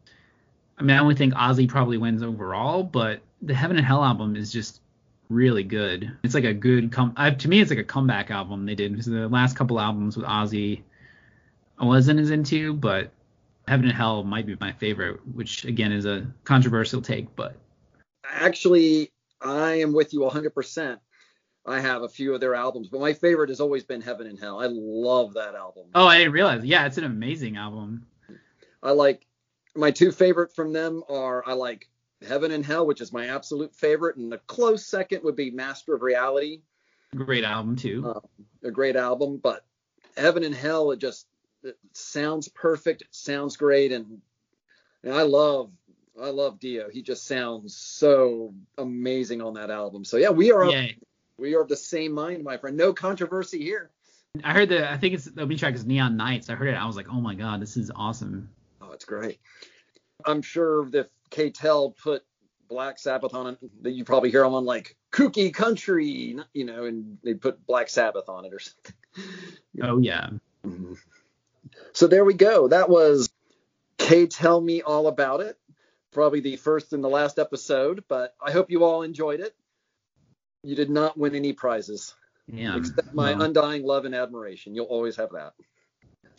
I 0.77 0.83
mean, 0.83 0.95
I 0.95 0.99
only 0.99 1.15
think 1.15 1.33
Ozzy 1.33 1.67
probably 1.67 1.97
wins 1.97 2.23
overall, 2.23 2.83
but 2.83 3.21
the 3.41 3.53
Heaven 3.53 3.77
and 3.77 3.85
Hell 3.85 4.03
album 4.03 4.35
is 4.35 4.51
just 4.51 4.81
really 5.29 5.63
good. 5.63 6.11
It's 6.23 6.33
like 6.33 6.43
a 6.43 6.53
good 6.53 6.91
come. 6.91 7.13
To 7.15 7.47
me, 7.47 7.61
it's 7.61 7.69
like 7.69 7.79
a 7.79 7.83
comeback 7.83 8.31
album 8.31 8.65
they 8.65 8.75
did. 8.75 8.95
'cause 8.95 9.05
the 9.05 9.29
last 9.29 9.55
couple 9.55 9.79
albums 9.79 10.17
with 10.17 10.25
Ozzy, 10.25 10.81
I 11.77 11.85
wasn't 11.85 12.19
as 12.19 12.31
into, 12.31 12.73
but 12.73 13.11
Heaven 13.67 13.85
and 13.85 13.95
Hell 13.95 14.23
might 14.23 14.45
be 14.45 14.57
my 14.59 14.71
favorite, 14.73 15.19
which 15.35 15.65
again 15.65 15.91
is 15.91 16.05
a 16.05 16.25
controversial 16.43 17.01
take, 17.01 17.33
but 17.35 17.55
Actually, 18.23 19.11
I 19.41 19.73
am 19.81 19.93
with 19.93 20.13
you 20.13 20.23
100%. 20.23 20.99
I 21.65 21.79
have 21.79 22.01
a 22.01 22.09
few 22.09 22.33
of 22.33 22.41
their 22.41 22.55
albums, 22.55 22.89
but 22.89 23.01
my 23.01 23.13
favorite 23.13 23.49
has 23.49 23.59
always 23.59 23.83
been 23.83 24.01
Heaven 24.01 24.27
and 24.27 24.39
Hell. 24.39 24.59
I 24.59 24.67
love 24.69 25.35
that 25.35 25.55
album. 25.55 25.87
oh, 25.93 26.07
I 26.07 26.17
didn't 26.17 26.33
realize. 26.33 26.63
Yeah, 26.63 26.85
it's 26.85 26.97
an 26.97 27.03
amazing 27.03 27.57
album. 27.57 28.07
I 28.81 28.91
like 28.91 29.25
my 29.75 29.91
two 29.91 30.11
favorite 30.11 30.55
from 30.55 30.73
them 30.73 31.03
are 31.07 31.43
I 31.47 31.53
like 31.53 31.87
Heaven 32.27 32.51
and 32.51 32.65
Hell, 32.65 32.87
which 32.87 33.01
is 33.01 33.13
my 33.13 33.27
absolute 33.27 33.75
favorite, 33.75 34.17
and 34.17 34.31
the 34.31 34.39
close 34.39 34.85
second 34.85 35.23
would 35.23 35.35
be 35.35 35.51
Master 35.51 35.93
of 35.93 36.01
Reality, 36.01 36.61
Great 37.15 37.43
album 37.43 37.75
too. 37.75 38.07
Uh, 38.07 38.67
a 38.67 38.71
great 38.71 38.95
album. 38.95 39.37
But 39.37 39.65
Heaven 40.15 40.43
and 40.43 40.55
Hell, 40.55 40.91
it 40.91 40.99
just 40.99 41.27
it 41.63 41.77
sounds 41.93 42.47
perfect. 42.47 43.01
It 43.01 43.09
sounds 43.11 43.57
great, 43.57 43.91
and, 43.91 44.21
and 45.03 45.13
I 45.13 45.23
love 45.23 45.71
I 46.21 46.29
love 46.29 46.59
Dio. 46.59 46.89
He 46.89 47.01
just 47.01 47.27
sounds 47.27 47.75
so 47.75 48.53
amazing 48.77 49.41
on 49.41 49.55
that 49.55 49.69
album. 49.69 50.05
So 50.05 50.17
yeah, 50.17 50.29
we 50.29 50.51
are 50.51 50.65
yeah, 50.65 50.87
we 51.41 51.55
are 51.55 51.61
of 51.61 51.67
the 51.67 51.75
same 51.75 52.13
mind, 52.13 52.43
my 52.43 52.57
friend. 52.57 52.77
No 52.77 52.93
controversy 52.93 53.59
here. 53.61 53.89
I 54.43 54.53
heard 54.53 54.69
the. 54.69 54.89
I 54.89 54.97
think 54.97 55.15
it's 55.15 55.25
the 55.25 55.41
opening 55.41 55.57
track 55.57 55.73
is 55.73 55.85
Neon 55.85 56.15
Nights. 56.15 56.49
I 56.49 56.55
heard 56.55 56.69
it. 56.69 56.75
I 56.75 56.85
was 56.85 56.95
like, 56.95 57.07
oh 57.09 57.19
my 57.19 57.35
god, 57.35 57.61
this 57.61 57.75
is 57.75 57.91
awesome. 57.93 58.49
Oh, 58.81 58.91
it's 58.91 59.03
great. 59.03 59.39
I'm 60.25 60.41
sure 60.41 60.87
if 60.95 61.07
K-Tel 61.31 61.91
put 61.91 62.23
Black 62.69 62.99
Sabbath 62.99 63.33
on 63.33 63.47
it, 63.47 63.83
that 63.83 63.91
you 63.91 64.05
probably 64.05 64.31
hear 64.31 64.43
them 64.43 64.53
on 64.53 64.63
like 64.65 64.95
Kooky 65.11 65.53
Country, 65.53 66.37
you 66.53 66.63
know, 66.63 66.85
and 66.85 67.17
they 67.23 67.33
put 67.33 67.65
Black 67.65 67.89
Sabbath 67.89 68.29
on 68.29 68.45
it 68.45 68.53
or 68.53 68.59
something. 68.59 68.95
Oh 69.81 69.97
yeah. 69.97 70.29
Mhm. 70.65 70.95
So 71.93 72.07
there 72.07 72.23
we 72.23 72.33
go. 72.35 72.69
That 72.69 72.89
was 72.89 73.29
K 73.97 74.27
Tell 74.27 74.61
Me 74.61 74.81
All 74.81 75.07
About 75.07 75.41
It. 75.41 75.57
Probably 76.11 76.39
the 76.41 76.57
first 76.57 76.93
and 76.93 77.03
the 77.03 77.09
last 77.09 77.39
episode, 77.39 78.03
but 78.07 78.35
I 78.41 78.51
hope 78.51 78.69
you 78.69 78.83
all 78.83 79.01
enjoyed 79.01 79.39
it. 79.39 79.55
You 80.63 80.75
did 80.75 80.89
not 80.89 81.17
win 81.17 81.33
any 81.35 81.53
prizes, 81.53 82.13
Yeah. 82.47 82.77
except 82.77 83.13
my 83.13 83.33
well, 83.33 83.43
undying 83.43 83.83
love 83.83 84.05
and 84.05 84.13
admiration. 84.13 84.75
You'll 84.75 84.85
always 84.85 85.15
have 85.15 85.31
that. 85.31 85.53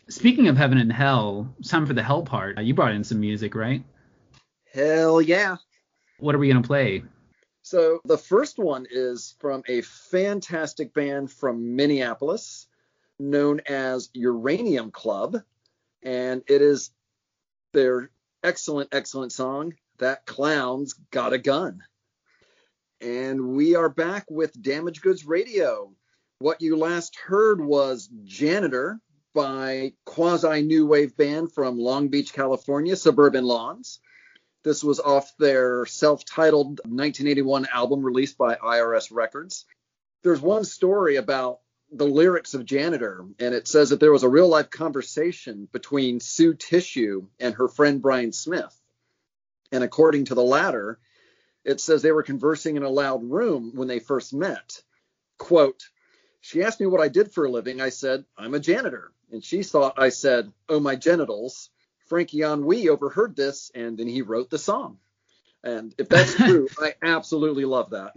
Speaking 0.09 0.49
of 0.49 0.57
heaven 0.57 0.79
and 0.79 0.93
hell, 0.93 1.53
it's 1.59 1.71
time 1.71 1.87
for 1.87 1.95
the 1.95 2.03
hell 2.03 2.23
part. 2.23 2.61
You 2.61 2.75
brought 2.75 2.93
in 2.93 3.03
some 3.05 3.21
music, 3.21 3.55
right? 3.55 3.85
Hell 4.73 5.21
yeah. 5.21 5.57
What 6.19 6.35
are 6.35 6.39
we 6.39 6.49
gonna 6.49 6.63
play? 6.63 7.03
So 7.63 8.01
the 8.05 8.19
first 8.19 8.59
one 8.59 8.87
is 8.91 9.35
from 9.39 9.63
a 9.69 9.81
fantastic 9.83 10.93
band 10.95 11.31
from 11.31 11.75
Minneapolis 11.77 12.67
known 13.19 13.61
as 13.67 14.11
Uranium 14.15 14.91
Club, 14.91 15.37
and 16.03 16.43
it 16.49 16.63
is 16.63 16.91
their 17.73 18.11
excellent, 18.43 18.89
excellent 18.93 19.33
song, 19.33 19.75
That 19.99 20.27
Clown's 20.27 20.95
Got 21.11 21.33
a 21.33 21.39
Gun. 21.39 21.83
And 23.03 23.57
we 23.57 23.75
are 23.75 23.89
back 23.89 24.27
with 24.31 24.63
Damaged 24.63 25.03
Goods 25.03 25.27
Radio. 25.27 25.93
What 26.39 26.63
you 26.63 26.77
last 26.77 27.17
heard 27.17 27.61
was 27.61 28.09
Janitor 28.23 29.01
by 29.35 29.95
quasi 30.05 30.63
new 30.63 30.87
wave 30.87 31.17
band 31.17 31.51
from 31.51 31.81
Long 31.81 32.11
Beach, 32.11 32.33
California, 32.33 32.95
Suburban 32.95 33.45
Lawns. 33.45 33.99
This 34.63 34.85
was 34.85 35.01
off 35.01 35.37
their 35.37 35.85
self 35.85 36.25
titled 36.25 36.79
1981 36.85 37.67
album 37.75 38.05
released 38.05 38.39
by 38.39 38.55
IRS 38.55 39.09
Records. 39.11 39.65
There's 40.23 40.41
one 40.41 40.63
story 40.65 41.17
about 41.17 41.59
the 41.91 42.07
lyrics 42.07 42.55
of 42.55 42.65
Janitor, 42.65 43.27
and 43.41 43.53
it 43.53 43.67
says 43.67 43.91
that 43.91 43.99
there 43.99 44.13
was 44.13 44.23
a 44.23 44.29
real 44.29 44.47
life 44.47 44.71
conversation 44.71 45.67
between 45.73 46.21
Sue 46.21 46.55
Tissue 46.55 47.27
and 47.41 47.57
her 47.57 47.67
friend 47.67 48.01
Brian 48.01 48.31
Smith. 48.31 48.81
And 49.73 49.83
according 49.83 50.27
to 50.27 50.37
the 50.37 50.45
latter, 50.45 51.01
it 51.65 51.81
says 51.81 52.03
they 52.03 52.13
were 52.13 52.23
conversing 52.23 52.77
in 52.77 52.83
a 52.83 52.89
loud 52.89 53.23
room 53.25 53.73
when 53.75 53.89
they 53.89 53.99
first 53.99 54.35
met. 54.35 54.83
Quote, 55.39 55.83
she 56.41 56.63
asked 56.63 56.81
me 56.81 56.87
what 56.87 57.01
I 57.01 57.09
did 57.09 57.33
for 57.33 57.45
a 57.45 57.51
living. 57.51 57.81
I 57.81 57.91
said, 57.91 58.25
I'm 58.37 58.55
a 58.55 58.61
janitor. 58.61 59.13
And 59.31 59.45
she 59.45 59.63
thought 59.63 59.95
I 59.99 60.11
said, 60.11 60.53
Oh, 60.69 60.81
my 60.81 60.97
genitals. 60.97 61.71
Frankie 62.07 62.43
Ennui 62.43 62.89
overheard 62.89 63.37
this 63.37 63.71
and 63.75 63.97
then 63.97 64.09
he 64.09 64.23
wrote 64.23 64.51
the 64.51 64.59
song. 64.59 64.99
And 65.65 65.95
if 65.99 66.09
that's 66.09 66.35
true, 66.37 66.69
I 66.79 66.95
absolutely 67.03 67.65
love 67.65 67.91
that. 67.91 68.15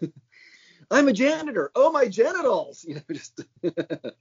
I'm 0.90 1.08
a 1.08 1.12
janitor. 1.12 1.70
Oh, 1.74 1.92
my 1.92 2.08
genitals. 2.08 2.84
You 2.88 2.94
know, 2.94 3.02
just. 3.12 3.40
Have 3.62 4.12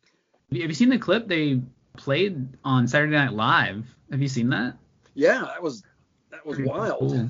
you 0.52 0.74
seen 0.74 0.90
the 0.90 0.98
clip 0.98 1.28
they 1.28 1.62
played 1.98 2.58
on 2.64 2.88
Saturday 2.88 3.14
Night 3.14 3.34
Live? 3.34 3.86
Have 4.12 4.22
you 4.22 4.28
seen 4.28 4.50
that? 4.50 4.78
Yeah, 5.14 5.42
that 5.42 5.64
was 5.64 5.84
that 6.32 6.46
was 6.46 6.60
wild. 6.60 7.00
Cool. 7.00 7.30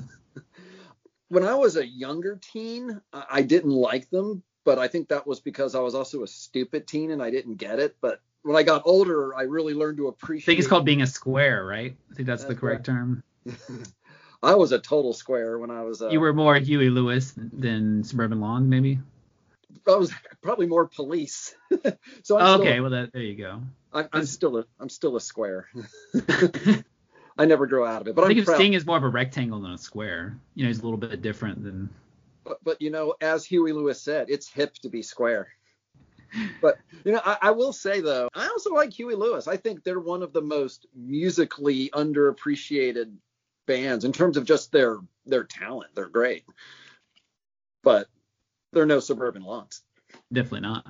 When 1.28 1.44
I 1.44 1.54
was 1.54 1.76
a 1.76 1.86
younger 1.86 2.38
teen, 2.40 3.00
I 3.12 3.42
didn't 3.42 3.70
like 3.70 4.08
them, 4.10 4.42
but 4.64 4.78
I 4.78 4.88
think 4.88 5.08
that 5.08 5.26
was 5.26 5.40
because 5.40 5.74
I 5.74 5.80
was 5.80 5.94
also 5.94 6.22
a 6.22 6.28
stupid 6.28 6.86
teen 6.86 7.10
and 7.10 7.22
I 7.22 7.30
didn't 7.30 7.56
get 7.56 7.78
it. 7.78 7.96
But 8.00 8.20
when 8.42 8.56
I 8.56 8.62
got 8.62 8.82
older, 8.84 9.34
I 9.34 9.42
really 9.42 9.74
learned 9.74 9.98
to 9.98 10.08
appreciate. 10.08 10.44
I 10.44 10.46
think 10.46 10.58
it's 10.60 10.68
called 10.68 10.84
being 10.84 11.02
a 11.02 11.06
square, 11.06 11.64
right? 11.64 11.96
I 12.10 12.14
think 12.14 12.26
that's, 12.26 12.42
that's 12.42 12.54
the 12.54 12.60
correct 12.60 12.86
right. 12.88 12.94
term. 12.94 13.22
I 14.42 14.54
was 14.54 14.72
a 14.72 14.78
total 14.78 15.12
square 15.12 15.58
when 15.58 15.70
I 15.70 15.82
was. 15.82 16.02
Uh, 16.02 16.10
you 16.10 16.20
were 16.20 16.32
more 16.32 16.54
Huey 16.56 16.90
Lewis 16.90 17.32
than 17.36 18.04
Suburban 18.04 18.40
Lawn, 18.40 18.68
maybe. 18.68 18.98
I 19.88 19.96
was 19.96 20.12
probably 20.42 20.66
more 20.66 20.86
police. 20.86 21.54
so 22.22 22.38
I'm 22.38 22.60
okay, 22.60 22.72
still, 22.72 22.82
well 22.82 22.90
that, 22.90 23.12
there 23.12 23.22
you 23.22 23.36
go. 23.36 23.62
I, 23.92 24.06
I'm 24.12 24.26
still 24.26 24.58
a 24.58 24.64
I'm 24.78 24.88
still 24.88 25.16
a 25.16 25.20
square. 25.20 25.68
I 27.38 27.44
never 27.44 27.66
grow 27.66 27.86
out 27.86 28.02
of 28.02 28.08
it. 28.08 28.14
But 28.14 28.24
I 28.24 28.28
think 28.28 28.46
I'm 28.46 28.54
if 28.54 28.58
Sting 28.58 28.74
is 28.74 28.86
more 28.86 28.96
of 28.96 29.04
a 29.04 29.08
rectangle 29.08 29.60
than 29.60 29.72
a 29.72 29.78
square. 29.78 30.38
You 30.54 30.64
know, 30.64 30.68
he's 30.68 30.80
a 30.80 30.82
little 30.82 30.98
bit 30.98 31.20
different 31.22 31.62
than. 31.62 31.90
But, 32.44 32.58
but 32.64 32.80
you 32.80 32.90
know, 32.90 33.14
as 33.20 33.44
Huey 33.44 33.72
Lewis 33.72 34.00
said, 34.00 34.30
it's 34.30 34.48
hip 34.48 34.74
to 34.82 34.88
be 34.88 35.02
square. 35.02 35.48
But 36.60 36.78
you 37.04 37.12
know, 37.12 37.20
I, 37.24 37.38
I, 37.42 37.50
will 37.52 37.72
say 37.72 38.00
though, 38.00 38.28
I 38.34 38.48
also 38.48 38.74
like 38.74 38.92
Huey 38.92 39.14
Lewis. 39.14 39.46
I 39.46 39.56
think 39.56 39.84
they're 39.84 40.00
one 40.00 40.22
of 40.22 40.32
the 40.32 40.42
most 40.42 40.86
musically 40.94 41.88
underappreciated 41.90 43.12
bands 43.66 44.04
in 44.04 44.12
terms 44.12 44.36
of 44.36 44.44
just 44.44 44.72
their 44.72 44.98
their 45.24 45.44
talent. 45.44 45.94
They're 45.94 46.08
great. 46.08 46.44
But 47.82 48.08
they're 48.72 48.86
no 48.86 49.00
suburban 49.00 49.42
lawns. 49.42 49.82
Definitely 50.32 50.60
not. 50.60 50.86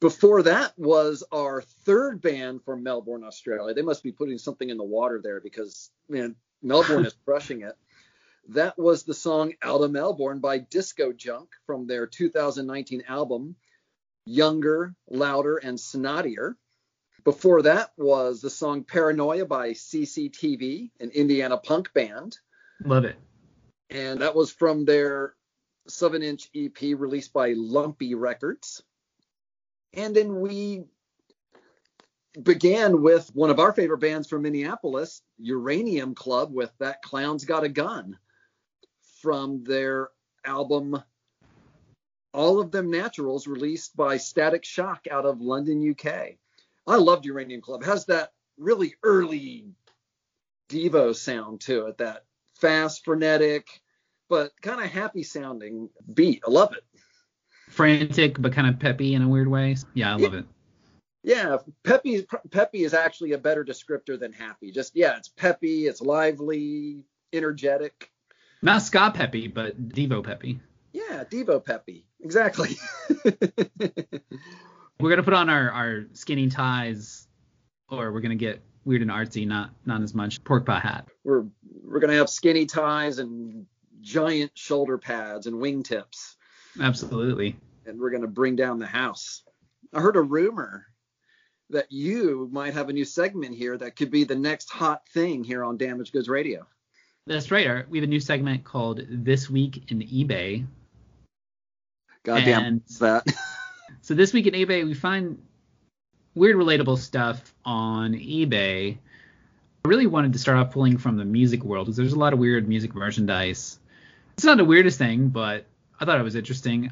Before 0.00 0.42
that 0.44 0.72
was 0.78 1.22
our 1.30 1.60
third 1.60 2.22
band 2.22 2.64
from 2.64 2.82
Melbourne, 2.82 3.22
Australia. 3.22 3.74
They 3.74 3.82
must 3.82 4.02
be 4.02 4.12
putting 4.12 4.38
something 4.38 4.68
in 4.68 4.78
the 4.78 4.84
water 4.84 5.20
there 5.22 5.40
because 5.40 5.90
man, 6.08 6.36
Melbourne 6.62 7.04
is 7.04 7.14
crushing 7.24 7.62
it. 7.62 7.76
That 8.48 8.78
was 8.78 9.04
the 9.04 9.14
song 9.14 9.52
Out 9.62 9.82
of 9.82 9.90
Melbourne 9.90 10.40
by 10.40 10.58
Disco 10.58 11.12
Junk 11.12 11.50
from 11.66 11.86
their 11.86 12.06
2019 12.06 13.04
album 13.08 13.56
Younger, 14.24 14.94
Louder, 15.08 15.58
and 15.58 15.78
Snottier. 15.78 16.54
Before 17.24 17.62
that 17.62 17.92
was 17.98 18.40
the 18.40 18.50
song 18.50 18.84
Paranoia 18.84 19.44
by 19.44 19.70
CCTV, 19.70 20.90
an 21.00 21.10
Indiana 21.10 21.58
punk 21.58 21.92
band. 21.92 22.38
Love 22.82 23.04
it. 23.04 23.16
And 23.90 24.22
that 24.22 24.34
was 24.34 24.50
from 24.50 24.84
their 24.86 25.34
7 25.88 26.22
inch 26.22 26.48
EP 26.54 26.80
released 26.80 27.32
by 27.32 27.52
Lumpy 27.54 28.14
Records. 28.14 28.82
And 29.94 30.14
then 30.14 30.40
we 30.40 30.84
began 32.42 33.02
with 33.02 33.30
one 33.34 33.50
of 33.50 33.58
our 33.58 33.72
favorite 33.72 33.98
bands 33.98 34.28
from 34.28 34.42
Minneapolis, 34.42 35.22
Uranium 35.38 36.14
Club, 36.14 36.52
with 36.52 36.72
That 36.78 37.02
Clown's 37.02 37.44
Got 37.44 37.64
a 37.64 37.68
Gun 37.68 38.16
from 39.20 39.64
their 39.64 40.10
album 40.44 41.02
All 42.32 42.60
of 42.60 42.70
Them 42.70 42.90
Naturals, 42.90 43.48
released 43.48 43.96
by 43.96 44.16
Static 44.16 44.64
Shock 44.64 45.06
out 45.10 45.26
of 45.26 45.40
London, 45.40 45.90
UK. 45.90 46.36
I 46.86 46.96
loved 46.96 47.26
Uranium 47.26 47.60
Club. 47.60 47.82
It 47.82 47.86
has 47.86 48.06
that 48.06 48.32
really 48.56 48.94
early 49.02 49.66
Devo 50.68 51.14
sound 51.14 51.60
to 51.62 51.86
it, 51.86 51.98
that 51.98 52.24
fast, 52.54 53.04
frenetic, 53.04 53.80
but 54.28 54.52
kind 54.62 54.80
of 54.80 54.88
happy 54.88 55.24
sounding 55.24 55.90
beat. 56.14 56.42
I 56.46 56.50
love 56.50 56.72
it. 56.72 56.84
Frantic, 57.80 58.36
but 58.38 58.52
kind 58.52 58.68
of 58.68 58.78
peppy 58.78 59.14
in 59.14 59.22
a 59.22 59.28
weird 59.28 59.48
way. 59.48 59.74
Yeah, 59.94 60.12
I 60.12 60.16
love 60.16 60.34
it. 60.34 60.44
Yeah, 61.22 61.56
peppy 61.82 62.26
peppy 62.50 62.84
is 62.84 62.92
actually 62.92 63.32
a 63.32 63.38
better 63.38 63.64
descriptor 63.64 64.20
than 64.20 64.34
happy. 64.34 64.70
Just 64.70 64.94
yeah, 64.94 65.16
it's 65.16 65.30
peppy, 65.30 65.86
it's 65.86 66.02
lively, 66.02 67.06
energetic. 67.32 68.10
Not 68.60 68.82
ska 68.82 69.12
peppy, 69.14 69.48
but 69.48 69.88
Devo 69.88 70.22
peppy. 70.22 70.60
Yeah, 70.92 71.24
Devo 71.24 71.64
peppy. 71.64 72.04
Exactly. 72.20 72.76
we're 75.00 75.08
gonna 75.08 75.22
put 75.22 75.32
on 75.32 75.48
our, 75.48 75.70
our 75.70 76.04
skinny 76.12 76.48
ties, 76.48 77.28
or 77.88 78.12
we're 78.12 78.20
gonna 78.20 78.34
get 78.34 78.62
weird 78.84 79.00
and 79.00 79.10
artsy, 79.10 79.46
not 79.46 79.70
not 79.86 80.02
as 80.02 80.14
much 80.14 80.44
pork 80.44 80.66
pie 80.66 80.80
hat. 80.80 81.08
We're 81.24 81.46
we're 81.82 82.00
gonna 82.00 82.12
have 82.12 82.28
skinny 82.28 82.66
ties 82.66 83.18
and 83.18 83.64
giant 84.02 84.52
shoulder 84.54 84.98
pads 84.98 85.46
and 85.46 85.56
wingtips. 85.56 86.34
Absolutely. 86.78 87.56
And 87.86 87.98
we're 87.98 88.10
going 88.10 88.22
to 88.22 88.28
bring 88.28 88.56
down 88.56 88.78
the 88.78 88.86
house. 88.86 89.42
I 89.92 90.00
heard 90.00 90.16
a 90.16 90.22
rumor 90.22 90.86
that 91.70 91.90
you 91.90 92.48
might 92.52 92.74
have 92.74 92.88
a 92.88 92.92
new 92.92 93.04
segment 93.04 93.54
here 93.54 93.76
that 93.78 93.96
could 93.96 94.10
be 94.10 94.24
the 94.24 94.36
next 94.36 94.70
hot 94.70 95.08
thing 95.08 95.44
here 95.44 95.64
on 95.64 95.76
Damage 95.76 96.12
Goods 96.12 96.28
Radio. 96.28 96.66
That's 97.26 97.50
right. 97.50 97.88
We 97.88 97.98
have 97.98 98.04
a 98.04 98.10
new 98.10 98.20
segment 98.20 98.64
called 98.64 99.02
This 99.08 99.48
Week 99.48 99.90
in 99.90 100.00
eBay. 100.00 100.66
Goddamn 102.24 102.82
that. 102.98 103.24
so 104.02 104.14
this 104.14 104.32
week 104.32 104.46
in 104.46 104.54
eBay, 104.54 104.84
we 104.84 104.94
find 104.94 105.40
weird, 106.34 106.56
relatable 106.56 106.98
stuff 106.98 107.54
on 107.64 108.12
eBay. 108.14 108.98
I 109.84 109.88
really 109.88 110.06
wanted 110.06 110.32
to 110.34 110.38
start 110.38 110.58
off 110.58 110.72
pulling 110.72 110.98
from 110.98 111.16
the 111.16 111.24
music 111.24 111.62
world 111.64 111.86
because 111.86 111.96
there's 111.96 112.12
a 112.12 112.18
lot 112.18 112.32
of 112.32 112.38
weird 112.38 112.68
music 112.68 112.94
merchandise 112.94 113.78
it's 114.40 114.46
not 114.46 114.56
the 114.56 114.64
weirdest 114.64 114.96
thing, 114.96 115.28
but 115.28 115.66
I 116.00 116.06
thought 116.06 116.18
it 116.18 116.22
was 116.22 116.34
interesting. 116.34 116.90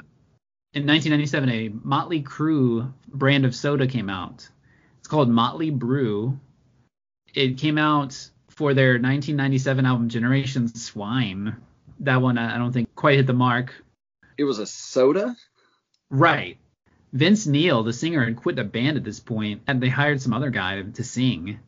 In 0.74 0.86
1997, 0.86 1.48
a 1.48 1.68
Motley 1.82 2.22
Crue 2.22 2.92
brand 3.08 3.46
of 3.46 3.54
soda 3.54 3.86
came 3.86 4.10
out. 4.10 4.46
It's 4.98 5.08
called 5.08 5.30
Motley 5.30 5.70
Brew. 5.70 6.38
It 7.34 7.56
came 7.56 7.78
out 7.78 8.12
for 8.50 8.74
their 8.74 8.92
1997 8.92 9.86
album 9.86 10.10
Generation 10.10 10.68
Swine. 10.68 11.56
That 12.00 12.20
one 12.20 12.36
I 12.36 12.58
don't 12.58 12.72
think 12.72 12.94
quite 12.94 13.16
hit 13.16 13.26
the 13.26 13.32
mark. 13.32 13.72
It 14.36 14.44
was 14.44 14.58
a 14.58 14.66
soda? 14.66 15.34
Right. 16.10 16.58
Vince 17.14 17.46
Neil, 17.46 17.82
the 17.82 17.94
singer, 17.94 18.22
had 18.22 18.36
quit 18.36 18.56
the 18.56 18.64
band 18.64 18.98
at 18.98 19.04
this 19.04 19.20
point, 19.20 19.62
and 19.66 19.82
they 19.82 19.88
hired 19.88 20.20
some 20.20 20.34
other 20.34 20.50
guy 20.50 20.82
to 20.82 21.02
sing. 21.02 21.60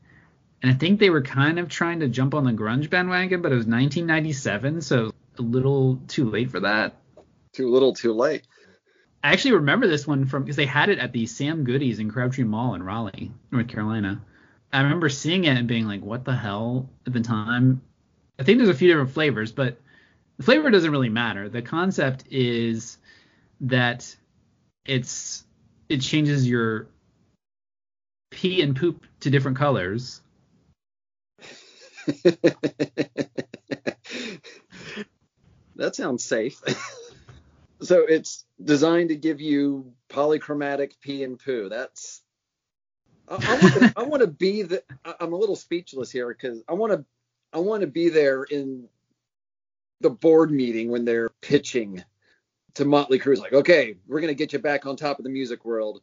And 0.63 0.71
I 0.71 0.75
think 0.75 1.01
they 1.01 1.09
were 1.09 1.23
kind 1.23 1.59
of 1.59 1.71
trying 1.71 2.01
to 2.01 2.09
jump 2.09 2.35
on 2.35 2.45
the 2.45 2.53
grunge 2.53 2.91
bandwagon, 2.91 3.41
but 3.41 3.51
it 3.51 3.57
was 3.57 3.67
1997, 3.67 4.83
so 4.83 5.15
a 5.39 5.43
little 5.43 6.03
too 6.07 6.29
late 6.29 6.51
for 6.51 6.61
that. 6.61 6.97
Too 7.55 7.71
little, 7.71 7.95
too 7.95 8.13
late. 8.13 8.47
I 9.23 9.33
actually 9.33 9.53
remember 9.53 9.87
this 9.87 10.07
one 10.07 10.27
from 10.27 10.45
because 10.45 10.57
they 10.57 10.67
had 10.67 10.89
it 10.89 10.99
at 10.99 11.13
the 11.13 11.27
Sam 11.27 11.65
Goodies 11.65 11.99
in 11.99 12.11
Crabtree 12.11 12.45
Mall 12.45 12.75
in 12.75 12.83
Raleigh, 12.83 13.33
North 13.51 13.69
Carolina. 13.69 14.23
I 14.73 14.81
remember 14.81 15.09
seeing 15.09 15.45
it 15.45 15.57
and 15.57 15.69
being 15.69 15.87
like, 15.87 16.03
"What 16.03 16.25
the 16.25 16.35
hell?" 16.35 16.89
At 17.07 17.13
the 17.13 17.21
time, 17.21 17.83
I 18.39 18.45
think 18.45 18.59
there's 18.59 18.71
a 18.71 18.75
few 18.75 18.89
different 18.89 19.11
flavors, 19.11 19.53
but 19.53 19.79
the 20.39 20.45
flavor 20.45 20.71
doesn't 20.71 20.91
really 20.91 21.11
matter. 21.11 21.51
The 21.51 21.61
concept 21.61 22.25
is 22.31 22.97
that 23.61 24.17
it's 24.87 25.45
it 25.91 26.01
changes 26.01 26.49
your 26.49 26.89
pee 28.31 28.63
and 28.63 28.75
poop 28.75 29.05
to 29.21 29.29
different 29.29 29.59
colors. 29.59 30.23
that 35.77 35.95
sounds 35.95 36.25
safe. 36.25 36.63
so 37.83 38.05
it's 38.07 38.45
designed 38.63 39.09
to 39.11 39.17
give 39.17 39.41
you 39.41 39.93
polychromatic 40.09 40.93
pee 41.01 41.25
and 41.25 41.39
poo. 41.39 41.69
That's 41.69 42.23
I, 43.29 43.93
I 43.97 44.03
want 44.03 44.23
to 44.23 44.27
be 44.39 44.63
the. 44.63 44.83
I'm 45.21 45.33
a 45.33 45.37
little 45.37 45.57
speechless 45.57 46.11
here 46.11 46.29
because 46.29 46.63
I 46.69 46.75
want 46.75 46.93
to 46.93 47.05
I 47.53 47.59
want 47.59 47.83
to 47.83 47.87
be 47.87 48.09
there 48.09 48.45
in 48.45 48.89
the 50.01 50.11
board 50.11 50.51
meeting 50.51 50.91
when 50.91 51.05
they're 51.05 51.31
pitching 51.41 52.03
to 52.75 52.85
Motley 52.85 53.19
Crue. 53.19 53.39
Like, 53.39 53.53
okay, 53.53 53.97
we're 54.07 54.21
gonna 54.21 54.35
get 54.35 54.53
you 54.53 54.59
back 54.59 54.87
on 54.87 54.97
top 54.97 55.19
of 55.19 55.25
the 55.25 55.31
music 55.31 55.65
world. 55.65 56.03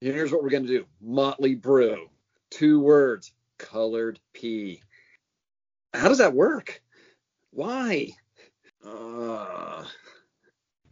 Here's 0.00 0.32
what 0.32 0.42
we're 0.42 0.50
gonna 0.50 0.66
do: 0.66 0.84
Motley 1.00 1.54
Brew, 1.54 2.08
two 2.50 2.80
words, 2.80 3.32
colored 3.58 4.18
pee. 4.32 4.82
How 5.94 6.08
does 6.08 6.18
that 6.18 6.34
work? 6.34 6.82
Why? 7.50 8.10
Uh... 8.84 9.84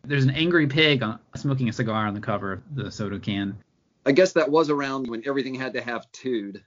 There's 0.05 0.24
an 0.24 0.30
angry 0.30 0.66
pig 0.66 1.03
uh, 1.03 1.18
smoking 1.36 1.68
a 1.68 1.72
cigar 1.72 2.07
on 2.07 2.14
the 2.14 2.20
cover 2.20 2.55
of 2.55 2.62
the 2.74 2.90
soda 2.90 3.18
can. 3.18 3.59
I 4.07 4.12
guess 4.12 4.32
that 4.32 4.51
was 4.51 4.70
around 4.70 5.09
when 5.09 5.22
everything 5.26 5.55
had 5.55 5.74
to 5.74 5.80
have 5.80 6.11
tood. 6.12 6.62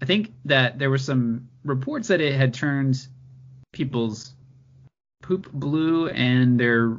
I 0.00 0.04
think 0.04 0.32
that 0.46 0.78
there 0.78 0.88
were 0.88 0.98
some 0.98 1.48
reports 1.64 2.08
that 2.08 2.20
it 2.20 2.34
had 2.34 2.54
turned 2.54 3.06
people's 3.72 4.34
poop 5.22 5.50
blue 5.52 6.08
and 6.08 6.58
their 6.58 6.98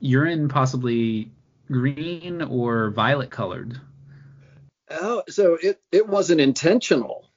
urine 0.00 0.48
possibly 0.48 1.30
green 1.70 2.42
or 2.42 2.90
violet 2.90 3.30
colored. 3.30 3.80
Oh, 4.90 5.22
so 5.28 5.58
it 5.60 5.80
it 5.92 6.08
wasn't 6.08 6.40
intentional. 6.40 7.28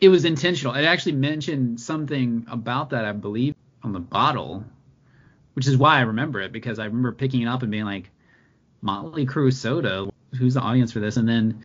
It 0.00 0.08
was 0.08 0.24
intentional. 0.24 0.74
It 0.74 0.84
actually 0.84 1.12
mentioned 1.12 1.80
something 1.80 2.46
about 2.48 2.90
that, 2.90 3.04
I 3.04 3.12
believe, 3.12 3.54
on 3.82 3.92
the 3.92 4.00
bottle, 4.00 4.64
which 5.58 5.66
is 5.66 5.76
why 5.76 5.96
I 5.96 6.02
remember 6.02 6.40
it 6.40 6.52
because 6.52 6.78
I 6.78 6.84
remember 6.84 7.10
picking 7.10 7.42
it 7.42 7.46
up 7.46 7.62
and 7.62 7.70
being 7.72 7.84
like, 7.84 8.10
Motley 8.80 9.26
Crue 9.26 9.52
soda. 9.52 10.08
Who's 10.38 10.54
the 10.54 10.60
audience 10.60 10.92
for 10.92 11.00
this? 11.00 11.16
And 11.16 11.28
then 11.28 11.64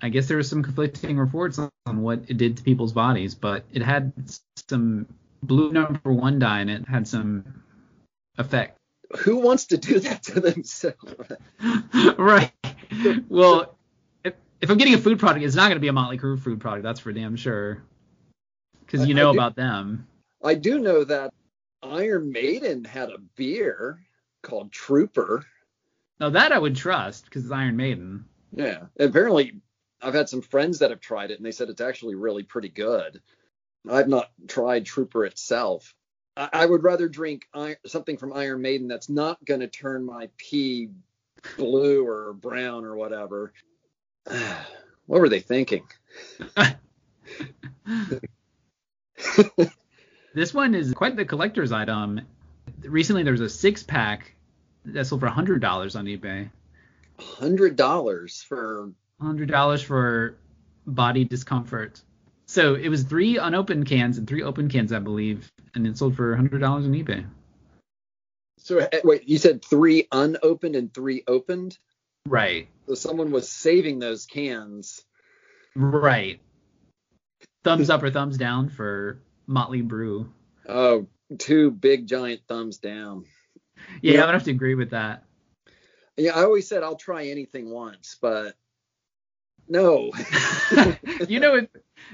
I 0.00 0.10
guess 0.10 0.28
there 0.28 0.36
was 0.36 0.48
some 0.48 0.62
conflicting 0.62 1.18
reports 1.18 1.58
on 1.58 2.02
what 2.02 2.20
it 2.28 2.36
did 2.36 2.58
to 2.58 2.62
people's 2.62 2.92
bodies, 2.92 3.34
but 3.34 3.64
it 3.72 3.82
had 3.82 4.12
some 4.68 5.08
blue 5.42 5.72
number 5.72 6.12
one 6.12 6.38
dye 6.38 6.60
and 6.60 6.70
it 6.70 6.86
had 6.86 7.08
some 7.08 7.64
effect. 8.38 8.78
Who 9.18 9.38
wants 9.38 9.66
to 9.66 9.76
do 9.76 9.98
that 9.98 10.22
to 10.22 10.38
themselves? 10.38 11.32
right. 12.16 12.52
Well, 13.28 13.74
if, 14.22 14.34
if 14.60 14.70
I'm 14.70 14.78
getting 14.78 14.94
a 14.94 14.98
food 14.98 15.18
product, 15.18 15.44
it's 15.44 15.56
not 15.56 15.64
going 15.64 15.78
to 15.78 15.80
be 15.80 15.88
a 15.88 15.92
Motley 15.92 16.16
Crue 16.16 16.38
food 16.38 16.60
product. 16.60 16.84
That's 16.84 17.00
for 17.00 17.12
damn 17.12 17.34
sure. 17.34 17.82
Because 18.86 19.08
you 19.08 19.14
know 19.14 19.32
about 19.32 19.56
them. 19.56 20.06
I 20.44 20.54
do 20.54 20.78
know 20.78 21.02
that 21.02 21.34
Iron 21.82 22.30
Maiden 22.32 22.84
had 22.84 23.10
a 23.10 23.18
beer 23.36 24.00
called 24.42 24.72
Trooper 24.72 25.44
now 26.22 26.30
that 26.30 26.52
I 26.52 26.58
would 26.58 26.76
trust 26.76 27.24
because 27.24 27.42
it's 27.42 27.52
Iron 27.52 27.76
Maiden. 27.76 28.26
Yeah. 28.54 28.84
Apparently, 28.96 29.60
I've 30.00 30.14
had 30.14 30.28
some 30.28 30.40
friends 30.40 30.78
that 30.78 30.90
have 30.90 31.00
tried 31.00 31.32
it 31.32 31.38
and 31.38 31.44
they 31.44 31.50
said 31.50 31.68
it's 31.68 31.80
actually 31.80 32.14
really 32.14 32.44
pretty 32.44 32.68
good. 32.68 33.20
I've 33.90 34.06
not 34.06 34.30
tried 34.46 34.86
Trooper 34.86 35.24
itself. 35.24 35.96
I, 36.36 36.48
I 36.52 36.66
would 36.66 36.84
rather 36.84 37.08
drink 37.08 37.48
something 37.86 38.18
from 38.18 38.32
Iron 38.34 38.62
Maiden 38.62 38.86
that's 38.86 39.08
not 39.08 39.44
going 39.44 39.58
to 39.60 39.66
turn 39.66 40.04
my 40.04 40.28
pee 40.36 40.90
blue 41.56 42.06
or 42.06 42.34
brown 42.34 42.84
or 42.84 42.94
whatever. 42.94 43.52
what 44.26 45.20
were 45.20 45.28
they 45.28 45.40
thinking? 45.40 45.88
this 50.34 50.54
one 50.54 50.74
is 50.74 50.92
quite 50.92 51.16
the 51.16 51.24
collector's 51.24 51.72
item. 51.72 52.20
Recently, 52.82 53.22
there 53.22 53.32
was 53.32 53.40
a 53.40 53.48
six 53.48 53.82
pack 53.82 54.34
that 54.84 55.06
sold 55.06 55.20
for 55.20 55.28
hundred 55.28 55.60
dollars 55.60 55.96
on 55.96 56.06
eBay. 56.06 56.50
Hundred 57.18 57.76
dollars 57.76 58.42
for 58.42 58.92
hundred 59.20 59.50
dollars 59.50 59.82
for 59.82 60.36
body 60.86 61.24
discomfort. 61.24 62.00
So 62.46 62.74
it 62.74 62.88
was 62.88 63.04
three 63.04 63.38
unopened 63.38 63.86
cans 63.86 64.18
and 64.18 64.26
three 64.26 64.42
open 64.42 64.68
cans, 64.68 64.92
I 64.92 64.98
believe, 64.98 65.50
and 65.74 65.86
it 65.86 65.96
sold 65.96 66.16
for 66.16 66.34
hundred 66.36 66.60
dollars 66.60 66.86
on 66.86 66.92
eBay. 66.92 67.24
So 68.58 68.78
eh, 68.78 69.00
wait, 69.04 69.28
you 69.28 69.38
said 69.38 69.64
three 69.64 70.06
unopened 70.12 70.76
and 70.76 70.92
three 70.92 71.24
opened? 71.26 71.78
Right. 72.26 72.68
So 72.86 72.94
someone 72.94 73.30
was 73.30 73.48
saving 73.48 73.98
those 73.98 74.26
cans. 74.26 75.02
Right. 75.74 76.40
Thumbs 77.64 77.90
up 77.90 78.02
or 78.02 78.10
thumbs 78.10 78.36
down 78.36 78.68
for 78.68 79.20
Motley 79.52 79.82
Brew. 79.82 80.32
Oh, 80.68 81.06
two 81.38 81.70
big 81.70 82.06
giant 82.06 82.40
thumbs 82.48 82.78
down. 82.78 83.24
Yeah, 84.00 84.14
yeah, 84.14 84.22
I 84.22 84.26
would 84.26 84.34
have 84.34 84.44
to 84.44 84.50
agree 84.50 84.74
with 84.74 84.90
that. 84.90 85.24
Yeah, 86.16 86.36
I 86.36 86.42
always 86.42 86.68
said 86.68 86.82
I'll 86.82 86.96
try 86.96 87.26
anything 87.26 87.70
once, 87.70 88.16
but 88.20 88.54
no. 89.68 90.10
you 91.28 91.40
know, 91.40 91.56
if 91.56 91.68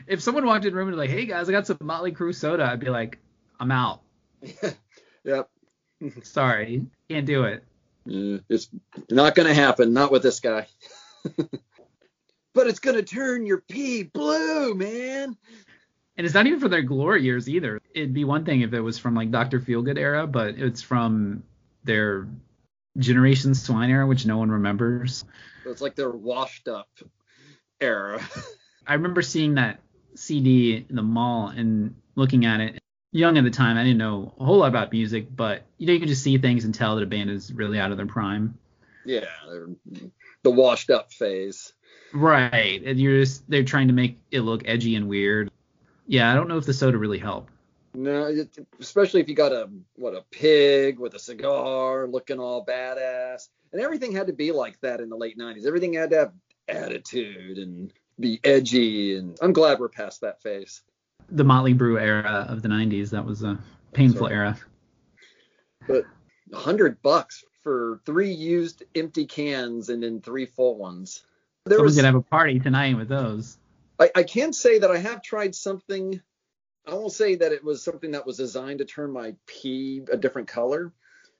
if 0.07 0.23
someone 0.23 0.47
walked 0.47 0.65
in 0.65 0.73
the 0.73 0.77
room 0.77 0.89
and 0.89 0.97
like, 0.97 1.11
hey 1.11 1.27
guys, 1.27 1.49
I 1.49 1.53
got 1.53 1.67
some 1.67 1.79
Motley 1.81 2.13
Crue 2.13 2.35
soda, 2.35 2.65
I'd 2.65 2.81
be 2.81 2.91
like, 2.91 3.19
I'm 3.61 3.71
out. 3.71 4.03
yep. 5.25 5.49
Sorry, 6.23 6.87
can't 7.09 7.27
do 7.27 7.45
it. 7.45 7.65
Yeah, 8.05 8.39
it's 8.49 8.69
not 9.11 9.35
gonna 9.35 9.55
happen. 9.55 9.93
Not 9.93 10.11
with 10.11 10.23
this 10.23 10.41
guy. 10.41 10.67
but 12.55 12.67
it's 12.67 12.81
gonna 12.81 13.03
turn 13.03 13.47
your 13.47 13.61
pee 13.61 14.03
blue, 14.03 14.75
man. 14.75 15.37
And 16.19 16.25
it's 16.25 16.35
not 16.35 16.49
even 16.49 16.59
for 16.59 16.69
their 16.69 16.83
glory 16.83 17.23
years 17.23 17.49
either. 17.49 17.81
It'd 17.95 18.13
be 18.13 18.25
one 18.25 18.45
thing 18.45 18.63
if 18.63 18.73
it 18.75 18.81
was 18.81 18.99
from 18.99 19.15
like 19.15 19.31
Dr. 19.31 19.61
Feelgood 19.61 19.99
era, 19.99 20.27
but 20.27 20.59
it's 20.59 20.83
from 20.83 21.45
their 21.85 22.27
Generation 22.99 23.55
Swine 23.55 23.89
era, 23.89 24.05
which 24.05 24.27
no 24.27 24.37
one 24.37 24.51
remembers. 24.51 25.25
So 25.63 25.71
it's 25.71 25.81
like 25.81 25.95
their 25.95 26.11
washed 26.11 26.67
up 26.67 26.89
era. 27.81 28.21
I 28.87 28.95
remember 28.95 29.23
seeing 29.23 29.55
that 29.55 29.79
CD 30.17 30.85
in 30.89 30.97
the 30.97 31.03
mall 31.03 31.49
and 31.49 31.95
looking 32.17 32.45
at 32.47 32.61
it. 32.61 32.79
Young 33.13 33.39
at 33.39 33.45
the 33.45 33.51
time, 33.51 33.79
I 33.79 33.85
didn't 33.85 33.99
know 33.99 34.35
a 34.39 34.45
whole 34.45 34.59
lot 34.59 34.69
about 34.69 34.93
music, 34.93 35.35
but 35.35 35.63
you 35.79 35.87
know 35.87 35.93
you 35.93 35.99
can 36.01 36.09
just 36.09 36.23
see 36.23 36.37
things 36.37 36.65
and 36.65 36.75
tell 36.75 36.97
that 36.97 37.03
a 37.03 37.07
band 37.07 37.31
is 37.31 37.53
really 37.53 37.79
out 37.79 37.91
of 37.91 37.97
their 37.97 38.07
prime. 38.07 38.59
Yeah, 39.07 39.25
the 40.43 40.51
washed 40.51 40.91
up 40.91 41.11
phase. 41.13 41.73
Right, 42.13 42.83
and 42.85 43.01
you're 43.01 43.21
just 43.21 43.49
they're 43.49 43.63
trying 43.63 43.87
to 43.89 43.95
make 43.95 44.19
it 44.31 44.41
look 44.41 44.65
edgy 44.67 44.95
and 44.95 45.09
weird. 45.09 45.51
Yeah, 46.09 46.33
I 46.33 46.35
don't 46.35 46.49
know 46.49 46.57
if 46.57 46.65
the 46.65 46.73
soda 46.73 46.97
really 46.97 47.19
helped. 47.19 47.53
No, 47.95 48.35
especially 48.81 49.21
if 49.21 49.29
you 49.29 49.35
got 49.35 49.53
a 49.53 49.69
what 49.97 50.15
a 50.15 50.25
pig 50.31 50.99
with 50.99 51.15
a 51.15 51.19
cigar 51.19 52.07
looking 52.07 52.41
all 52.41 52.65
badass, 52.65 53.49
and 53.73 53.81
everything 53.81 54.13
had 54.13 54.27
to 54.27 54.33
be 54.33 54.51
like 54.51 54.81
that 54.81 55.01
in 55.01 55.11
the 55.11 55.17
late 55.17 55.39
'90s. 55.39 55.67
Everything 55.67 55.93
had 55.93 56.11
to 56.11 56.17
have 56.17 56.33
attitude 56.67 57.59
and 57.59 57.93
be 58.19 58.41
edgy, 58.43 59.17
and 59.17 59.39
I'm 59.43 59.53
glad 59.53 59.79
we're 59.79 59.89
past 59.89 60.23
that 60.23 60.43
phase. 60.43 60.83
The 61.31 61.45
Motley 61.45 61.75
Brew 61.75 61.99
era 61.99 62.47
of 62.49 62.63
the 62.63 62.69
'90s, 62.69 63.11
that 63.11 63.25
was 63.25 63.43
a 63.43 63.59
painful 63.93 64.29
era. 64.29 64.59
But 65.87 66.05
hundred 66.55 67.03
bucks 67.03 67.45
for 67.63 68.01
three 68.07 68.33
used 68.33 68.83
empty 68.95 69.27
cans 69.27 69.91
and 69.91 70.03
then 70.03 70.23
three 70.23 70.47
full 70.47 70.77
ones. 70.79 71.25
There 71.67 71.77
Someone's 71.77 71.91
was, 71.91 71.97
gonna 71.97 72.09
have 72.09 72.15
a 72.15 72.23
party 72.23 72.61
tonight 72.61 72.97
with 72.97 73.09
those. 73.09 73.58
I, 73.99 74.11
I 74.15 74.23
can 74.23 74.53
say 74.53 74.79
that 74.79 74.91
I 74.91 74.99
have 74.99 75.23
tried 75.23 75.55
something. 75.55 76.21
I 76.87 76.95
won't 76.95 77.13
say 77.13 77.37
that 77.37 77.53
it 77.53 77.65
was 77.65 77.83
something 77.83 78.13
that 78.13 78.27
was 78.27 78.37
designed 78.37 78.79
to 78.79 78.85
turn 78.85 79.13
my 79.13 79.35
pee 79.47 80.03
a 80.11 80.17
different 80.17 80.49
color, 80.49 80.93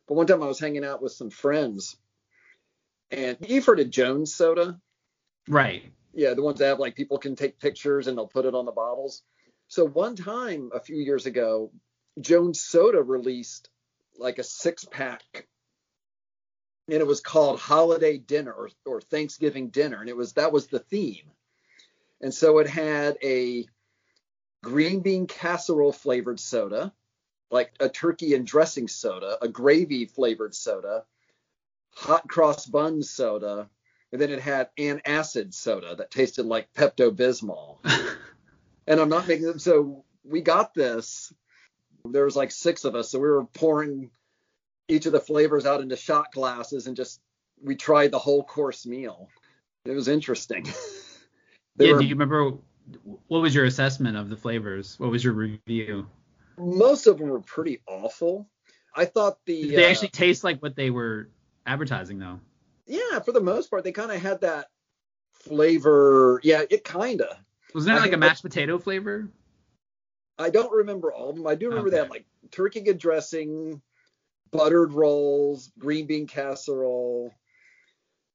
but 0.07 0.15
one 0.15 0.27
time 0.27 0.43
I 0.43 0.47
was 0.47 0.59
hanging 0.59 0.85
out 0.85 1.03
with 1.03 1.13
some 1.13 1.31
friends, 1.31 1.97
and 3.11 3.39
you've 3.41 3.65
heard 3.65 3.81
of 3.81 3.91
Jones 3.91 4.35
Soda, 4.35 4.79
right? 5.49 5.91
Yeah, 6.13 6.35
the 6.35 6.43
ones 6.43 6.59
that 6.59 6.67
have 6.67 6.79
like 6.79 6.97
people 6.97 7.19
can 7.19 7.37
take 7.37 7.61
pictures 7.61 8.07
and 8.07 8.19
they'll 8.19 8.27
put 8.27 8.47
it 8.47 8.55
on 8.55 8.67
the 8.67 8.73
bottles. 8.73 9.23
So 9.69 9.87
one 9.87 10.17
time 10.17 10.71
a 10.75 10.81
few 10.81 10.97
years 10.97 11.27
ago, 11.27 11.71
Jones 12.21 12.61
Soda 12.61 13.03
released 13.03 13.69
like 14.19 14.39
a 14.39 14.43
six 14.43 14.85
pack 14.85 15.47
and 16.89 16.99
it 16.99 17.07
was 17.07 17.21
called 17.21 17.61
holiday 17.61 18.17
dinner 18.17 18.53
or, 18.53 18.71
or 18.87 19.01
Thanksgiving 19.01 19.69
dinner. 19.69 20.01
And 20.01 20.09
it 20.09 20.17
was 20.17 20.33
that 20.35 20.53
was 20.53 20.67
the 20.67 20.79
theme. 20.79 21.31
And 22.21 22.35
so 22.35 22.59
it 22.59 22.69
had 22.69 23.17
a 23.23 23.67
green 24.63 25.01
bean 25.01 25.27
casserole 25.27 25.93
flavored 25.93 26.41
soda, 26.41 26.93
like 27.51 27.73
a 27.81 27.89
turkey 27.89 28.35
and 28.35 28.47
dressing 28.47 28.89
soda, 28.89 29.39
a 29.41 29.49
gravy 29.49 30.07
flavored 30.07 30.55
soda, 30.55 31.05
hot 31.95 32.29
cross 32.29 32.67
bun 32.67 33.03
soda, 33.03 33.69
and 34.13 34.21
then 34.21 34.31
it 34.31 34.41
had 34.41 34.71
an 34.79 35.01
acid 35.05 35.55
soda 35.55 35.95
that 35.97 36.11
tasted 36.11 36.47
like 36.47 36.73
Pepto 36.75 37.11
Bismol. 37.11 37.79
and 38.87 39.01
I'm 39.01 39.09
not 39.09 39.29
making 39.29 39.47
them. 39.47 39.59
So 39.59 40.05
we 40.25 40.41
got 40.41 40.75
this. 40.75 41.33
There 42.05 42.25
was 42.25 42.37
like 42.37 42.51
six 42.51 42.85
of 42.85 42.95
us, 42.95 43.11
so 43.11 43.19
we 43.19 43.29
were 43.29 43.45
pouring 43.45 44.11
each 44.89 45.07
of 45.07 45.13
the 45.13 45.21
flavors 45.21 45.67
out 45.67 45.83
into 45.83 45.97
shot 45.97 46.33
glasses 46.33 46.87
and 46.87 46.97
just 46.97 47.21
we 47.63 47.77
tried 47.77 48.11
the 48.11 48.19
whole 48.19 48.43
course 48.43 48.87
meal. 48.87 49.29
It 49.85 49.93
was 49.93 50.09
interesting. 50.09 50.67
Yeah. 51.87 51.93
were- 51.93 51.99
Do 52.01 52.05
you 52.07 52.15
remember 52.15 52.53
what 53.29 53.43
was 53.43 53.55
your 53.55 53.65
assessment 53.67 54.17
of 54.17 54.31
the 54.31 54.37
flavors? 54.37 54.99
What 54.99 55.11
was 55.11 55.23
your 55.25 55.35
review? 55.35 56.07
most 56.61 57.07
of 57.07 57.19
them 57.19 57.29
were 57.29 57.41
pretty 57.41 57.81
awful. 57.87 58.49
I 58.95 59.05
thought 59.05 59.39
the 59.47 59.63
Did 59.69 59.77
they 59.79 59.87
uh, 59.87 59.91
actually 59.91 60.09
taste 60.09 60.43
like 60.43 60.61
what 60.61 60.75
they 60.75 60.91
were 60.91 61.29
advertising 61.67 62.19
though? 62.19 62.41
yeah, 62.87 63.21
for 63.21 63.31
the 63.33 63.41
most 63.41 63.71
part, 63.71 63.85
they 63.85 63.93
kind 63.93 64.11
of 64.11 64.21
had 64.21 64.41
that 64.41 64.69
flavor. 65.33 66.41
Yeah, 66.43 66.63
it 66.69 66.83
kind 66.85 67.21
of. 67.21 67.37
Wasn't 67.75 67.95
I 67.97 68.01
like 68.01 68.13
a 68.13 68.17
mashed 68.17 68.43
potato 68.43 68.79
flavor? 68.79 69.29
I 70.39 70.51
don't 70.51 70.73
remember 70.73 71.13
all 71.13 71.31
of 71.31 71.37
them. 71.37 71.47
I 71.47 71.55
do 71.55 71.69
remember 71.69 71.89
Okay. 71.91 71.99
had 71.99 72.11
like 72.11 72.25
turkey 72.51 72.81
good 72.81 72.99
dressing, 72.99 73.81
buttered 74.51 74.93
rolls, 74.95 75.71
green 75.79 76.07
bean 76.07 76.27
casserole, 76.27 77.31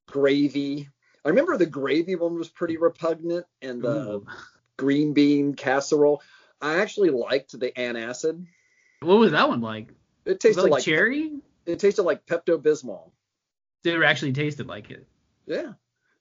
gravy. 0.08 0.90
I 1.26 1.30
remember 1.30 1.58
the 1.58 1.66
gravy 1.66 2.16
one 2.16 2.36
was 2.38 2.50
pretty 2.50 2.78
repugnant, 2.78 3.46
and 3.62 3.82
the 3.82 4.16
Ooh. 4.16 4.28
green 4.78 5.14
bean 5.14 5.54
casserole. 5.56 6.22
I 6.62 6.80
actually 6.80 7.10
liked 7.10 7.58
the 7.58 7.72
antacid. 7.72 8.46
What 9.02 9.20
was 9.20 9.32
that 9.32 9.48
one 9.50 9.62
like? 9.62 9.90
It 10.26 10.40
tasted 10.40 10.64
like, 10.64 10.72
like 10.72 10.84
cherry? 10.84 11.32
it 11.66 11.80
tasted 11.80 12.04
like 12.04 12.26
Pepto 12.26 12.58
Bismol. 12.58 13.12
Did 13.84 13.96
it 13.96 14.04
actually 14.04 14.34
tasted 14.34 14.68
like 14.68 14.90
it? 14.92 15.06
Yeah, 15.46 15.74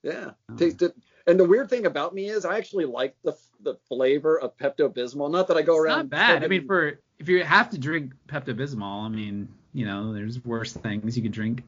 yeah. 0.03 0.31
Oh. 0.49 0.55
Tasted. 0.55 0.93
And 1.25 1.39
the 1.39 1.45
weird 1.45 1.69
thing 1.69 1.85
about 1.85 2.13
me 2.13 2.29
is 2.29 2.43
I 2.43 2.57
actually 2.57 2.85
like 2.85 3.15
the 3.23 3.37
the 3.61 3.75
flavor 3.87 4.37
of 4.39 4.57
Pepto 4.57 4.93
Bismol. 4.93 5.31
Not 5.31 5.47
that 5.47 5.55
I 5.57 5.61
go 5.61 5.75
It's 5.75 5.85
around. 5.85 5.97
not 5.97 6.09
bad. 6.09 6.43
I 6.43 6.47
mean, 6.47 6.67
for 6.67 6.99
if 7.19 7.29
you 7.29 7.43
have 7.43 7.69
to 7.69 7.77
drink 7.77 8.13
Pepto 8.27 8.53
Bismol, 8.53 9.05
I 9.05 9.09
mean, 9.09 9.47
you 9.73 9.85
know, 9.85 10.13
there's 10.13 10.43
worse 10.43 10.73
things 10.73 11.15
you 11.15 11.23
could 11.23 11.31
drink. 11.31 11.63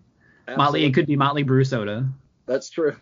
Motley, 0.47 0.83
it 0.83 0.93
could 0.93 1.07
be 1.07 1.15
Motley 1.15 1.43
Brew 1.43 1.63
soda. 1.63 2.07
That's 2.45 2.69
true. 2.69 2.95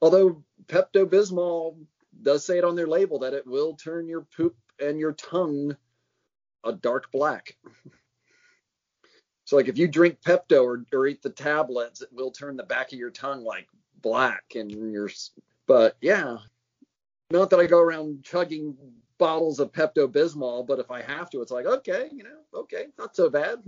Although 0.00 0.44
Pepto 0.66 1.06
Bismol 1.06 1.76
does 2.22 2.44
say 2.46 2.58
it 2.58 2.64
on 2.64 2.76
their 2.76 2.86
label 2.86 3.20
that 3.20 3.34
it 3.34 3.46
will 3.46 3.74
turn 3.74 4.08
your 4.08 4.26
poop 4.36 4.56
and 4.80 4.98
your 4.98 5.12
tongue 5.12 5.76
a 6.64 6.72
dark 6.72 7.10
black. 7.12 7.56
So 9.44 9.56
like 9.56 9.68
if 9.68 9.76
you 9.76 9.88
drink 9.88 10.18
Pepto 10.26 10.64
or, 10.64 10.84
or 10.92 11.06
eat 11.06 11.22
the 11.22 11.30
tablets, 11.30 12.00
it 12.00 12.08
will 12.12 12.30
turn 12.30 12.56
the 12.56 12.62
back 12.62 12.92
of 12.92 12.98
your 12.98 13.10
tongue 13.10 13.44
like 13.44 13.68
black 14.00 14.44
and 14.54 14.70
your 14.70 15.10
but 15.66 15.96
yeah. 16.00 16.38
Not 17.30 17.50
that 17.50 17.60
I 17.60 17.66
go 17.66 17.78
around 17.78 18.22
chugging 18.22 18.76
bottles 19.18 19.60
of 19.60 19.72
Pepto 19.72 20.06
Bismol, 20.06 20.66
but 20.66 20.78
if 20.78 20.90
I 20.90 21.02
have 21.02 21.30
to, 21.30 21.40
it's 21.40 21.50
like, 21.50 21.66
okay, 21.66 22.08
you 22.12 22.22
know, 22.22 22.38
okay, 22.54 22.86
not 22.98 23.16
so 23.16 23.30
bad. 23.30 23.62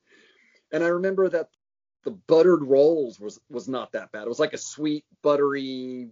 and 0.72 0.84
I 0.84 0.88
remember 0.88 1.28
that 1.30 1.48
the 2.04 2.10
buttered 2.10 2.62
rolls 2.62 3.20
was 3.20 3.40
was 3.48 3.68
not 3.68 3.92
that 3.92 4.12
bad. 4.12 4.22
It 4.22 4.28
was 4.28 4.40
like 4.40 4.52
a 4.52 4.58
sweet, 4.58 5.04
buttery 5.22 6.08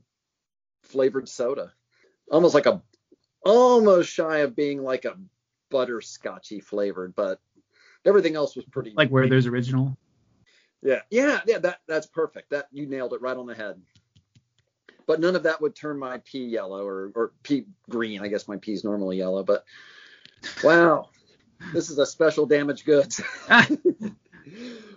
flavored 0.83 1.29
soda. 1.29 1.73
Almost 2.31 2.55
like 2.55 2.67
a 2.67 2.83
almost 3.45 4.11
shy 4.11 4.39
of 4.39 4.55
being 4.55 4.83
like 4.83 5.05
a 5.05 5.17
butterscotchy 5.71 6.63
flavored, 6.63 7.15
but 7.17 7.41
everything 8.05 8.37
else 8.37 8.55
was 8.55 8.65
pretty 8.67 8.93
Like 8.97 9.11
where 9.11 9.29
there's 9.29 9.47
original. 9.47 9.97
yeah, 10.83 11.01
yeah, 11.11 11.41
yeah. 11.47 11.59
That 11.59 11.81
that's 11.89 12.07
perfect. 12.07 12.51
That 12.51 12.69
you 12.73 12.87
nailed 12.87 13.13
it 13.13 13.21
right 13.21 13.37
on 13.37 13.47
the 13.47 13.55
head. 13.55 13.81
But 15.07 15.21
none 15.21 15.35
of 15.35 15.43
that 15.43 15.61
would 15.61 15.75
turn 15.75 15.99
my 15.99 16.19
pea 16.19 16.47
yellow 16.47 16.87
or 16.87 17.11
or 17.17 17.33
pea 17.43 17.65
green. 17.89 18.21
I 18.23 18.29
guess 18.29 18.47
my 18.47 18.59
pea's 18.59 18.85
normally 18.85 19.17
yellow, 19.19 19.43
but 19.43 19.65
wow, 20.63 21.09
this 21.73 21.91
is 21.91 21.99
a 21.99 22.07
special 22.07 22.47
damaged 22.47 22.85
goods. 22.85 23.21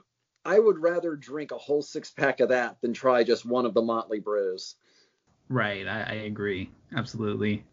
I 0.45 0.59
would 0.59 0.79
rather 0.79 1.15
drink 1.15 1.51
a 1.51 1.57
whole 1.57 1.81
six 1.81 2.11
pack 2.11 2.39
of 2.39 2.49
that 2.49 2.77
than 2.81 2.93
try 2.93 3.23
just 3.23 3.45
one 3.45 3.65
of 3.65 3.73
the 3.73 3.81
Motley 3.81 4.19
Brews. 4.19 4.75
right, 5.49 5.87
I, 5.87 6.01
I 6.01 6.13
agree. 6.25 6.69
Absolutely. 6.95 7.63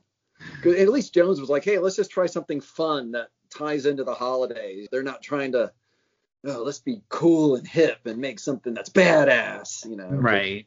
at 0.65 0.89
least 0.89 1.15
Jones 1.15 1.41
was 1.41 1.51
like, 1.51 1.65
hey, 1.65 1.79
let's 1.79 1.97
just 1.97 2.11
try 2.11 2.27
something 2.27 2.61
fun 2.61 3.13
that 3.13 3.29
ties 3.51 3.87
into 3.87 4.05
the 4.05 4.15
holidays. 4.15 4.89
They're 4.91 5.03
not 5.03 5.23
trying 5.23 5.53
to, 5.53 5.73
oh, 6.47 6.63
let's 6.63 6.79
be 6.79 7.03
cool 7.09 7.57
and 7.57 7.67
hip 7.67 7.99
and 8.07 8.19
make 8.19 8.39
something 8.39 8.73
that's 8.73 8.91
badass, 8.91 9.89
you 9.89 9.97
know. 9.97 10.09
Right. 10.09 10.67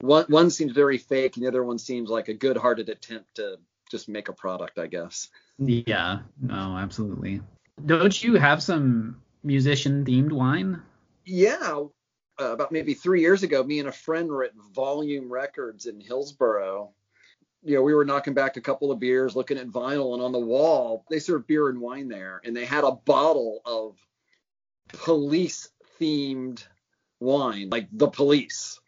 one 0.00 0.24
one 0.28 0.50
seems 0.50 0.72
very 0.72 0.98
fake 0.98 1.36
and 1.36 1.44
the 1.44 1.48
other 1.48 1.62
one 1.62 1.78
seems 1.78 2.08
like 2.08 2.28
a 2.28 2.34
good-hearted 2.34 2.88
attempt 2.88 3.36
to 3.36 3.58
just 3.90 4.08
make 4.08 4.28
a 4.28 4.32
product 4.32 4.78
i 4.78 4.86
guess 4.86 5.28
Yeah. 5.58 6.20
No, 6.40 6.76
absolutely. 6.76 7.40
Don't 7.84 8.22
you 8.22 8.34
have 8.36 8.62
some 8.62 9.20
musician 9.44 10.04
themed 10.04 10.32
wine? 10.32 10.82
Yeah 11.24 11.82
uh, 12.40 12.52
about 12.52 12.72
maybe 12.72 12.94
three 12.94 13.20
years 13.20 13.42
ago 13.42 13.62
me 13.62 13.78
and 13.78 13.88
a 13.88 13.92
friend 13.92 14.28
were 14.28 14.44
at 14.44 14.54
volume 14.74 15.30
records 15.30 15.86
in 15.86 16.00
hillsboro. 16.00 16.92
You 17.62 17.76
know 17.76 17.82
we 17.82 17.94
were 17.94 18.04
knocking 18.04 18.34
back 18.34 18.56
a 18.56 18.60
couple 18.60 18.90
of 18.90 18.98
beers 18.98 19.36
looking 19.36 19.58
at 19.58 19.68
vinyl 19.68 20.14
and 20.14 20.22
on 20.22 20.32
the 20.32 20.38
wall 20.38 21.04
they 21.10 21.18
served 21.18 21.46
beer 21.46 21.68
and 21.68 21.80
wine 21.80 22.08
there 22.08 22.40
and 22.44 22.56
they 22.56 22.64
had 22.64 22.84
a 22.84 22.92
bottle 22.92 23.60
of 23.64 23.96
police 24.88 25.70
themed 26.00 26.64
wine 27.20 27.68
like 27.70 27.86
the 27.92 28.08
police 28.08 28.80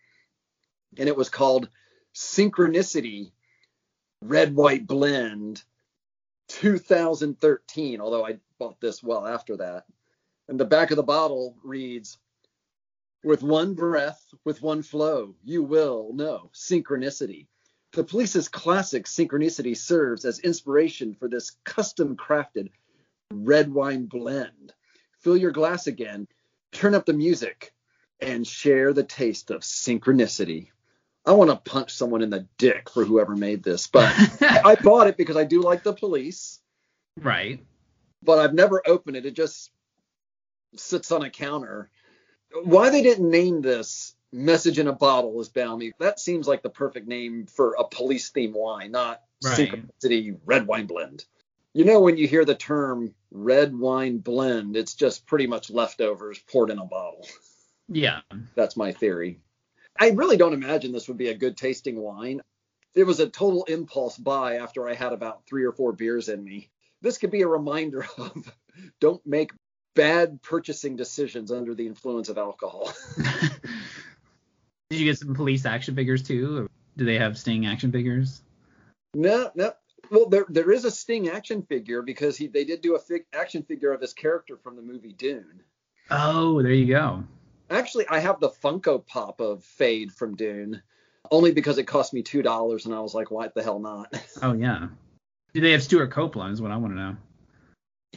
and 0.99 1.09
it 1.09 1.17
was 1.17 1.29
called 1.29 1.69
synchronicity 2.15 3.31
red 4.21 4.55
white 4.57 4.87
blend 4.87 5.63
2013 6.49 8.01
although 8.01 8.27
i 8.27 8.37
bought 8.59 8.81
this 8.81 9.03
well 9.03 9.25
after 9.25 9.57
that 9.57 9.85
and 10.49 10.59
the 10.59 10.65
back 10.65 10.91
of 10.91 10.97
the 10.97 11.03
bottle 11.03 11.57
reads 11.63 12.19
with 13.23 13.43
one 13.43 13.75
breath 13.75 14.23
with 14.45 14.63
one 14.63 14.83
flow 14.83 15.35
you 15.45 15.63
will 15.63 16.11
know 16.15 16.51
synchronicity 16.55 17.47
the 17.93 18.05
police's 18.05 18.49
classic 18.49 19.07
synchronicity 19.07 19.77
serves 19.77 20.25
as 20.25 20.41
inspiration 20.41 21.15
for 21.15 21.29
this 21.29 21.53
custom 21.65 22.17
crafted 22.17 22.71
red 23.33 23.73
wine 23.73 24.07
blend 24.07 24.73
fill 25.21 25.37
your 25.37 25.53
glass 25.53 25.87
again 25.87 26.27
turn 26.73 26.95
up 26.95 27.07
the 27.07 27.13
music 27.13 27.73
and 28.21 28.47
share 28.47 28.93
the 28.93 29.05
taste 29.05 29.51
of 29.51 29.63
synchronicity 29.63 30.69
i 31.25 31.33
want 31.33 31.51
to 31.51 31.71
punch 31.71 31.93
someone 31.93 32.23
in 32.23 32.31
the 32.31 32.47
dick 32.59 32.91
for 32.91 33.05
whoever 33.05 33.35
made 33.35 33.63
this 33.63 33.87
but 33.87 34.13
I 34.65 34.77
bought 34.77 35.09
it 35.09 35.17
because 35.17 35.37
I 35.37 35.45
do 35.45 35.61
like 35.61 35.83
the 35.83 35.93
police, 35.93 36.61
right. 37.21 37.63
but 38.23 38.39
I've 38.39 38.55
never 38.55 38.83
opened 38.87 39.17
it. 39.17 39.27
It 39.27 39.35
just 39.35 39.71
sits 40.77 41.13
on 41.13 41.23
a 41.23 41.31
counter. 41.31 41.91
Why 42.63 42.91
they 42.91 43.03
didn't 43.03 43.31
name 43.31 43.63
this 43.63 44.15
message 44.33 44.79
in 44.79 44.89
a 44.89 44.93
bottle 44.93 45.41
is 45.41 45.49
beyond 45.49 45.79
me. 45.79 45.93
That 45.99 46.21
seems 46.21 46.47
like 46.47 46.63
the 46.63 46.71
perfect 46.71 47.07
name 47.07 47.47
for 47.47 47.75
a 47.79 47.85
police 47.85 48.31
theme 48.31 48.53
wine, 48.53 48.93
not 48.93 49.21
Right. 49.45 49.71
Synchronicity 49.71 50.39
red 50.47 50.67
wine 50.67 50.87
blend. 50.87 51.25
You 51.75 51.85
know, 51.85 52.01
when 52.01 52.17
you 52.17 52.27
hear 52.27 52.45
the 52.45 52.55
term 52.55 53.15
red 53.31 53.77
wine 53.77 54.19
blend, 54.19 54.77
it's 54.77 54.95
just 54.95 55.27
pretty 55.27 55.47
much 55.47 55.71
leftovers 55.71 56.39
poured 56.39 56.71
in 56.71 56.79
a 56.79 56.85
bottle. 56.85 57.27
Yeah. 57.89 58.21
That's 58.55 58.77
my 58.77 58.93
theory. 58.93 59.41
I 59.99 60.11
really 60.11 60.37
don't 60.37 60.55
imagine 60.55 60.93
this 60.93 61.09
would 61.09 61.19
be 61.19 61.29
a 61.29 61.37
good 61.37 61.57
tasting 61.57 62.01
wine. 62.01 62.41
It 62.95 63.05
was 63.05 63.21
a 63.21 63.29
total 63.29 63.65
impulse 63.65 64.17
buy 64.17 64.57
after 64.57 64.89
I 64.89 64.95
had 64.95 65.13
about 65.13 65.47
three 65.47 65.65
or 65.65 65.73
four 65.73 65.93
beers 65.93 66.29
in 66.29 66.43
me. 66.43 66.71
This 67.03 67.19
could 67.19 67.31
be 67.31 67.43
a 67.43 67.49
reminder 67.49 68.07
of 68.19 68.51
don't 69.01 69.25
make 69.27 69.53
bad 69.95 70.43
purchasing 70.43 70.97
decisions 70.97 71.51
under 71.51 71.75
the 71.75 71.87
influence 71.87 72.29
of 72.29 72.39
alcohol. 72.39 72.93
Did 74.91 75.01
you 75.01 75.07
get 75.07 75.19
some 75.19 75.35
police 75.35 75.65
action 75.67 75.95
figures 75.95 76.23
too? 76.23 76.59
Or 76.59 76.71
do 76.97 77.05
they 77.05 77.19
have 77.19 77.39
Sting 77.39 77.67
action 77.67 77.91
figures? 77.91 78.43
no, 79.15 79.51
no. 79.55 79.73
Well, 80.11 80.29
there 80.29 80.45
there 80.49 80.71
is 80.71 80.85
a 80.85 80.91
Sting 80.91 81.29
action 81.29 81.63
figure 81.63 82.03
because 82.03 82.37
he 82.37 82.47
they 82.47 82.65
did 82.65 82.83
do 82.83 82.95
a 82.95 82.99
fig, 82.99 83.25
action 83.33 83.63
figure 83.63 83.93
of 83.93 84.01
his 84.01 84.13
character 84.13 84.57
from 84.57 84.77
the 84.77 84.83
movie 84.83 85.13
Dune. 85.15 85.63
Oh, 86.11 86.63
there 86.63 86.73
you 86.73 86.87
go. 86.87 87.25
Actually, 87.71 88.07
I 88.09 88.19
have 88.19 88.39
the 88.39 88.51
Funko 88.51 89.05
Pop 89.07 89.41
of 89.41 89.65
Feyd 89.79 90.13
from 90.13 90.37
Dune, 90.37 90.83
only 91.31 91.53
because 91.53 91.79
it 91.79 91.85
cost 91.85 92.13
me 92.13 92.23
two 92.23 92.43
dollars, 92.43 92.85
and 92.85 92.95
I 92.95 93.01
was 93.01 93.15
like, 93.15 93.31
why 93.31 93.49
the 93.55 93.63
hell 93.63 93.79
not? 93.79 94.15
Oh 94.43 94.53
yeah. 94.53 94.89
Do 95.55 95.61
they 95.61 95.73
have 95.73 95.83
Stewart 95.83 96.11
Copeland? 96.11 96.53
Is 96.53 96.61
what 96.61 96.73
I 96.73 96.77
want 96.77 96.93
to 96.93 96.99
know. 96.99 97.17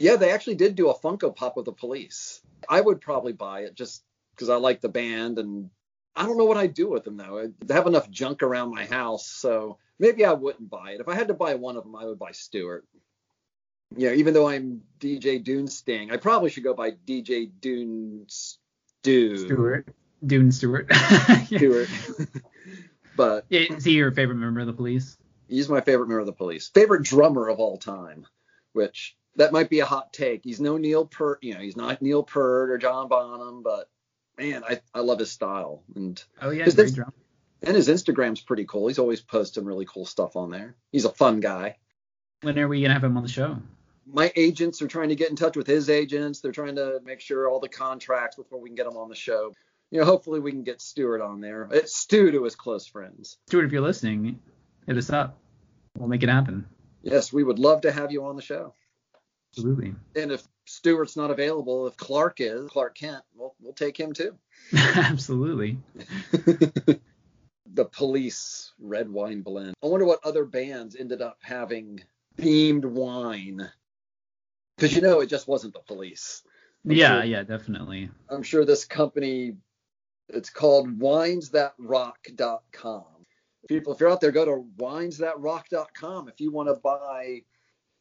Yeah, 0.00 0.16
they 0.16 0.30
actually 0.30 0.54
did 0.54 0.74
do 0.74 0.90
a 0.90 0.98
Funko 0.98 1.34
Pop 1.34 1.56
of 1.56 1.64
the 1.64 1.72
police. 1.72 2.40
I 2.68 2.80
would 2.80 3.00
probably 3.00 3.32
buy 3.32 3.60
it 3.60 3.74
just 3.74 4.02
because 4.34 4.48
I 4.48 4.56
like 4.56 4.80
the 4.80 4.88
band 4.88 5.38
and 5.38 5.70
I 6.14 6.24
don't 6.24 6.38
know 6.38 6.44
what 6.44 6.56
I'd 6.56 6.74
do 6.74 6.88
with 6.88 7.04
them 7.04 7.16
though. 7.16 7.38
I 7.38 7.72
have 7.72 7.86
enough 7.86 8.10
junk 8.10 8.42
around 8.42 8.74
my 8.74 8.84
house, 8.84 9.26
so 9.26 9.78
maybe 9.98 10.24
I 10.24 10.32
wouldn't 10.32 10.68
buy 10.68 10.92
it. 10.92 11.00
If 11.00 11.08
I 11.08 11.14
had 11.14 11.28
to 11.28 11.34
buy 11.34 11.54
one 11.54 11.76
of 11.76 11.84
them, 11.84 11.94
I 11.94 12.04
would 12.04 12.18
buy 12.18 12.32
Stewart. 12.32 12.84
Yeah, 13.96 14.12
even 14.12 14.34
though 14.34 14.48
I'm 14.48 14.82
DJ 15.00 15.42
Dune 15.42 15.68
Sting, 15.68 16.10
I 16.10 16.16
probably 16.16 16.50
should 16.50 16.64
go 16.64 16.74
by 16.74 16.90
DJ 16.90 17.50
Dune 17.60 18.26
Stew. 18.28 19.36
Stewart. 19.36 19.88
Dune 20.26 20.50
Stewart. 20.50 20.86
yeah. 20.90 21.44
Stewart. 21.44 21.88
but 23.16 23.46
Is 23.50 23.84
he 23.84 23.92
your 23.92 24.10
favorite 24.10 24.36
member 24.36 24.60
of 24.60 24.66
the 24.66 24.72
police? 24.72 25.16
he's 25.48 25.68
my 25.68 25.80
favorite 25.80 26.06
member 26.06 26.20
of 26.20 26.26
the 26.26 26.32
police. 26.32 26.68
Favorite 26.68 27.02
drummer 27.02 27.48
of 27.48 27.58
all 27.58 27.78
time, 27.78 28.26
which 28.72 29.16
that 29.38 29.52
might 29.52 29.70
be 29.70 29.80
a 29.80 29.86
hot 29.86 30.12
take. 30.12 30.42
He's 30.44 30.60
no 30.60 30.76
Neil 30.76 31.06
Peart, 31.06 31.38
you 31.42 31.54
know, 31.54 31.60
he's 31.60 31.76
not 31.76 32.02
Neil 32.02 32.22
Peart 32.22 32.70
or 32.70 32.76
John 32.78 33.08
Bonham, 33.08 33.62
but 33.62 33.88
man, 34.36 34.62
I, 34.68 34.80
I 34.92 35.00
love 35.00 35.20
his 35.20 35.30
style. 35.30 35.82
And 35.94 36.22
Oh 36.42 36.50
yeah, 36.50 36.66
Is 36.66 36.74
great 36.74 36.92
drum. 36.92 37.12
And 37.62 37.74
his 37.74 37.88
Instagram's 37.88 38.40
pretty 38.40 38.66
cool. 38.66 38.88
He's 38.88 38.98
always 38.98 39.20
posting 39.20 39.64
really 39.64 39.86
cool 39.86 40.04
stuff 40.04 40.36
on 40.36 40.50
there. 40.50 40.76
He's 40.92 41.04
a 41.04 41.10
fun 41.10 41.40
guy. 41.40 41.76
When 42.42 42.58
are 42.58 42.68
we 42.68 42.82
gonna 42.82 42.94
have 42.94 43.04
him 43.04 43.16
on 43.16 43.22
the 43.22 43.28
show? 43.28 43.58
My 44.06 44.32
agents 44.36 44.82
are 44.82 44.88
trying 44.88 45.10
to 45.10 45.16
get 45.16 45.30
in 45.30 45.36
touch 45.36 45.56
with 45.56 45.66
his 45.66 45.88
agents. 45.88 46.40
They're 46.40 46.52
trying 46.52 46.76
to 46.76 47.00
make 47.04 47.20
sure 47.20 47.48
all 47.48 47.60
the 47.60 47.68
contracts 47.68 48.36
before 48.36 48.60
we 48.60 48.68
can 48.68 48.76
get 48.76 48.86
him 48.86 48.96
on 48.96 49.08
the 49.08 49.14
show. 49.14 49.52
You 49.90 50.00
know, 50.00 50.06
hopefully 50.06 50.40
we 50.40 50.50
can 50.50 50.64
get 50.64 50.80
Stewart 50.80 51.20
on 51.20 51.40
there. 51.40 51.68
It's 51.70 51.96
Stu 51.96 52.30
to 52.30 52.44
his 52.44 52.56
close 52.56 52.86
friends. 52.86 53.38
Stewart, 53.48 53.64
if 53.64 53.72
you're 53.72 53.82
listening, 53.82 54.40
hit 54.86 54.96
us 54.96 55.10
up. 55.10 55.38
We'll 55.96 56.08
make 56.08 56.22
it 56.22 56.28
happen. 56.28 56.66
Yes, 57.02 57.32
we 57.32 57.44
would 57.44 57.58
love 57.58 57.82
to 57.82 57.92
have 57.92 58.12
you 58.12 58.24
on 58.24 58.36
the 58.36 58.42
show. 58.42 58.74
Absolutely. 59.58 59.94
And 60.14 60.30
if 60.30 60.46
Stewart's 60.66 61.16
not 61.16 61.32
available, 61.32 61.88
if 61.88 61.96
Clark 61.96 62.40
is, 62.40 62.70
Clark 62.70 62.96
Kent, 62.96 63.24
we'll, 63.34 63.56
we'll 63.60 63.72
take 63.72 63.98
him 63.98 64.12
too. 64.12 64.38
Absolutely. 64.74 65.78
the 67.74 67.84
police 67.84 68.72
red 68.78 69.10
wine 69.10 69.42
blend. 69.42 69.74
I 69.82 69.86
wonder 69.86 70.06
what 70.06 70.24
other 70.24 70.44
bands 70.44 70.94
ended 70.94 71.22
up 71.22 71.38
having 71.42 72.04
themed 72.38 72.84
wine. 72.84 73.68
Because 74.76 74.94
you 74.94 75.02
know 75.02 75.18
it 75.20 75.26
just 75.26 75.48
wasn't 75.48 75.74
the 75.74 75.80
police. 75.80 76.44
I'm 76.84 76.92
yeah, 76.92 77.16
sure, 77.16 77.24
yeah, 77.24 77.42
definitely. 77.42 78.10
I'm 78.28 78.44
sure 78.44 78.64
this 78.64 78.84
company, 78.84 79.56
it's 80.28 80.50
called 80.50 81.00
winesthatrock.com. 81.00 83.04
People, 83.68 83.92
if 83.92 83.98
you're 84.00 84.10
out 84.10 84.20
there, 84.20 84.30
go 84.30 84.44
to 84.44 84.64
winesthatrock.com. 84.78 86.28
If 86.28 86.40
you 86.40 86.52
want 86.52 86.68
to 86.68 86.74
buy 86.74 87.42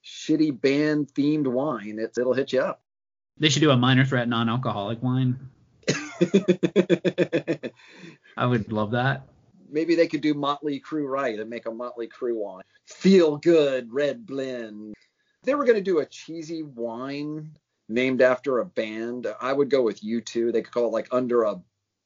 shitty 0.08 0.60
band 0.60 1.14
themed 1.14 1.48
wine, 1.48 2.00
it, 2.00 2.18
it'll 2.18 2.34
hit 2.34 2.54
you 2.54 2.62
up. 2.62 2.82
They 3.40 3.50
should 3.50 3.62
do 3.62 3.72
a 3.72 3.78
minor 3.78 4.06
threat 4.06 4.30
non 4.30 4.50
alcoholic 4.50 5.04
wine. 5.04 5.38
I 8.38 8.46
would 8.46 8.72
love 8.72 8.92
that. 8.92 9.28
Maybe 9.70 9.96
they 9.96 10.08
could 10.08 10.22
do 10.22 10.34
Motley 10.34 10.80
Crue 10.80 11.08
right 11.08 11.38
and 11.40 11.50
make 11.50 11.66
a 11.66 11.72
Motley 11.72 12.08
Crue 12.08 12.36
wine. 12.36 12.64
Feel 12.86 13.38
good 13.38 13.92
red 13.92 14.26
blend. 14.26 14.96
If 15.42 15.46
they 15.46 15.56
were 15.56 15.66
going 15.66 15.78
to 15.78 15.84
do 15.84 16.00
a 16.00 16.06
cheesy 16.06 16.64
wine 16.64 17.52
named 17.90 18.22
after 18.22 18.60
a 18.60 18.66
band, 18.66 19.28
I 19.40 19.52
would 19.52 19.70
go 19.70 19.82
with 19.82 20.02
U2. 20.02 20.54
They 20.54 20.62
could 20.62 20.74
call 20.74 20.88
it 20.88 20.94
like 20.94 21.10
under 21.12 21.44
a 21.44 21.62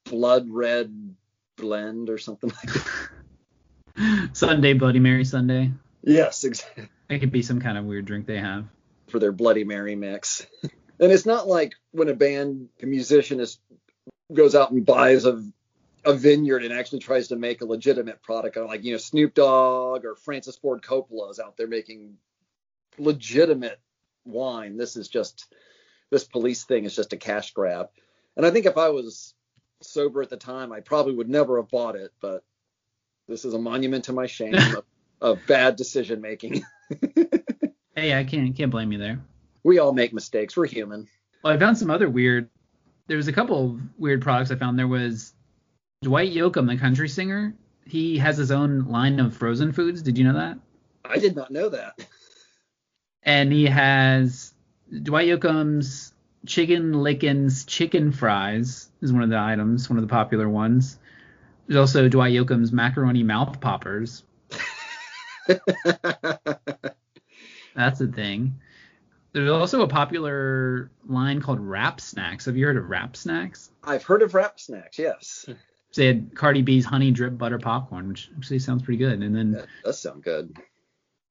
blood 0.05 0.49
red 0.49 1.15
blend 1.55 2.09
or 2.09 2.17
something 2.17 2.49
like 2.49 2.73
that. 2.73 4.29
Sunday 4.33 4.73
Bloody 4.73 4.99
Mary 4.99 5.23
Sunday. 5.23 5.71
Yes, 6.03 6.43
exactly. 6.43 6.89
It 7.11 7.19
could 7.19 7.31
be 7.31 7.41
some 7.41 7.59
kind 7.59 7.77
of 7.77 7.83
weird 7.83 8.05
drink 8.05 8.25
they 8.25 8.37
have 8.37 8.65
for 9.09 9.19
their 9.19 9.33
Bloody 9.33 9.65
Mary 9.65 9.95
mix. 9.95 10.47
and 10.63 11.11
it's 11.11 11.25
not 11.25 11.45
like 11.45 11.73
when 11.91 12.07
a 12.07 12.13
band, 12.13 12.69
a 12.81 12.85
musician 12.85 13.41
is 13.41 13.59
goes 14.33 14.55
out 14.55 14.71
and 14.71 14.85
buys 14.85 15.25
a 15.25 15.43
a 16.03 16.13
vineyard 16.13 16.63
and 16.63 16.73
actually 16.73 16.99
tries 16.99 17.27
to 17.27 17.35
make 17.35 17.61
a 17.61 17.65
legitimate 17.65 18.23
product. 18.23 18.55
Like 18.55 18.85
you 18.85 18.93
know 18.93 18.97
Snoop 18.97 19.33
Dogg 19.33 20.05
or 20.05 20.15
Francis 20.15 20.55
Ford 20.55 20.81
Coppola 20.81 21.31
is 21.31 21.39
out 21.39 21.57
there 21.57 21.67
making 21.67 22.17
legitimate 22.97 23.79
wine. 24.25 24.77
This 24.77 24.95
is 24.95 25.09
just 25.09 25.53
this 26.11 26.23
police 26.23 26.63
thing 26.63 26.85
is 26.85 26.95
just 26.95 27.13
a 27.13 27.17
cash 27.17 27.51
grab. 27.51 27.89
And 28.37 28.45
I 28.45 28.51
think 28.51 28.65
if 28.65 28.77
I 28.77 28.89
was 28.89 29.33
sober 29.81 30.21
at 30.21 30.29
the 30.29 30.37
time, 30.37 30.71
I 30.71 30.79
probably 30.79 31.13
would 31.15 31.29
never 31.29 31.57
have 31.57 31.69
bought 31.69 31.97
it. 31.97 32.11
But 32.21 32.43
this 33.27 33.43
is 33.43 33.53
a 33.53 33.59
monument 33.59 34.05
to 34.05 34.13
my 34.13 34.27
shame 34.27 34.55
of, 34.55 34.85
of 35.21 35.39
bad 35.47 35.75
decision 35.75 36.21
making. 36.21 36.63
hey, 37.95 38.17
I 38.17 38.23
can't 38.23 38.55
can't 38.55 38.71
blame 38.71 38.91
you 38.91 38.97
there. 38.97 39.19
We 39.63 39.79
all 39.79 39.93
make 39.93 40.13
mistakes. 40.13 40.57
We're 40.57 40.67
human. 40.67 41.07
Well, 41.43 41.53
I 41.53 41.57
found 41.57 41.77
some 41.77 41.91
other 41.91 42.09
weird. 42.09 42.49
There 43.07 43.17
was 43.17 43.27
a 43.27 43.33
couple 43.33 43.65
of 43.65 43.81
weird 43.99 44.21
products 44.21 44.51
I 44.51 44.55
found. 44.55 44.77
There 44.77 44.87
was 44.87 45.33
Dwight 46.01 46.33
Yoakam, 46.33 46.67
the 46.67 46.77
country 46.77 47.09
singer. 47.09 47.53
He 47.85 48.17
has 48.19 48.37
his 48.37 48.51
own 48.51 48.85
line 48.85 49.19
of 49.19 49.35
frozen 49.35 49.71
foods. 49.71 50.01
Did 50.01 50.17
you 50.17 50.23
know 50.23 50.33
that? 50.33 50.57
I 51.03 51.17
did 51.17 51.35
not 51.35 51.51
know 51.51 51.69
that. 51.69 52.05
And 53.23 53.51
he 53.51 53.65
has 53.65 54.53
Dwight 55.03 55.27
Yoakam's 55.27 56.13
Chicken 56.45 56.93
Lickens 56.93 57.65
chicken 57.65 58.11
fries 58.11 58.89
is 59.01 59.13
one 59.13 59.21
of 59.21 59.29
the 59.29 59.37
items, 59.37 59.89
one 59.89 59.97
of 59.97 60.03
the 60.03 60.11
popular 60.11 60.49
ones. 60.49 60.97
There's 61.67 61.79
also 61.79 62.09
Dwight 62.09 62.33
Yoakam's 62.33 62.71
macaroni 62.71 63.23
mouth 63.23 63.61
poppers. 63.61 64.23
That's 67.75 68.01
a 68.01 68.07
thing. 68.07 68.59
There's 69.33 69.49
also 69.49 69.81
a 69.81 69.87
popular 69.87 70.91
line 71.05 71.41
called 71.41 71.59
Rap 71.59 72.01
Snacks. 72.01 72.45
Have 72.45 72.57
you 72.57 72.65
heard 72.65 72.77
of 72.77 72.89
Rap 72.89 73.15
Snacks? 73.15 73.71
I've 73.83 74.03
heard 74.03 74.21
of 74.21 74.33
Rap 74.33 74.59
Snacks, 74.59 74.99
yes. 74.99 75.45
So 75.47 76.01
they 76.01 76.07
had 76.07 76.35
Cardi 76.35 76.61
B's 76.61 76.85
honey 76.85 77.11
drip 77.11 77.37
butter 77.37 77.59
popcorn, 77.59 78.09
which 78.09 78.29
actually 78.37 78.59
sounds 78.59 78.83
pretty 78.83 78.97
good. 78.97 79.21
And 79.21 79.35
then 79.35 79.51
that 79.51 79.67
does 79.83 80.01
sound 80.01 80.23
good. 80.23 80.57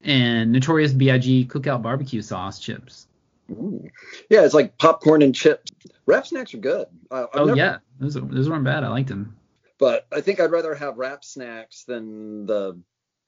And 0.03 0.53
Notorious 0.53 0.93
B.I.G. 0.93 1.47
cookout 1.47 1.83
barbecue 1.83 2.23
sauce 2.23 2.59
chips. 2.59 3.07
Ooh. 3.51 3.89
Yeah, 4.31 4.45
it's 4.45 4.55
like 4.55 4.79
popcorn 4.79 5.23
and 5.23 5.35
chips. 5.35 5.71
Rap 6.07 6.27
snacks 6.27 6.55
are 6.55 6.59
good. 6.59 6.87
oh 7.11 7.29
never, 7.35 7.57
yeah, 7.57 7.79
those 7.99 8.15
those 8.15 8.49
weren't 8.49 8.65
bad. 8.65 8.85
I 8.85 8.89
liked 8.89 9.09
them. 9.09 9.37
But 9.79 10.07
I 10.13 10.21
think 10.21 10.41
I'd 10.41 10.53
rather 10.53 10.75
have 10.75 10.99
Rap 10.99 11.25
snacks 11.25 11.85
than 11.85 12.47
the 12.47 12.79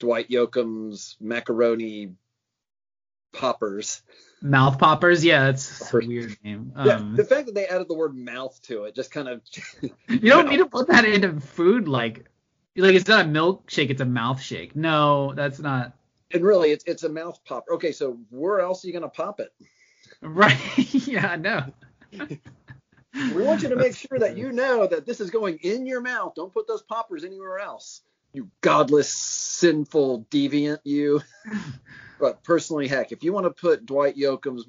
Dwight 0.03 0.29
Yoakam's 0.29 1.17
macaroni 1.21 2.17
poppers. 3.33 4.03
Mouth 4.43 4.77
poppers, 4.77 5.25
yeah, 5.25 5.49
it's 5.49 5.95
a 5.95 5.99
weird 5.99 6.37
name. 6.43 6.73
Um, 6.75 6.87
yeah, 6.89 7.09
the 7.15 7.25
fact 7.25 7.47
that 7.47 7.55
they 7.55 7.69
added 7.69 7.87
the 7.87 7.95
word 7.95 8.17
mouth 8.17 8.61
to 8.63 8.83
it 8.83 8.97
just 8.97 9.13
kind 9.13 9.29
of. 9.29 9.43
you 10.09 10.19
don't 10.19 10.49
need 10.51 10.57
to 10.57 10.67
put 10.67 10.89
that 10.89 11.05
into 11.05 11.39
food 11.41 11.87
like, 11.87 12.25
like 12.77 12.97
it's 12.97 13.07
not 13.07 13.27
a 13.27 13.29
milkshake, 13.29 13.91
it's 13.91 14.01
a 14.01 14.05
mouth 14.05 14.43
shake. 14.43 14.75
No, 14.75 15.35
that's 15.35 15.61
not. 15.61 15.93
And 16.33 16.43
really, 16.43 16.73
it's 16.73 16.83
it's 16.85 17.05
a 17.05 17.09
mouth 17.09 17.39
pop. 17.45 17.67
Okay, 17.71 17.93
so 17.93 18.19
where 18.31 18.59
else 18.59 18.83
are 18.83 18.89
you 18.89 18.93
gonna 18.93 19.09
pop 19.09 19.39
it? 19.39 19.53
Right. 20.21 20.59
yeah, 21.07 21.35
no. 21.35 21.65
we 22.13 23.43
want 23.43 23.63
you 23.63 23.69
to 23.69 23.77
make 23.77 23.97
sure 23.97 24.21
that 24.21 24.37
you 24.37 24.53
know 24.53 24.87
that 24.87 25.05
this 25.05 25.21
is 25.21 25.31
going 25.31 25.59
in 25.63 25.85
your 25.85 26.01
mouth. 26.01 26.35
Don't 26.37 26.53
put 26.53 26.69
those 26.69 26.83
poppers 26.83 27.25
anywhere 27.25 27.59
else. 27.59 28.03
You 28.33 28.51
godless, 28.61 29.13
sinful 29.13 30.27
deviant, 30.31 30.81
you. 30.85 31.21
But 32.21 32.45
personally, 32.45 32.87
heck, 32.87 33.11
if 33.11 33.25
you 33.25 33.33
want 33.33 33.47
to 33.47 33.51
put 33.51 33.85
Dwight 33.85 34.17
Yoakam's 34.17 34.69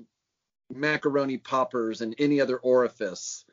macaroni 0.74 1.38
poppers 1.38 2.02
in 2.02 2.16
any 2.18 2.42
other 2.42 2.58
orifice, 2.58 3.46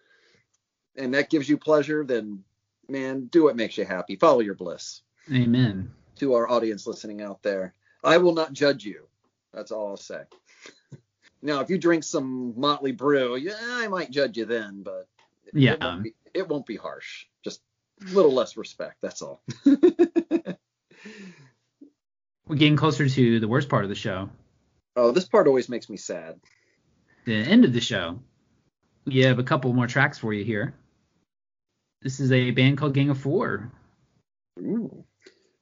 and 0.97 1.13
that 1.13 1.29
gives 1.29 1.47
you 1.51 1.59
pleasure, 1.59 2.03
then 2.03 2.43
man, 2.89 3.27
do 3.27 3.45
what 3.45 3.57
makes 3.57 3.77
you 3.77 3.85
happy. 3.85 4.17
Follow 4.17 4.41
your 4.41 4.55
bliss. 4.55 5.03
Amen. 5.31 5.91
To 6.17 6.33
our 6.35 6.49
audience 6.51 6.87
listening 6.87 7.21
out 7.21 7.43
there, 7.43 7.75
I 8.03 8.17
will 8.17 8.35
not 8.35 8.55
judge 8.55 8.87
you. 8.87 9.07
That's 9.53 9.71
all 9.71 9.89
I'll 9.89 9.97
say. 9.99 10.23
now, 11.43 11.61
if 11.61 11.71
you 11.71 11.79
drink 11.79 12.05
some 12.05 12.59
Motley 12.59 12.93
Brew, 12.93 13.37
yeah, 13.37 13.55
I 13.59 13.89
might 13.89 14.11
judge 14.11 14.39
you 14.39 14.45
then, 14.45 14.83
but 14.83 15.09
yeah, 15.53 15.73
it 15.73 15.83
won't 15.83 16.03
be, 16.03 16.15
it 16.35 16.49
won't 16.49 16.67
be 16.67 16.77
harsh. 16.77 17.27
A 18.03 18.15
little 18.15 18.33
less 18.33 18.57
respect. 18.57 18.97
That's 19.03 19.23
all. 19.23 19.43
We're 22.47 22.57
getting 22.57 22.77
closer 22.77 23.09
to 23.09 23.41
the 23.41 23.49
worst 23.49 23.69
part 23.69 23.85
of 23.85 23.91
the 23.91 23.95
show. 23.95 24.31
Oh, 24.97 25.13
this 25.13 25.27
part 25.27 25.47
always 25.47 25.69
makes 25.69 25.89
me 25.89 25.97
sad. 25.97 26.41
The 27.25 27.35
end 27.35 27.65
of 27.65 27.73
the 27.73 27.81
show. 27.81 28.19
We 29.05 29.21
have 29.21 29.39
a 29.39 29.45
couple 29.45 29.73
more 29.73 29.87
tracks 29.87 30.19
for 30.19 30.33
you 30.33 30.45
here. 30.45 30.75
This 32.03 32.19
is 32.19 32.33
a 32.33 32.51
band 32.51 32.79
called 32.79 32.95
Gang 32.95 33.11
of 33.11 33.19
Four. 33.19 33.71
Ooh. 34.59 35.05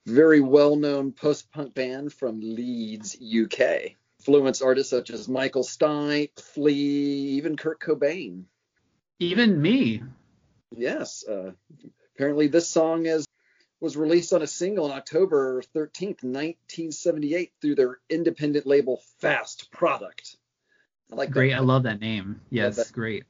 Very 0.07 0.41
well 0.41 0.77
known 0.77 1.13
post 1.13 1.53
punk 1.53 1.75
band 1.75 2.13
from 2.13 2.41
Leeds, 2.41 3.17
UK. 3.17 3.93
Influence 4.21 4.63
artists 4.63 4.91
such 4.91 5.11
as 5.11 5.29
Michael 5.29 5.65
Stipe, 5.65 6.41
Flea, 6.41 6.75
even 6.75 7.57
Kurt 7.57 7.81
Cobain. 7.81 8.45
Even 9.19 9.61
me. 9.61 10.03
Yes. 10.75 11.25
Uh, 11.29 11.53
apparently, 12.19 12.49
this 12.49 12.69
song 12.69 13.07
is 13.07 13.25
was 13.81 13.97
released 13.97 14.33
on 14.33 14.43
a 14.43 14.47
single 14.47 14.87
on 14.87 14.91
October 14.91 15.63
13th, 15.73 16.25
1978 16.25 17.53
through 17.61 17.77
their 17.77 17.99
independent 18.11 18.67
label 18.67 19.01
Fast 19.21 19.71
Product. 19.71 20.37
I 21.13 21.15
like 21.15 21.31
great. 21.31 21.51
That. 21.51 21.59
I 21.59 21.61
love 21.61 21.85
that 21.85 22.01
name. 22.01 22.41
Yes, 22.51 22.75
that. 22.75 22.93
great. 22.93 23.25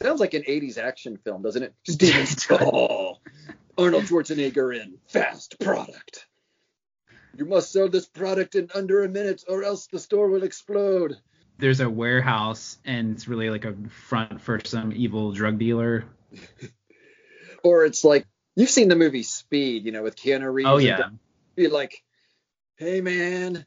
Sounds 0.00 0.20
like 0.20 0.34
an 0.34 0.42
80s 0.42 0.78
action 0.78 1.16
film, 1.16 1.42
doesn't 1.42 1.64
it? 1.64 1.74
Steven 1.88 2.22
Seagal, 2.22 2.72
oh, 2.72 3.18
Arnold 3.76 4.04
Schwarzenegger 4.04 4.80
in 4.80 4.98
Fast 5.08 5.58
Product. 5.58 6.26
You 7.36 7.44
must 7.44 7.72
sell 7.72 7.88
this 7.88 8.06
product 8.06 8.54
in 8.54 8.68
under 8.72 9.02
a 9.02 9.08
minute 9.08 9.42
or 9.48 9.64
else 9.64 9.88
the 9.88 9.98
store 9.98 10.28
will 10.28 10.44
explode. 10.44 11.16
There's 11.58 11.80
a 11.80 11.90
warehouse 11.90 12.78
and 12.84 13.16
it's 13.16 13.26
really 13.26 13.50
like 13.50 13.64
a 13.64 13.74
front 13.88 14.40
for 14.40 14.60
some 14.64 14.92
evil 14.92 15.32
drug 15.32 15.58
dealer. 15.58 16.04
or 17.68 17.84
it's 17.84 18.04
like 18.04 18.26
You've 18.58 18.70
seen 18.70 18.88
the 18.88 18.96
movie 18.96 19.22
Speed, 19.22 19.84
you 19.84 19.92
know, 19.92 20.02
with 20.02 20.16
Keanu 20.16 20.52
Reeves. 20.52 20.68
Oh 20.68 20.78
yeah. 20.78 21.10
Be 21.54 21.68
like, 21.68 22.02
hey 22.74 23.00
man, 23.00 23.64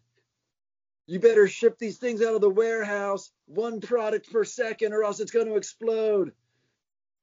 you 1.08 1.18
better 1.18 1.48
ship 1.48 1.78
these 1.80 1.98
things 1.98 2.22
out 2.22 2.36
of 2.36 2.42
the 2.42 2.50
warehouse 2.50 3.32
one 3.46 3.80
product 3.80 4.30
per 4.34 4.44
second, 4.44 4.92
or 4.92 5.06
else 5.06 5.22
it's 5.22 5.32
going 5.32 5.48
to 5.48 5.56
explode. 5.56 6.34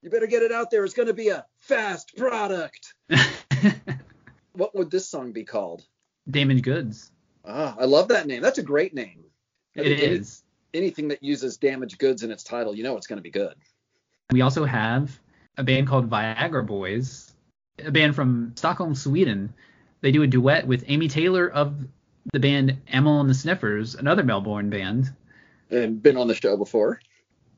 You 0.01 0.09
better 0.09 0.27
get 0.27 0.43
it 0.43 0.51
out 0.51 0.71
there. 0.71 0.83
It's 0.83 0.95
going 0.95 1.09
to 1.09 1.15
be 1.15 1.29
a 1.29 1.45
fast 1.59 2.17
product. 2.17 2.95
what 4.55 4.75
would 4.75 4.91
this 4.91 5.07
song 5.07 5.33
be 5.33 5.45
called? 5.45 5.85
Damaged 6.31 6.65
Goods. 6.65 7.13
Ah, 7.45 7.77
I 7.79 7.85
love 7.85 8.09
that 8.09 8.27
name. 8.27 8.41
That's 8.41 8.59
a 8.59 8.63
great 8.63 8.95
name. 8.95 9.25
It 9.75 10.01
is. 10.01 10.43
Anything 10.73 11.09
that 11.09 11.23
uses 11.23 11.59
damaged 11.59 11.99
goods 11.99 12.23
in 12.23 12.31
its 12.31 12.45
title, 12.45 12.75
you 12.75 12.83
know 12.83 12.97
it's 12.97 13.07
going 13.07 13.19
to 13.19 13.23
be 13.23 13.31
good. 13.31 13.57
We 14.31 14.41
also 14.41 14.65
have 14.65 15.19
a 15.59 15.65
band 15.65 15.89
called 15.89 16.09
Viagra 16.09 16.65
Boys, 16.65 17.35
a 17.85 17.91
band 17.91 18.15
from 18.15 18.53
Stockholm, 18.55 18.95
Sweden. 18.95 19.53
They 20.01 20.13
do 20.13 20.23
a 20.23 20.27
duet 20.27 20.67
with 20.67 20.85
Amy 20.87 21.09
Taylor 21.09 21.49
of 21.49 21.77
the 22.33 22.39
band 22.39 22.79
Amyl 22.87 23.21
and 23.21 23.29
the 23.29 23.35
Sniffers, 23.35 23.97
another 23.97 24.23
Melbourne 24.23 24.71
band. 24.71 25.13
And 25.71 26.03
been 26.03 26.17
on 26.17 26.29
the 26.29 26.35
show 26.35 26.57
before. 26.57 27.01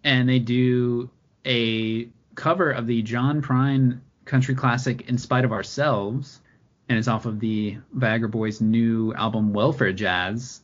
And 0.03 0.29
they 0.29 0.39
do 0.39 1.11
a 1.47 2.09
cover 2.35 2.71
of 2.71 2.87
the 2.87 3.03
John 3.03 3.43
Prine 3.43 4.01
country 4.25 4.55
classic 4.55 5.09
In 5.09 5.19
Spite 5.19 5.45
of 5.45 5.53
Ourselves. 5.53 6.41
And 6.89 6.99
it's 6.99 7.07
off 7.07 7.27
of 7.27 7.39
the 7.39 7.77
Viagra 7.97 8.31
Boys' 8.31 8.61
new 8.61 9.13
album 9.15 9.53
Welfare 9.53 9.93
Jazz. 9.93 10.63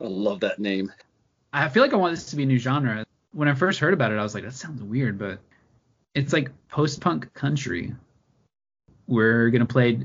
I 0.00 0.04
love 0.04 0.40
that 0.40 0.58
name. 0.58 0.92
I 1.52 1.68
feel 1.70 1.82
like 1.82 1.94
I 1.94 1.96
want 1.96 2.14
this 2.14 2.26
to 2.26 2.36
be 2.36 2.42
a 2.42 2.46
new 2.46 2.58
genre. 2.58 3.06
When 3.32 3.48
I 3.48 3.54
first 3.54 3.80
heard 3.80 3.94
about 3.94 4.12
it, 4.12 4.18
I 4.18 4.22
was 4.22 4.34
like, 4.34 4.44
that 4.44 4.52
sounds 4.52 4.82
weird, 4.82 5.18
but 5.18 5.40
it's 6.16 6.32
like 6.32 6.50
post 6.68 7.00
punk 7.00 7.32
country. 7.34 7.94
We're 9.06 9.50
gonna 9.50 9.66
play 9.66 10.00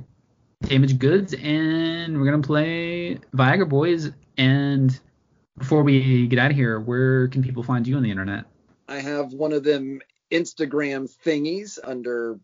Damaged 0.62 0.99
Goods 0.99 1.34
and 1.34 2.20
we're 2.20 2.26
gonna 2.26 2.43
play 2.43 3.18
Viagra 3.34 3.68
Boys. 3.68 4.12
And 4.38 4.99
before 5.57 5.84
we 5.84 6.28
get 6.28 6.38
out 6.38 6.51
of 6.51 6.57
here, 6.57 6.80
where 6.80 7.30
can 7.30 7.41
people 7.41 7.64
find 7.64 7.88
you 7.88 7.95
on 7.95 8.03
the 8.03 8.12
internet? 8.12 8.45
I 8.89 8.99
have 8.99 9.32
one 9.32 9.53
of 9.53 9.64
them 9.64 10.01
Instagram 10.30 11.09
thingies 11.26 11.80
under 11.82 12.39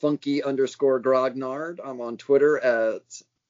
funky 0.00 0.42
underscore 0.42 1.02
grognard. 1.02 1.80
I'm 1.84 2.00
on 2.00 2.16
Twitter 2.16 2.58
at 2.58 3.02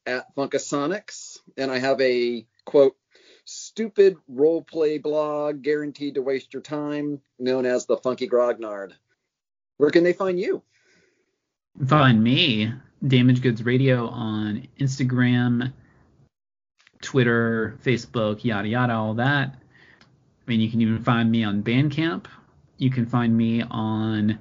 at 0.07 0.35
Funkasonics, 0.35 1.41
and 1.59 1.71
I 1.71 1.79
have 1.79 2.01
a 2.01 2.47
quote 2.65 2.97
stupid 3.45 4.17
role 4.29 4.63
play 4.63 4.97
blog 4.97 5.61
guaranteed 5.61 6.15
to 6.15 6.23
waste 6.23 6.55
your 6.55 6.63
time, 6.63 7.21
known 7.39 7.67
as 7.67 7.85
the 7.85 7.99
Funky 7.99 8.27
Grognard. 8.27 8.93
Where 9.79 9.91
can 9.91 10.05
they 10.05 10.13
find 10.13 10.39
you? 10.39 10.63
Find 11.87 12.23
me, 12.23 12.73
Damage 13.07 13.41
Goods 13.41 13.65
Radio, 13.65 14.09
on 14.09 14.67
Instagram, 14.79 15.73
Twitter, 17.01 17.79
Facebook, 17.85 18.45
yada 18.45 18.69
yada, 18.69 18.93
all 18.93 19.15
that. 19.15 19.55
I 19.55 20.51
mean, 20.51 20.61
you 20.61 20.71
can 20.71 20.81
even 20.81 21.03
find 21.03 21.31
me 21.31 21.45
on 21.45 21.63
Bandcamp. 21.63 22.27
You 22.77 22.91
can 22.91 23.07
find 23.07 23.37
me 23.37 23.63
on 23.63 24.39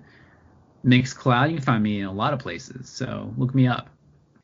Mixcloud. 0.85 1.49
You 1.49 1.57
can 1.57 1.65
find 1.65 1.83
me 1.83 1.99
in 1.99 2.05
a 2.05 2.11
lot 2.11 2.33
of 2.33 2.39
places. 2.39 2.89
So 2.89 3.33
look 3.37 3.53
me 3.53 3.67
up. 3.67 3.89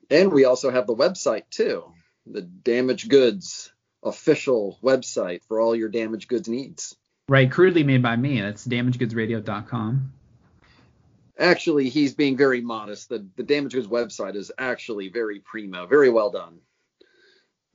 And 0.09 0.31
we 0.31 0.45
also 0.45 0.69
have 0.69 0.87
the 0.87 0.95
website 0.95 1.43
too, 1.49 1.85
the 2.27 2.41
Damage 2.41 3.07
Goods 3.07 3.71
official 4.03 4.77
website 4.83 5.43
for 5.47 5.59
all 5.59 5.75
your 5.75 5.89
damaged 5.89 6.27
goods 6.27 6.47
needs. 6.47 6.95
Right, 7.29 7.49
crudely 7.49 7.83
made 7.83 8.03
by 8.03 8.17
me. 8.17 8.41
That's 8.41 8.67
damagedgoodsradio.com. 8.67 10.11
Actually, 11.39 11.89
he's 11.89 12.13
being 12.13 12.37
very 12.37 12.61
modest. 12.61 13.09
The 13.09 13.25
the 13.35 13.43
damaged 13.43 13.75
goods 13.75 13.87
website 13.87 14.35
is 14.35 14.51
actually 14.57 15.09
very 15.09 15.39
primo, 15.39 15.87
very 15.87 16.09
well 16.09 16.29
done. 16.29 16.59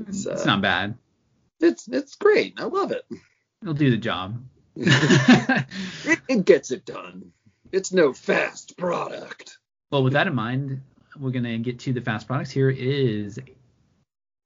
It's, 0.07 0.27
uh, 0.27 0.33
it's 0.33 0.47
not 0.47 0.63
bad. 0.63 0.97
It's 1.61 1.89
it's 1.89 2.15
great. 2.15 2.55
I 2.59 2.65
love 2.65 2.93
it. 2.93 3.05
It'll 3.63 3.75
do 3.75 3.91
the 3.91 3.97
job. 3.97 4.41
it, 4.77 6.21
it 6.29 6.45
gets 6.45 6.71
it 6.71 6.85
done. 6.85 7.33
It's 7.73 7.93
no 7.93 8.13
fast 8.13 8.77
product. 8.77 9.59
Well, 9.91 10.05
with 10.05 10.13
that 10.13 10.29
in 10.29 10.35
mind, 10.35 10.81
we're 11.19 11.33
gonna 11.33 11.59
get 11.59 11.81
to 11.81 11.93
the 11.93 12.01
fast 12.01 12.29
products. 12.29 12.51
Here 12.51 12.71
is 12.71 13.41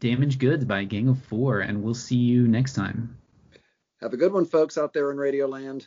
Damaged 0.01 0.41
Goods 0.41 0.65
by 0.65 0.85
Gang 0.85 1.09
of 1.09 1.23
Four, 1.25 1.61
and 1.61 1.83
we'll 1.83 1.95
see 1.95 2.17
you 2.17 2.49
next 2.49 2.73
time. 2.73 3.19
Have 4.01 4.15
a 4.15 4.17
good 4.17 4.33
one, 4.33 4.47
folks, 4.47 4.79
out 4.79 4.93
there 4.93 5.11
in 5.11 5.17
Radio 5.17 5.47
Land. 5.47 5.87